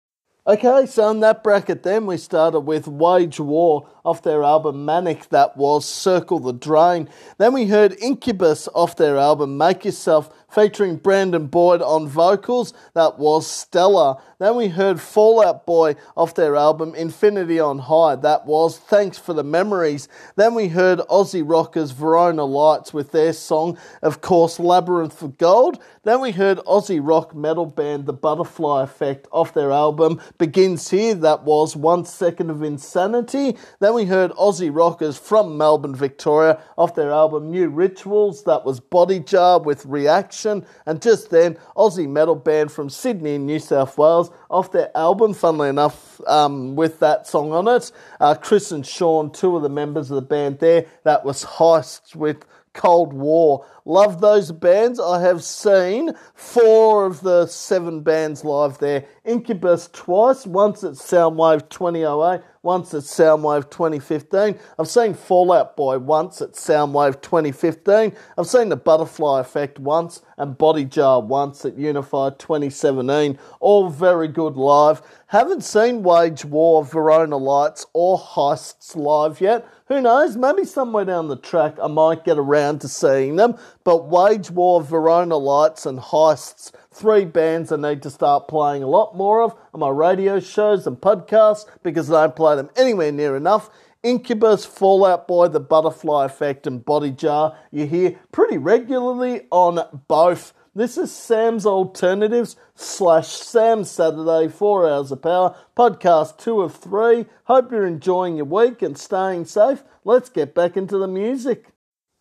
[0.46, 5.28] Okay, so in that bracket, then we started with Wage War off their album Manic,
[5.30, 7.10] that was Circle the Drain.
[7.40, 13.20] Then we heard Incubus off their album Make Yourself, featuring Brandon Boyd on vocals, that
[13.20, 14.16] was Stellar.
[14.40, 19.18] Then we heard Fall Out Boy off their album Infinity on High, that was Thanks
[19.18, 20.08] for the Memories.
[20.36, 25.82] Then we heard Aussie rockers Verona Lights with their song, of course, Labyrinth of Gold.
[26.04, 31.16] Then we heard Aussie rock metal band The Butterfly Effect off their album Begins Here,
[31.16, 33.58] that was One Second of Insanity.
[33.80, 38.44] Then we heard Aussie rockers from Melbourne, Victoria, off their album New Rituals.
[38.44, 40.35] That was Bodyjar with Reaction.
[40.44, 45.70] And just then, Aussie metal band from Sydney, New South Wales, off their album, funnily
[45.70, 47.92] enough, um, with that song on it.
[48.20, 50.86] Uh, Chris and Sean, two of the members of the band there.
[51.04, 53.66] That was Heists with Cold War.
[53.86, 55.00] Love those bands.
[55.00, 59.06] I have seen four of the seven bands live there.
[59.24, 64.60] Incubus twice, once at Soundwave 2008, once at Soundwave 2015.
[64.78, 68.14] I've seen Fall Out Boy once at Soundwave 2015.
[68.38, 73.40] I've seen the Butterfly Effect once and Bodyjar once at Unify 2017.
[73.60, 75.02] All very good live.
[75.28, 79.68] Haven't seen Wage War, Verona Lights, or Heists live yet.
[79.88, 80.36] Who knows?
[80.36, 83.56] Maybe somewhere down the track I might get around to seeing them.
[83.84, 88.88] But Wage War, Verona Lights, and Heists, three bands I need to start playing a
[88.88, 93.12] lot more of on my radio shows and podcasts because I don't play them anywhere
[93.12, 93.70] near enough.
[94.02, 100.52] Incubus, Fall Out Boy, The Butterfly Effect, and Bodyjar you hear pretty regularly on both.
[100.78, 107.26] This is Sam's Alternatives slash Sam Saturday, 4 Hours of Power, podcast 2 of 3.
[107.46, 109.86] Hope you're enjoying your week and staying safe.
[110.04, 111.68] Let's get back into the music.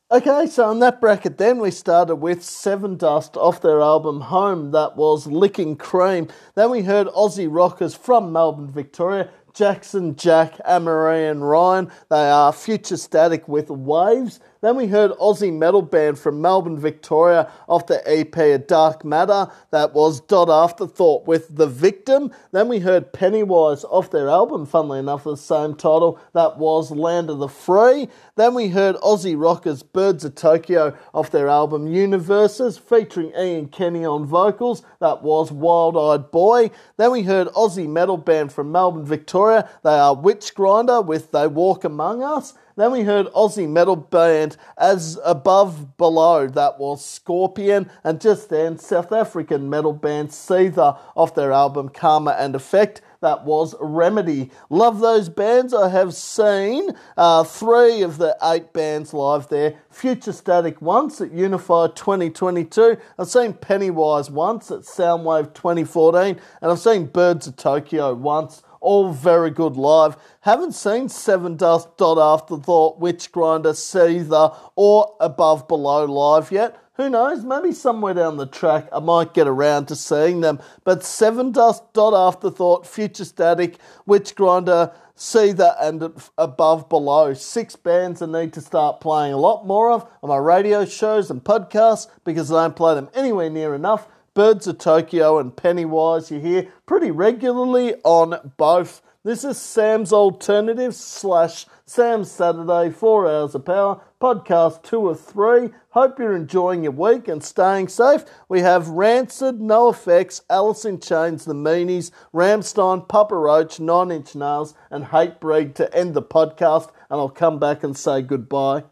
[0.09, 4.97] Okay, so in that bracket, then we started with Sevendust off their album Home, that
[4.97, 6.29] was Licking Cream.
[6.55, 11.91] Then we heard Aussie rockers from Melbourne, Victoria, Jackson, Jack, Amarie, and Ryan.
[12.09, 14.39] They are future static with Waves.
[14.65, 19.49] Then we heard Aussie metal band from Melbourne, Victoria, off the EP A Dark Matter.
[19.73, 22.33] That was Dot Afterthought with The Victim.
[22.51, 26.19] Then we heard Pennywise off their album, funnily enough, the same title.
[26.33, 28.09] That was Land of the Free.
[28.37, 34.07] Then we heard Aussie rockers Birds of Tokyo off their album Universes, featuring Ian Kenny
[34.07, 34.83] on vocals.
[34.99, 36.71] That was Wild Eyed Boy.
[36.97, 39.69] Then we heard Aussie metal band from Melbourne, Victoria.
[39.83, 42.55] They are Witch Grinder with They Walk Among Us.
[42.77, 48.79] Then we heard Aussie metal band As Above Below, that was Scorpion, and just then
[48.79, 53.01] South African metal band Seether off their album Karma and Effect.
[53.21, 54.51] That was Remedy.
[54.69, 55.73] Love those bands.
[55.73, 59.77] I have seen uh, three of the eight bands live there.
[59.89, 62.99] Future Static once at Unify 2022.
[63.19, 66.39] I've seen Pennywise once at Soundwave 2014.
[66.61, 70.17] And I've seen Birds of Tokyo once all very good live.
[70.43, 76.79] Haven't seen Sevendust Dot Afterthought, Witch Grinder, Seether, or Above Below live yet.
[76.97, 77.45] Who knows?
[77.45, 80.61] Maybe somewhere down the track I might get around to seeing them.
[80.85, 87.35] But Sevendust Dot Afterthought, Future Static, Witch Grinder, Seether, and Above Below.
[87.35, 91.31] Six bands I need to start playing a lot more of on my radio shows
[91.31, 94.07] and podcasts because I don't play them anywhere near enough.
[94.35, 99.01] Birds of Tokyo and Pennywise you hear pretty regularly on both.
[99.23, 105.71] This is Sam's Alternative slash Sam's Saturday, 4 Hours of Power, podcast 2 or 3.
[105.91, 108.25] Hope you're enjoying your week and staying safe.
[108.49, 114.75] We have Rancid, NOFX, Alice in Chains, The Meanies, Rammstein, Papa Roach, Nine Inch Nails,
[114.91, 118.83] and Hatebreed to end the podcast, and I'll come back and say goodbye.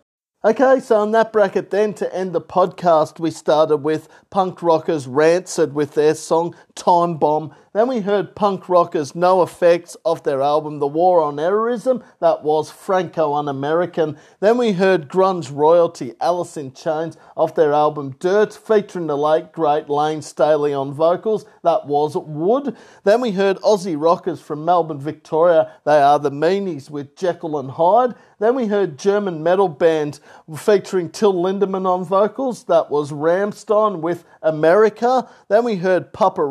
[0.44, 5.06] Okay, so in that bracket, then to end the podcast, we started with punk rockers
[5.06, 7.54] Rancid with their song Time Bomb.
[7.72, 12.70] Then we heard punk rockers NOFX off their album The War on Errorism, that was
[12.70, 14.18] Franco Un American.
[14.40, 19.52] Then we heard grunge royalty Alice in Chains off their album Dirt, featuring the late
[19.52, 22.76] great Layne Staley on vocals, that was Wood.
[23.04, 27.70] Then we heard Aussie rockers from Melbourne, Victoria, they are the Meanies with Jekyll and
[27.70, 28.14] Hyde.
[28.38, 30.20] Then we heard German metal band
[30.56, 35.28] featuring Till Lindemann on vocals, that was Rammstein with America.
[35.48, 36.42] Then we heard Papa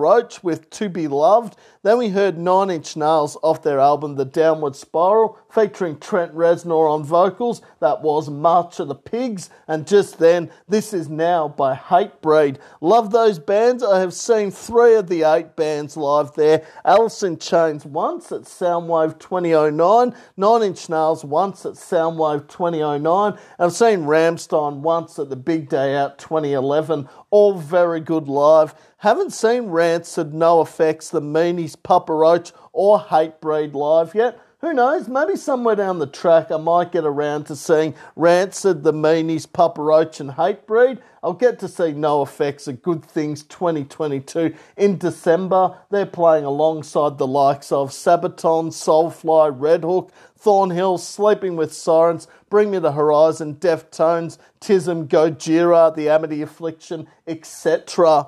[0.44, 1.56] With To Be Loved.
[1.84, 6.88] Then we heard Nine Inch Nails off their album The Downward Spiral, featuring Trent Reznor
[6.88, 7.64] on vocals.
[7.80, 9.50] That was March of the Pigs.
[9.68, 12.60] And just then, This Is Now by Hatebreed.
[12.82, 13.82] Love those bands.
[13.82, 16.64] I have seen three of the eight bands live there.
[16.86, 23.40] Alice in Chains once at Soundwave 2009, Nine Inch Nails once at Soundwave 2009.
[23.58, 27.10] I've seen Rammstein once at the Big Day Out 2011.
[27.32, 28.76] All very good live.
[28.98, 34.40] Haven't seen Rancid, NOFX, The Meanies, Papa Roach, or Hatebreed live yet.
[34.62, 35.08] Who knows?
[35.08, 39.82] Maybe somewhere down the track I might get around to seeing Rancid, The Meanies, Papa
[39.82, 41.00] Roach, and Hatebreed.
[41.24, 45.80] I'll get to see NOFX at Good Things 2022 in December.
[45.90, 52.78] They're playing alongside the likes of Sabaton, Soulfly, Redhook, Thornhill, Sleeping with Sirens, Bring Me
[52.78, 58.28] the Horizon, Deftones, Tism, Gojira, The Amity Affliction, etc.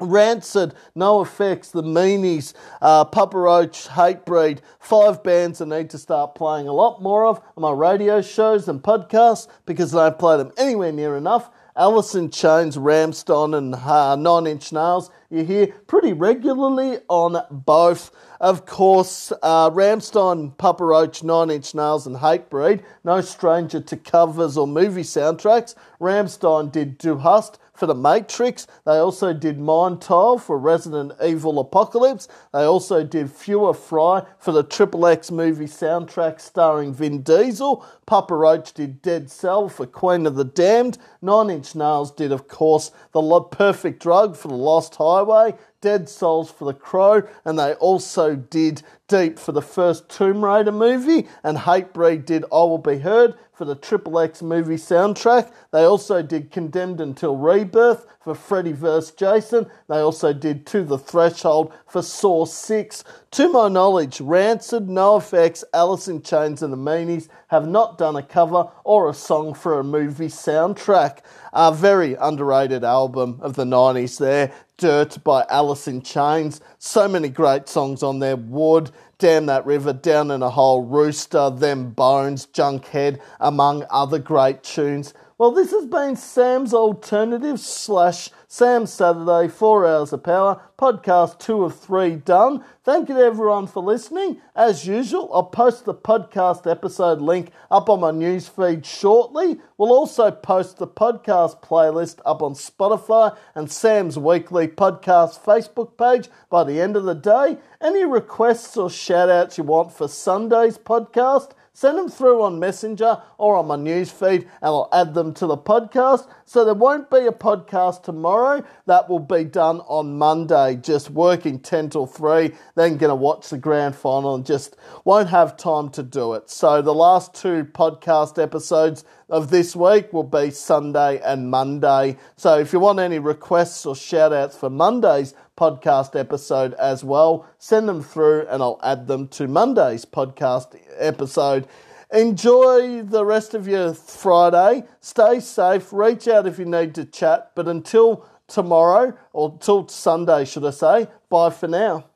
[0.00, 6.68] Rancid, NOFX, The Meanies, uh, Papa Roach, Hatebreed, five bands I need to start playing
[6.68, 10.52] a lot more of on my radio shows and podcasts because I don't play them
[10.56, 11.50] anywhere near enough.
[11.80, 18.10] In Chains, Rammstein, and uh, Nine Inch Nails you hear pretty regularly on both.
[18.40, 24.56] Of course, uh, Rammstein, Papa Roach, Nine Inch Nails, and Hatebreed, no stranger to covers
[24.56, 25.74] or movie soundtracks.
[26.00, 28.66] Rammstein did Du Hast for The Matrix.
[28.84, 32.26] They also did Mein Teil for Resident Evil Apocalypse.
[32.52, 37.86] They also did Feuer Frei for the Triple X movie soundtrack starring Vin Diesel.
[38.04, 40.98] Papa Roach did Dead Cell for Queen of the Damned.
[41.22, 46.50] Nine Inch Nails did, of course, The Perfect Drug for The Lost Highway Dead Souls
[46.50, 51.56] for The Crow, and they also did Deep for the first Tomb Raider movie, and
[51.56, 55.50] Hatebreed did I Will Be Heard for the Triple X movie soundtrack.
[55.72, 59.10] They also did Condemned Until Rebirth for Freddy vs.
[59.10, 59.66] Jason.
[59.88, 63.02] They also did To the Threshold for Saw 6.
[63.32, 68.22] To my knowledge, Rancid, NoFX, Alice in Chains, and the Meanies have not done a
[68.22, 71.18] cover or a song for a movie soundtrack.
[71.52, 74.52] A very underrated album of the 90s there.
[74.76, 76.60] Dirt by Alice in Chains.
[76.78, 78.36] So many great songs on there.
[78.36, 84.62] Wood, Damn That River, Down in a Hole, Rooster, Them Bones, Junkhead, among other great
[84.62, 85.12] tunes.
[85.38, 91.62] Well, this has been Sam's Alternative slash Sam Saturday, Four Hours of Power, podcast two
[91.62, 92.64] of three done.
[92.82, 94.40] Thank you to everyone for listening.
[94.56, 99.60] As usual, I'll post the podcast episode link up on my newsfeed shortly.
[99.76, 106.28] We'll also post the podcast playlist up on Spotify and Sam's weekly podcast Facebook page
[106.50, 107.58] by the end of the day.
[107.80, 111.52] Any requests or shout outs you want for Sunday's podcast?
[111.78, 115.56] Send them through on Messenger or on my newsfeed, and I'll add them to the
[115.56, 116.26] podcast.
[116.44, 118.64] So there won't be a podcast tomorrow.
[118.86, 123.50] That will be done on Monday, just working 10 till 3, then going to watch
[123.50, 124.74] the grand final and just
[125.04, 126.50] won't have time to do it.
[126.50, 132.16] So the last two podcast episodes of this week will be Sunday and Monday.
[132.36, 137.44] So if you want any requests or shout outs for Monday's podcast episode as well,
[137.58, 141.66] send them through and I'll add them to Monday's podcast episode.
[142.12, 144.84] Enjoy the rest of your Friday.
[145.00, 145.92] Stay safe.
[145.92, 147.50] Reach out if you need to chat.
[147.54, 152.08] But until tomorrow, or till Sunday, should I say, bye for now.